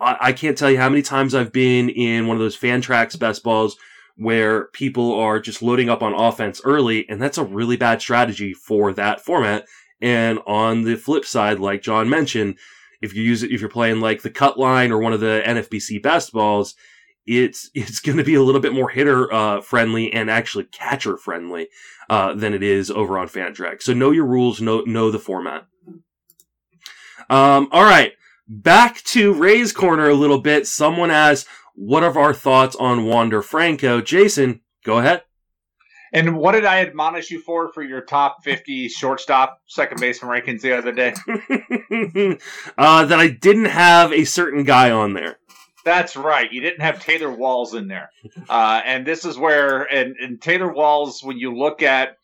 [0.00, 3.18] I, I can't tell you how many times I've been in one of those Fantrax
[3.18, 3.76] best balls
[4.16, 8.52] where people are just loading up on offense early, and that's a really bad strategy
[8.54, 9.64] for that format
[10.00, 12.58] and on the flip side, like John mentioned,
[13.00, 15.42] if you use it, if you're playing like the cut line or one of the
[15.44, 16.74] NFBC best balls,
[17.26, 21.16] it's it's going to be a little bit more hitter uh, friendly and actually catcher
[21.16, 21.68] friendly
[22.08, 23.82] uh, than it is over on Fantrax.
[23.82, 25.66] So know your rules, know know the format.
[27.28, 28.12] Um, all right,
[28.46, 30.66] back to Ray's corner a little bit.
[30.66, 35.22] Someone asked, "What are our thoughts on Wander Franco?" Jason, go ahead.
[36.16, 40.62] And what did I admonish you for for your top 50 shortstop second baseman rankings
[40.62, 41.12] the other day?
[42.78, 45.36] uh, that I didn't have a certain guy on there.
[45.84, 46.50] That's right.
[46.50, 48.10] You didn't have Taylor Walls in there.
[48.48, 52.16] Uh, and this is where, and, and Taylor Walls, when you look at,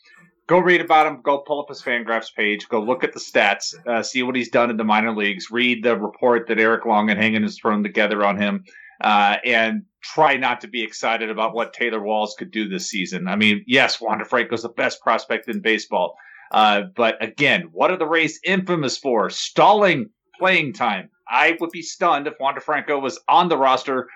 [0.47, 3.75] go read about him, go pull up his Fangraphs page, go look at the stats,
[3.87, 7.11] uh, see what he's done in the minor leagues, read the report that Eric Long
[7.11, 8.65] and Longenhagen has thrown together on him.
[9.03, 13.29] Uh, and try not to be excited about what Taylor Walls could do this season.
[13.29, 16.17] I mean, yes, Wander Franco's the best prospect in baseball.
[16.51, 19.31] Uh, but again, what are the Rays infamous for?
[19.31, 21.09] Stalling playing time.
[21.29, 24.09] I would be stunned if Wander Franco was on the roster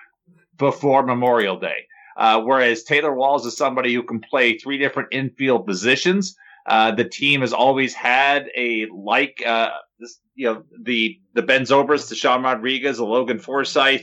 [0.57, 1.87] before Memorial Day.
[2.17, 6.35] Uh, whereas Taylor Walls is somebody who can play three different infield positions.
[6.65, 9.69] Uh, the team has always had a like, uh,
[9.99, 14.01] this, you know, the the Ben Zobrist, the Sean Rodriguez, the Logan Forsythe,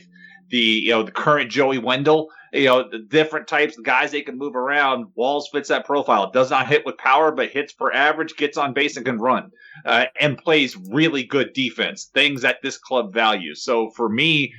[0.51, 4.23] the you know the current Joey Wendle, you know the different types of guys they
[4.23, 5.07] can move around.
[5.15, 6.31] Walls fits that profile.
[6.31, 9.51] Does not hit with power, but hits for average, gets on base and can run,
[9.85, 12.11] uh, and plays really good defense.
[12.15, 13.65] Things that this club values.
[13.65, 14.53] So for me,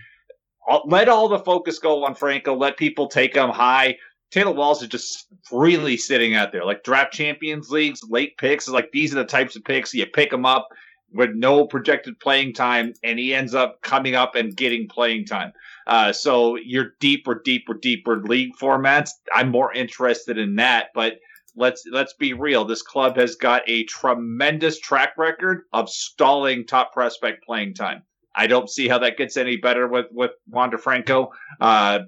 [0.85, 2.55] let all the focus go on Franco.
[2.55, 3.97] Let people take him high.
[4.31, 8.67] Taylor Walls is just freely sitting out there, like draft champions leagues, late picks.
[8.67, 10.67] Like these are the types of picks you pick them up
[11.15, 15.53] with no projected playing time, and he ends up coming up and getting playing time.
[15.87, 20.87] Uh, so your deeper, deeper, deeper league formats, I'm more interested in that.
[20.93, 21.13] But
[21.55, 22.65] let's let's be real.
[22.65, 28.03] This club has got a tremendous track record of stalling top prospect playing time.
[28.35, 31.31] I don't see how that gets any better with with Wander Franco.
[31.61, 31.99] Uh,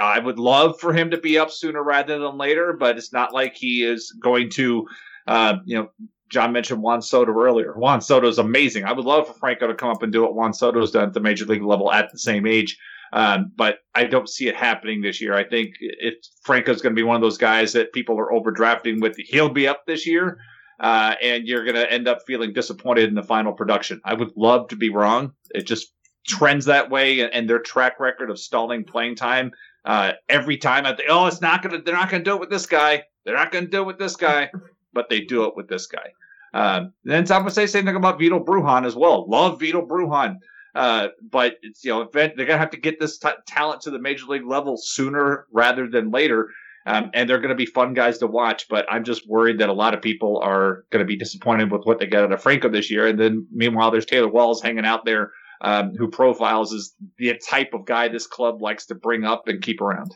[0.00, 3.32] I would love for him to be up sooner rather than later, but it's not
[3.32, 4.88] like he is going to,
[5.28, 5.90] uh, you know,
[6.30, 7.72] John mentioned Juan Soto earlier.
[7.74, 8.84] Juan Soto is amazing.
[8.84, 11.14] I would love for Franco to come up and do what Juan Soto's done at
[11.14, 12.78] the major league level at the same age.
[13.12, 15.34] Um, but I don't see it happening this year.
[15.34, 19.00] I think if Franco's going to be one of those guys that people are overdrafting
[19.00, 20.38] with, he'll be up this year.
[20.80, 24.00] Uh, and you're going to end up feeling disappointed in the final production.
[24.04, 25.32] I would love to be wrong.
[25.54, 25.92] It just
[26.26, 29.52] trends that way, and, their track record of stalling playing time
[29.84, 30.84] uh, every time.
[30.84, 31.82] I think, oh, it's not going to.
[31.82, 33.04] They're not going to do it with this guy.
[33.24, 34.50] They're not going to do it with this guy,
[34.96, 36.08] but they do it with this guy.
[36.52, 39.28] Um, then I'm going to say same thing about Vito Bruján as well.
[39.28, 40.38] Love Vito Bruján.
[40.74, 43.98] Uh, but it's you know they're gonna have to get this t- talent to the
[43.98, 46.50] major league level sooner rather than later.
[46.86, 49.68] Um, and they're going to be fun guys to watch, but I'm just worried that
[49.68, 52.40] a lot of people are going to be disappointed with what they got out of
[52.40, 53.08] Franco this year.
[53.08, 55.32] And then meanwhile, there's Taylor Walls hanging out there,
[55.62, 59.60] um, who profiles as the type of guy this club likes to bring up and
[59.60, 60.12] keep around.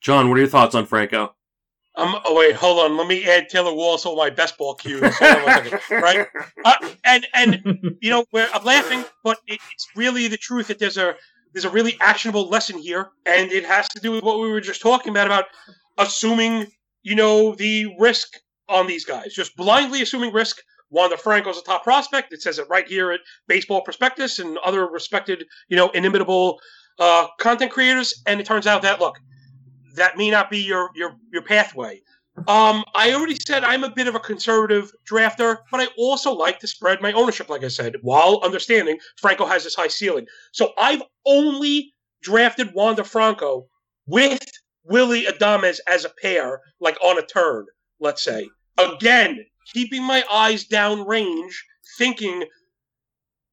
[0.00, 1.34] John, what are your thoughts on Franco?
[1.94, 2.96] Um, oh wait, hold on.
[2.96, 5.02] Let me add Taylor Walls to my best ball queues.
[5.90, 6.26] right?
[6.64, 6.74] Uh,
[7.04, 11.14] and and you know, I'm laughing, but it, it's really the truth that there's a
[11.52, 14.60] there's a really actionable lesson here, and it has to do with what we were
[14.60, 15.44] just talking about about
[15.98, 16.66] assuming
[17.02, 18.38] you know the risk
[18.68, 20.58] on these guys, just blindly assuming risk.
[20.90, 22.34] Wander Franco's a top prospect.
[22.34, 26.60] It says it right here at Baseball Prospectus and other respected, you know, inimitable
[26.98, 28.22] uh, content creators.
[28.26, 29.16] And it turns out that look,
[29.94, 32.02] that may not be your your your pathway.
[32.48, 36.58] Um, I already said I'm a bit of a conservative drafter, but I also like
[36.60, 40.26] to spread my ownership, like I said, while understanding Franco has this high ceiling.
[40.52, 41.92] So I've only
[42.22, 43.66] drafted Wander Franco
[44.06, 44.42] with
[44.84, 47.66] Willy Adames as a pair, like on a turn,
[48.00, 48.48] let's say.
[48.78, 51.52] Again, keeping my eyes downrange,
[51.98, 52.44] thinking,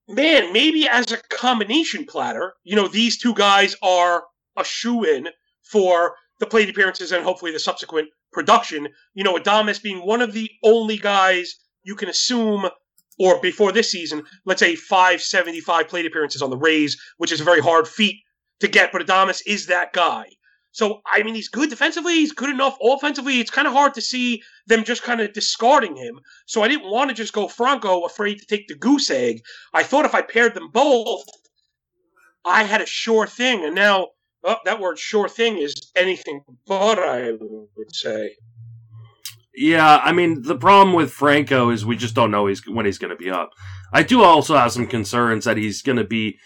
[0.07, 4.23] man, maybe as a combination platter, you know, these two guys are
[4.57, 5.27] a shoe in
[5.63, 8.87] for the plate appearances and hopefully the subsequent production.
[9.13, 12.69] You know, Adames being one of the only guys you can assume,
[13.17, 17.45] or before this season, let's say 575 plate appearances on the Rays, which is a
[17.45, 18.15] very hard feat
[18.59, 20.25] to get, but Adames is that guy.
[20.71, 22.13] So, I mean, he's good defensively.
[22.13, 23.39] He's good enough offensively.
[23.39, 26.19] It's kind of hard to see them just kind of discarding him.
[26.45, 29.41] So I didn't want to just go Franco, afraid to take the goose egg.
[29.73, 31.25] I thought if I paired them both,
[32.45, 33.65] I had a sure thing.
[33.65, 34.09] And now,
[34.43, 38.35] oh, that word sure thing is anything but, I would say.
[39.53, 42.97] Yeah, I mean, the problem with Franco is we just don't know he's, when he's
[42.97, 43.51] going to be up.
[43.91, 46.37] I do also have some concerns that he's going to be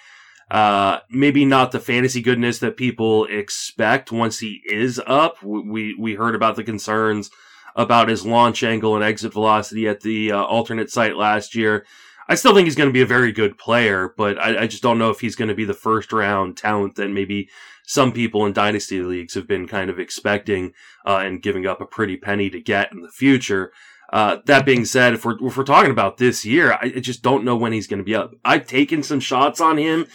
[0.49, 5.41] uh, maybe not the fantasy goodness that people expect once he is up.
[5.43, 7.29] We we heard about the concerns
[7.75, 11.85] about his launch angle and exit velocity at the uh, alternate site last year.
[12.29, 14.83] I still think he's going to be a very good player, but I, I just
[14.83, 17.49] don't know if he's going to be the first round talent that maybe
[17.85, 20.73] some people in dynasty leagues have been kind of expecting
[21.05, 23.71] uh, and giving up a pretty penny to get in the future.
[24.11, 27.23] Uh, that being said, if we're if we're talking about this year, I, I just
[27.23, 28.33] don't know when he's going to be up.
[28.45, 30.05] I've taken some shots on him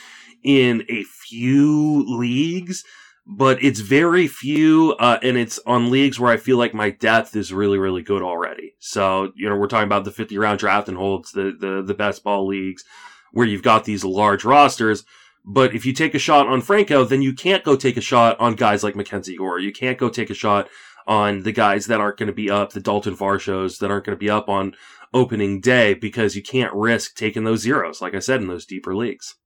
[0.43, 2.85] in a few leagues,
[3.27, 7.36] but it's very few, uh, and it's on leagues where I feel like my depth
[7.36, 8.74] is really, really good already.
[8.78, 11.95] So, you know, we're talking about the 50 round draft and holds, the, the, the
[11.95, 12.85] best ball leagues
[13.32, 15.05] where you've got these large rosters.
[15.50, 18.38] But if you take a shot on Franco, then you can't go take a shot
[18.38, 19.58] on guys like Mackenzie Gore.
[19.58, 20.68] You can't go take a shot
[21.06, 24.14] on the guys that aren't going to be up, the Dalton Varshos that aren't going
[24.14, 24.74] to be up on
[25.14, 28.94] opening day because you can't risk taking those zeros, like I said, in those deeper
[28.94, 29.36] leagues.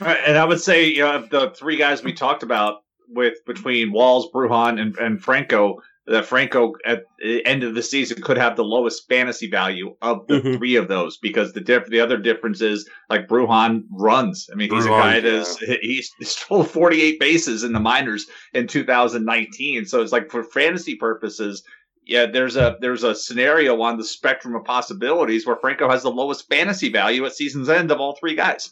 [0.00, 4.28] And I would say, you know, the three guys we talked about with between Walls,
[4.30, 8.64] Bruján, and, and Franco, that Franco at the end of the season could have the
[8.64, 10.56] lowest fantasy value of the mm-hmm.
[10.56, 14.48] three of those because the diff- the other difference is like Bruján runs.
[14.52, 15.76] I mean, he's Bruján, a guy that's yeah.
[15.82, 19.86] he's stole 48 bases in the minors in 2019.
[19.86, 21.62] So it's like for fantasy purposes,
[22.04, 26.10] yeah, there's a there's a scenario on the spectrum of possibilities where Franco has the
[26.10, 28.70] lowest fantasy value at season's end of all three guys.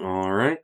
[0.00, 0.58] All right.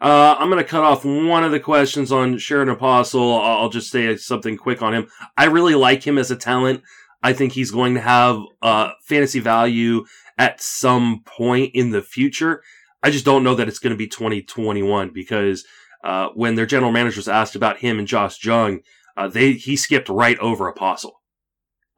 [0.00, 3.34] Uh, I'm going to cut off one of the questions on Sherten Apostel.
[3.34, 5.08] I'll just say something quick on him.
[5.36, 6.82] I really like him as a talent.
[7.22, 10.04] I think he's going to have uh, fantasy value
[10.38, 12.62] at some point in the future.
[13.02, 15.64] I just don't know that it's going to be 2021 because
[16.04, 18.80] uh, when their general managers asked about him and Josh Jung,
[19.16, 21.20] uh, they he skipped right over Apostel,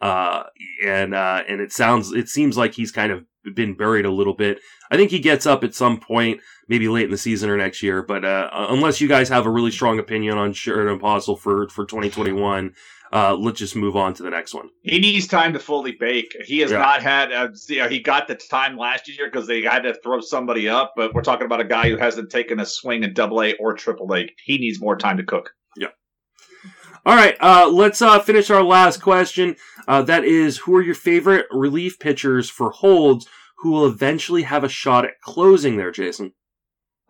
[0.01, 0.45] Uh,
[0.85, 4.35] and uh, and it sounds it seems like he's kind of been buried a little
[4.35, 4.61] bit.
[4.91, 7.83] I think he gets up at some point, maybe late in the season or next
[7.83, 8.03] year.
[8.03, 11.85] But uh, unless you guys have a really strong opinion on Sherten Apostel for for
[11.85, 12.75] 2021,
[13.13, 14.69] uh, let's just move on to the next one.
[14.83, 16.35] He needs time to fully bake.
[16.45, 16.79] He has yeah.
[16.79, 17.33] not had.
[17.33, 20.69] A, you know, he got the time last year because they had to throw somebody
[20.69, 20.93] up.
[20.97, 23.75] But we're talking about a guy who hasn't taken a swing in Double A or
[23.75, 24.29] Triple A.
[24.45, 25.51] He needs more time to cook.
[25.77, 25.89] Yeah.
[27.07, 29.57] All right, uh, let's uh, finish our last question.
[29.87, 33.27] Uh, that is, who are your favorite relief pitchers for holds
[33.59, 36.33] who will eventually have a shot at closing there, Jason?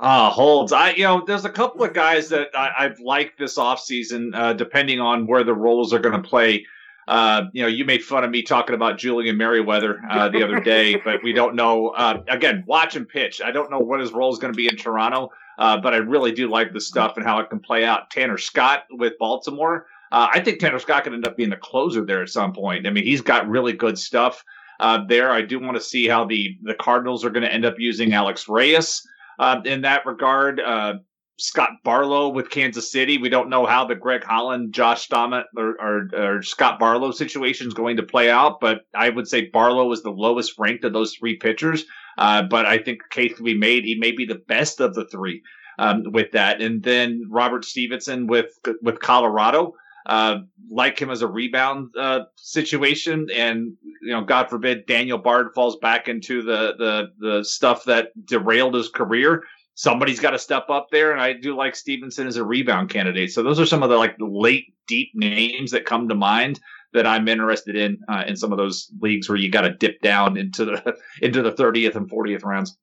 [0.01, 0.73] Uh, holds.
[0.73, 4.53] I, you know, there's a couple of guys that I, have liked this offseason, uh,
[4.53, 6.65] depending on where the roles are going to play.
[7.09, 10.61] Uh, you know, you made fun of me talking about Julian Merryweather uh, the other
[10.61, 11.89] day, but we don't know.
[11.89, 13.41] Uh, again, watch him pitch.
[13.45, 15.99] I don't know what his role is going to be in Toronto, uh, but I
[15.99, 18.11] really do like the stuff and how it can play out.
[18.11, 19.87] Tanner Scott with Baltimore.
[20.13, 22.87] Uh, I think Tanner Scott could end up being the closer there at some point.
[22.87, 24.45] I mean, he's got really good stuff
[24.81, 25.31] uh, there.
[25.31, 28.13] I do want to see how the the Cardinals are going to end up using
[28.13, 29.03] Alex Reyes
[29.39, 30.61] uh, in that regard.
[30.61, 30.95] Uh,
[31.41, 33.17] Scott Barlow with Kansas City.
[33.17, 37.69] We don't know how the Greg Holland, Josh Staumont, or, or, or, Scott Barlow situation
[37.69, 40.93] is going to play out, but I would say Barlow is the lowest ranked of
[40.93, 41.85] those three pitchers.
[42.19, 45.07] Uh, but I think case can be made he may be the best of the
[45.07, 45.41] three
[45.79, 46.61] um, with that.
[46.61, 49.75] And then Robert Stephenson with with Colorado
[50.09, 50.39] uh,
[50.71, 55.77] like him as a rebound uh, situation, and you know, God forbid Daniel Bard falls
[55.77, 59.45] back into the the the stuff that derailed his career.
[59.75, 63.31] Somebody's got to step up there, and I do like Stephenson as a rebound candidate.
[63.33, 66.59] So those are some of the like late deep names that come to mind
[66.95, 70.01] that I'm interested in uh, in some of those leagues where you got to dip
[70.01, 72.79] down into the into the 30th and 40th rounds.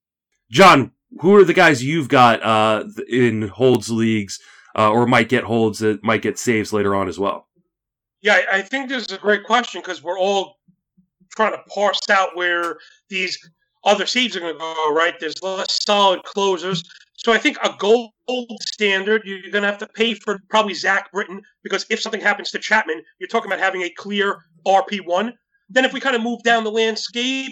[0.51, 0.91] John,
[1.21, 4.39] who are the guys you've got uh, in holds leagues
[4.75, 7.47] uh, or might get holds that might get saves later on as well?
[8.21, 10.57] Yeah, I think this is a great question because we're all
[11.35, 12.77] trying to parse out where
[13.09, 13.37] these
[13.83, 14.93] other saves are going to go.
[14.93, 16.83] Right, there's less solid closers,
[17.13, 18.11] so I think a gold
[18.61, 22.51] standard you're going to have to pay for probably Zach Britton because if something happens
[22.51, 25.33] to Chapman, you're talking about having a clear RP one.
[25.69, 27.51] Then if we kind of move down the landscape,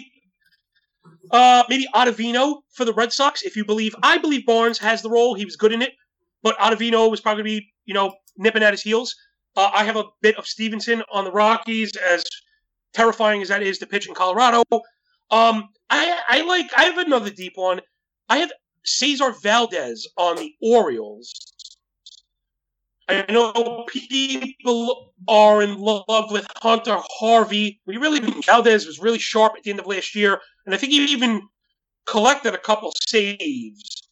[1.30, 3.42] uh, maybe Ottavino for the Red Sox.
[3.42, 5.34] If you believe, I believe Barnes has the role.
[5.34, 5.92] He was good in it
[6.44, 9.16] but Ottavino was probably be, you know, nipping at his heels.
[9.56, 12.24] Uh, I have a bit of Stephenson on the Rockies, as
[12.92, 14.62] terrifying as that is to pitch in Colorado.
[15.30, 16.70] Um, I, I like.
[16.76, 17.80] I have another deep one.
[18.28, 18.52] I have
[18.84, 21.32] Cesar Valdez on the Orioles.
[23.08, 27.80] I know people are in love with Hunter Harvey.
[27.86, 30.92] We really Valdez was really sharp at the end of last year, and I think
[30.92, 31.42] he even
[32.06, 34.02] collected a couple saves.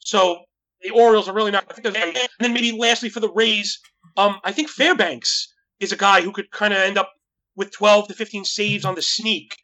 [0.00, 0.44] So
[0.82, 1.64] the Orioles are really not.
[1.70, 3.78] I think and then maybe lastly for the Rays,
[4.16, 7.12] um, I think Fairbanks is a guy who could kind of end up
[7.56, 9.56] with 12 to 15 saves on the sneak.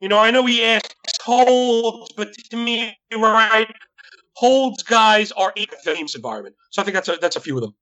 [0.00, 3.68] You know, I know he asked Holds, but to me, right,
[4.34, 6.56] Holds guys are in the games environment.
[6.70, 7.74] So I think that's a, that's a few of them.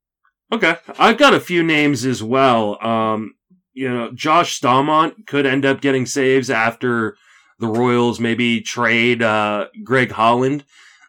[0.52, 2.84] Okay, I've got a few names as well.
[2.84, 3.34] Um,
[3.72, 7.16] you know, Josh Staumont could end up getting saves after
[7.60, 10.64] the Royals maybe trade uh, Greg Holland,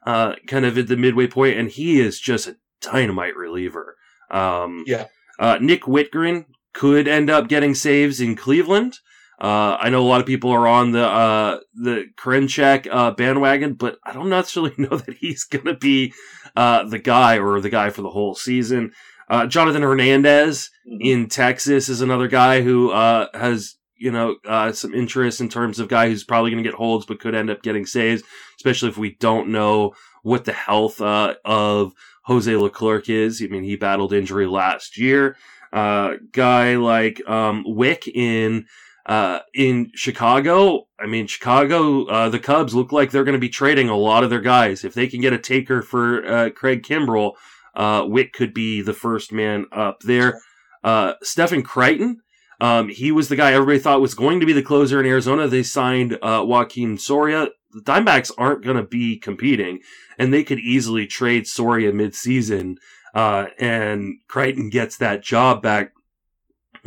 [0.06, 3.98] uh, kind of at the midway point, and he is just a dynamite reliever.
[4.30, 5.08] Um, yeah.
[5.40, 9.00] Uh, Nick Wittgren could end up getting saves in Cleveland.
[9.40, 13.74] Uh, I know a lot of people are on the uh, the Karinchak uh, bandwagon,
[13.74, 16.14] but I don't necessarily know that he's going to be
[16.56, 18.92] uh, the guy or the guy for the whole season.
[19.28, 21.02] Uh, Jonathan Hernandez mm-hmm.
[21.02, 25.80] in Texas is another guy who uh, has you know uh, some interest in terms
[25.80, 28.24] of guy who's probably going to get holds but could end up getting saves,
[28.58, 31.94] especially if we don't know what the health uh, of
[32.26, 33.42] Jose Leclerc is.
[33.42, 35.38] I mean, he battled injury last year.
[35.72, 38.66] Uh, guy like um, Wick in
[39.06, 43.50] uh, in Chicago, I mean, Chicago, uh, the Cubs look like they're going to be
[43.50, 44.84] trading a lot of their guys.
[44.84, 47.34] If they can get a taker for uh, Craig Kimbrel,
[47.76, 50.40] uh, Wick could be the first man up there.
[50.84, 52.22] Uh, Stefan Crichton,
[52.62, 55.48] um, he was the guy everybody thought was going to be the closer in Arizona.
[55.48, 57.48] They signed uh, Joakim Soria.
[57.72, 59.80] The Diamondbacks aren't going to be competing,
[60.20, 62.76] and they could easily trade Soria midseason,
[63.16, 65.94] uh, and Crichton gets that job back.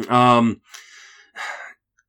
[0.08, 0.60] Um,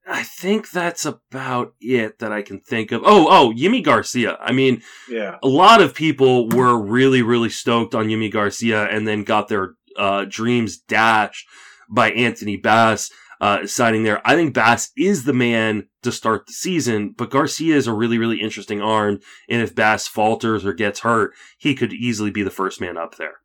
[0.07, 3.01] I think that's about it that I can think of.
[3.03, 4.37] Oh, oh, Yimi Garcia.
[4.39, 9.07] I mean, yeah, a lot of people were really, really stoked on Yimi Garcia, and
[9.07, 11.47] then got their uh, dreams dashed
[11.89, 13.09] by Anthony Bass
[13.41, 14.21] uh, signing there.
[14.25, 18.17] I think Bass is the man to start the season, but Garcia is a really,
[18.17, 22.49] really interesting arm, and if Bass falters or gets hurt, he could easily be the
[22.49, 23.39] first man up there.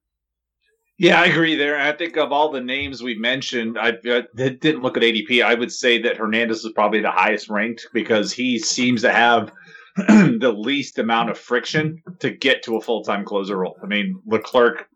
[1.00, 1.80] Yeah, I agree there.
[1.80, 5.42] I think of all the names we mentioned, I, I, didn't look at ADP.
[5.42, 9.50] I would say that Hernandez is probably the highest ranked because he seems to have
[9.96, 13.78] the least amount of friction to get to a full time closer role.
[13.82, 14.89] I mean, Leclerc,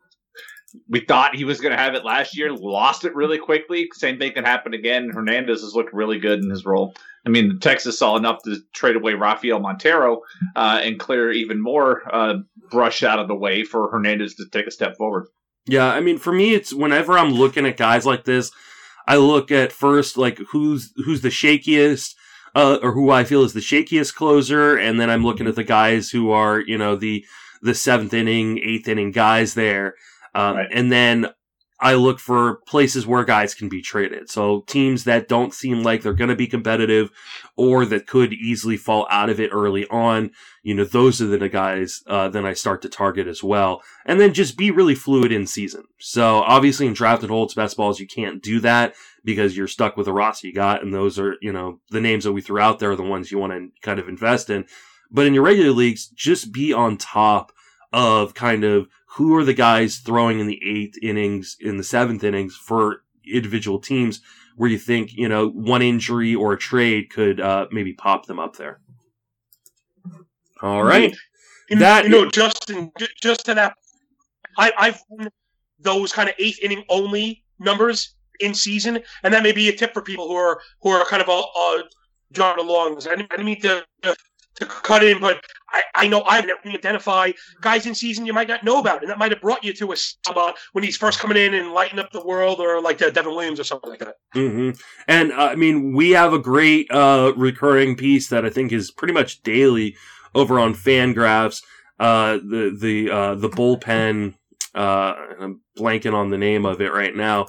[0.88, 3.88] we thought he was going to have it last year, lost it really quickly.
[3.92, 5.10] Same thing can happen again.
[5.10, 6.94] Hernandez has looked really good in his role.
[7.26, 10.20] I mean, Texas saw enough to trade away Rafael Montero
[10.56, 12.34] uh, and clear even more uh,
[12.70, 15.28] brush out of the way for Hernandez to take a step forward.
[15.66, 18.50] Yeah, I mean, for me, it's whenever I'm looking at guys like this,
[19.06, 22.14] I look at first like who's who's the shakiest,
[22.54, 25.64] uh, or who I feel is the shakiest closer, and then I'm looking at the
[25.64, 27.24] guys who are you know the
[27.62, 29.94] the seventh inning, eighth inning guys there,
[30.34, 30.68] um, right.
[30.72, 31.28] and then
[31.80, 34.30] I look for places where guys can be traded.
[34.30, 37.10] So teams that don't seem like they're going to be competitive
[37.56, 40.30] or that could easily fall out of it early on.
[40.62, 43.82] You know, those are the guys, uh, then I start to target as well.
[44.06, 45.84] And then just be really fluid in season.
[45.98, 48.94] So obviously in drafted holds best balls, you can't do that
[49.24, 50.82] because you're stuck with the roster you got.
[50.82, 53.30] And those are, you know, the names that we threw out there are the ones
[53.32, 54.64] you want to kind of invest in.
[55.10, 57.52] But in your regular leagues, just be on top
[57.92, 62.24] of kind of who are the guys throwing in the eighth innings, in the seventh
[62.24, 64.20] innings for individual teams
[64.56, 68.38] where you think, you know, one injury or a trade could uh, maybe pop them
[68.38, 68.80] up there.
[70.62, 71.14] All right.
[71.70, 72.90] You, that you know, Justin,
[73.22, 73.74] just to that,
[74.58, 75.00] I, I've
[75.80, 79.92] those kind of eighth inning only numbers in season, and that may be a tip
[79.94, 81.82] for people who are who are kind of uh, uh
[82.32, 82.98] John along.
[82.98, 84.16] I didn't, I didn't mean to to
[84.60, 85.44] cut in, but
[85.94, 89.10] I, know I know I identify guys in season you might not know about, and
[89.10, 91.98] that might have brought you to a spot when he's first coming in and lighting
[91.98, 94.16] up the world, or like uh, Devin Williams or something like that.
[94.34, 94.78] Mm-hmm.
[95.08, 98.90] And uh, I mean, we have a great uh, recurring piece that I think is
[98.90, 99.96] pretty much daily
[100.34, 101.62] over on Fangraphs.
[101.98, 104.34] Uh, the the uh, the bullpen.
[104.74, 107.46] Uh, I'm blanking on the name of it right now.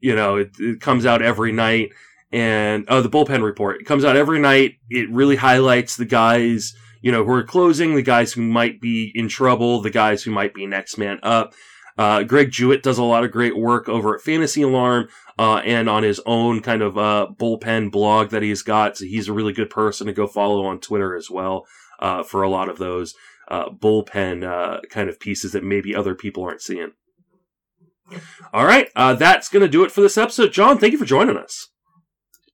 [0.00, 1.92] You know, it, it comes out every night
[2.32, 3.80] and uh, the bullpen report.
[3.80, 4.76] It comes out every night.
[4.88, 9.12] It really highlights the guys, you know, who are closing, the guys who might be
[9.14, 11.52] in trouble, the guys who might be next man up.
[11.98, 15.90] Uh, Greg Jewett does a lot of great work over at Fantasy Alarm uh, and
[15.90, 18.96] on his own kind of uh, bullpen blog that he's got.
[18.96, 21.66] So he's a really good person to go follow on Twitter as well
[22.00, 23.14] uh, for a lot of those
[23.48, 26.92] uh, bullpen uh, kind of pieces that maybe other people aren't seeing.
[28.52, 30.52] All right, that's going to do it for this episode.
[30.52, 31.68] John, thank you for joining us.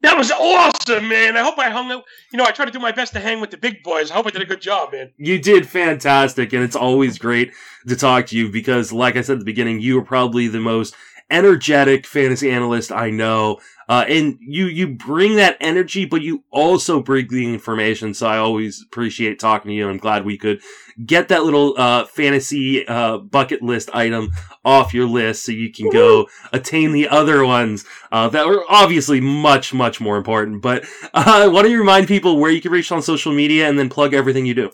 [0.03, 1.37] That was awesome, man.
[1.37, 2.05] I hope I hung out.
[2.33, 4.11] You know, I try to do my best to hang with the big boys.
[4.11, 5.11] I hope I did a good job, man.
[5.17, 7.53] You did fantastic, and it's always great
[7.89, 10.61] to talk to you because, like I said at the beginning, you are probably the
[10.61, 10.95] most
[11.31, 13.59] energetic fantasy analyst I know.
[13.89, 18.13] Uh, and you, you bring that energy, but you also bring the information.
[18.13, 19.89] So I always appreciate talking to you.
[19.89, 20.61] I'm glad we could
[21.07, 24.31] get that little, uh, fantasy, uh, bucket list item
[24.65, 29.21] off your list so you can go attain the other ones, uh, that are obviously
[29.21, 30.61] much, much more important.
[30.61, 30.85] But,
[31.15, 33.89] uh, why don't you remind people where you can reach on social media and then
[33.89, 34.71] plug everything you do?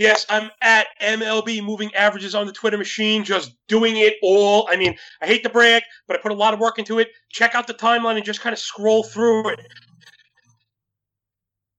[0.00, 4.66] Yes, I'm at MLB Moving Averages on the Twitter machine, just doing it all.
[4.70, 7.08] I mean, I hate to brag, but I put a lot of work into it.
[7.28, 9.60] Check out the timeline and just kind of scroll through it.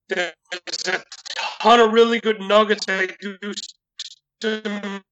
[0.08, 0.32] There's
[0.86, 1.02] a
[1.60, 2.86] ton of really good nuggets.
[2.88, 3.36] I do
[4.40, 5.02] some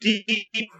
[0.00, 0.70] deep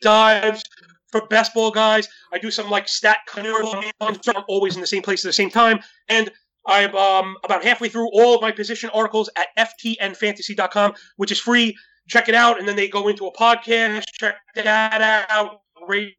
[0.00, 0.62] dives
[1.10, 2.06] for best ball guys.
[2.32, 5.80] I do some like stat I'm always in the same place at the same time.
[6.08, 6.30] And
[6.66, 11.76] I'm um, about halfway through all of my position articles at ftnfantasy.com, which is free.
[12.08, 14.04] Check it out, and then they go into a podcast.
[14.14, 15.60] Check that out.
[15.86, 16.14] Rate,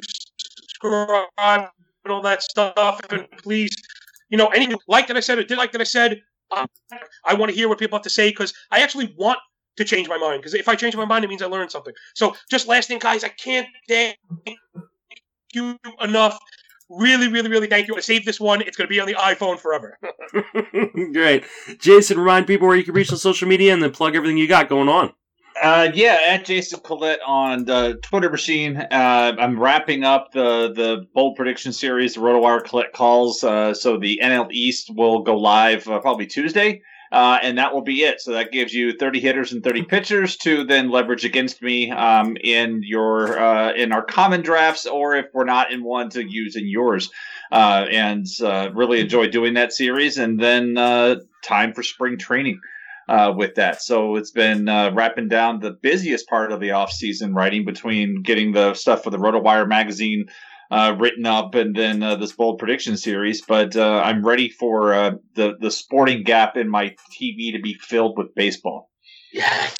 [0.00, 1.68] subscribe,
[2.04, 3.00] and all that stuff.
[3.10, 3.74] And please,
[4.28, 6.20] you know, anything like that I said or did like that I said,
[6.56, 6.66] um,
[7.24, 9.38] I want to hear what people have to say because I actually want
[9.76, 10.40] to change my mind.
[10.40, 11.94] Because if I change my mind, it means I learned something.
[12.14, 14.16] So, just last thing, guys, I can't thank
[15.52, 16.38] you enough
[16.90, 17.96] really, really, really thank you.
[17.96, 18.60] I saved this one.
[18.60, 19.98] It's going to be on the iPhone forever.
[21.12, 21.44] Great.
[21.78, 24.48] Jason, remind people where you can reach on social media and then plug everything you
[24.48, 25.12] got going on.
[25.62, 28.76] Uh, yeah, at Jason Collette on the Twitter machine.
[28.78, 33.44] Uh, I'm wrapping up the the bold prediction series, the RotoWire Collette calls.
[33.44, 36.80] Uh, so the NL East will go live uh, probably Tuesday.
[37.12, 38.20] Uh, and that will be it.
[38.20, 42.36] So that gives you 30 hitters and 30 pitchers to then leverage against me um,
[42.36, 46.54] in your uh, in our common drafts, or if we're not in one, to use
[46.54, 47.10] in yours.
[47.50, 50.18] Uh, and uh, really enjoy doing that series.
[50.18, 52.60] And then uh, time for spring training.
[53.08, 57.34] Uh, with that, so it's been wrapping down the busiest part of the off season,
[57.34, 60.26] writing between getting the stuff for the RotoWire magazine
[60.70, 63.42] uh, written up and then uh, this bold prediction series.
[63.42, 67.74] But uh, I'm ready for uh, the the sporting gap in my TV to be
[67.74, 68.90] filled with baseball.
[69.32, 69.76] Yes.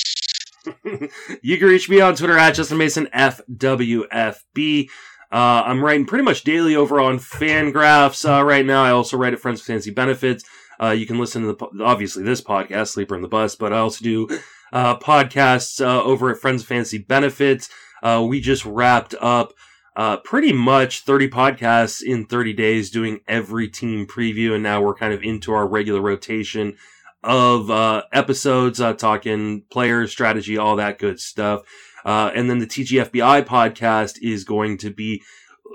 [1.42, 4.88] you can reach me on Twitter at Justin Mason FWFB.
[5.32, 8.82] Uh, I'm writing pretty much daily over on Fangraphs uh, right now.
[8.82, 10.44] I also write at Friends of Fantasy Benefits.
[10.82, 14.02] you can listen to the obviously this podcast, Sleeper and the Bust, but I also
[14.02, 14.26] do
[14.72, 17.70] podcasts over at Friends of Fantasy Benefits.
[18.02, 19.54] we just wrapped up
[19.96, 24.54] uh, pretty much 30 podcasts in 30 days doing every team preview.
[24.54, 26.76] And now we're kind of into our regular rotation
[27.22, 31.62] of uh, episodes, uh, talking players, strategy, all that good stuff.
[32.04, 35.22] Uh, and then the TGFBI podcast is going to be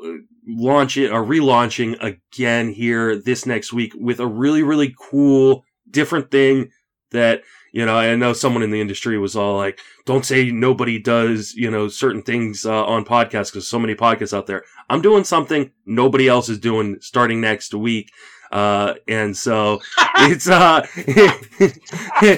[0.03, 0.13] uh,
[0.47, 6.71] launching or relaunching again here this next week with a really, really cool, different thing
[7.11, 7.41] that
[7.76, 11.53] you know, I know someone in the industry was all like, don't say nobody does,
[11.56, 14.64] you know, certain things uh, on podcasts because so many podcasts out there.
[14.89, 18.14] I'm doing something nobody else is doing starting next week.
[18.49, 19.81] Uh, and so
[20.19, 20.88] it's, uh,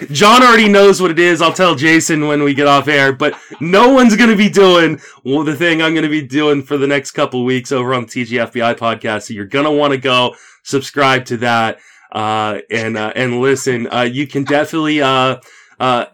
[0.11, 1.39] John already knows what it is.
[1.39, 4.99] I'll tell Jason when we get off air, but no one's going to be doing
[5.23, 8.07] well, the thing I'm going to be doing for the next couple weeks over on
[8.07, 9.27] the TGFBI podcast.
[9.27, 10.33] So you're going to want to go
[10.63, 11.77] subscribe to that
[12.11, 13.87] uh, and uh, and listen.
[13.91, 15.37] Uh, you can definitely uh,
[15.79, 16.05] uh,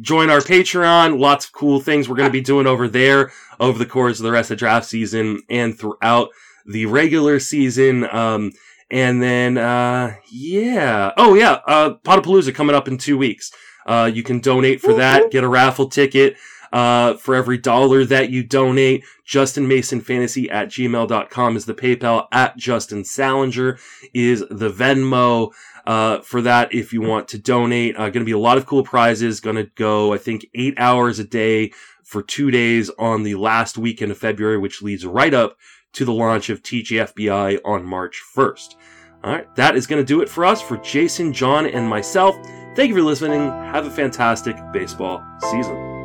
[0.00, 1.18] join our Patreon.
[1.18, 4.24] Lots of cool things we're going to be doing over there over the course of
[4.24, 6.28] the rest of the draft season and throughout
[6.66, 8.04] the regular season.
[8.12, 8.52] Um,
[8.90, 11.12] and then, uh, yeah.
[11.16, 11.60] Oh, yeah.
[11.66, 13.50] Uh, Potapalooza coming up in two weeks.
[13.86, 16.36] Uh, you can donate for that, get a raffle ticket.
[16.72, 22.28] Uh, for every dollar that you donate, Justin Mason Fantasy at gmail.com is the PayPal
[22.32, 23.78] at Justin Salinger
[24.14, 25.52] is the Venmo.
[25.84, 28.66] Uh, for that, if you want to donate, uh, going to be a lot of
[28.66, 29.40] cool prizes.
[29.40, 31.72] Going to go, I think, eight hours a day
[32.04, 35.56] for two days on the last weekend of February, which leads right up
[35.94, 38.76] to the launch of TGFBI on March 1st.
[39.24, 42.34] All right, that is going to do it for us, for Jason, John, and myself.
[42.74, 43.40] Thank you for listening.
[43.40, 46.01] Have a fantastic baseball season.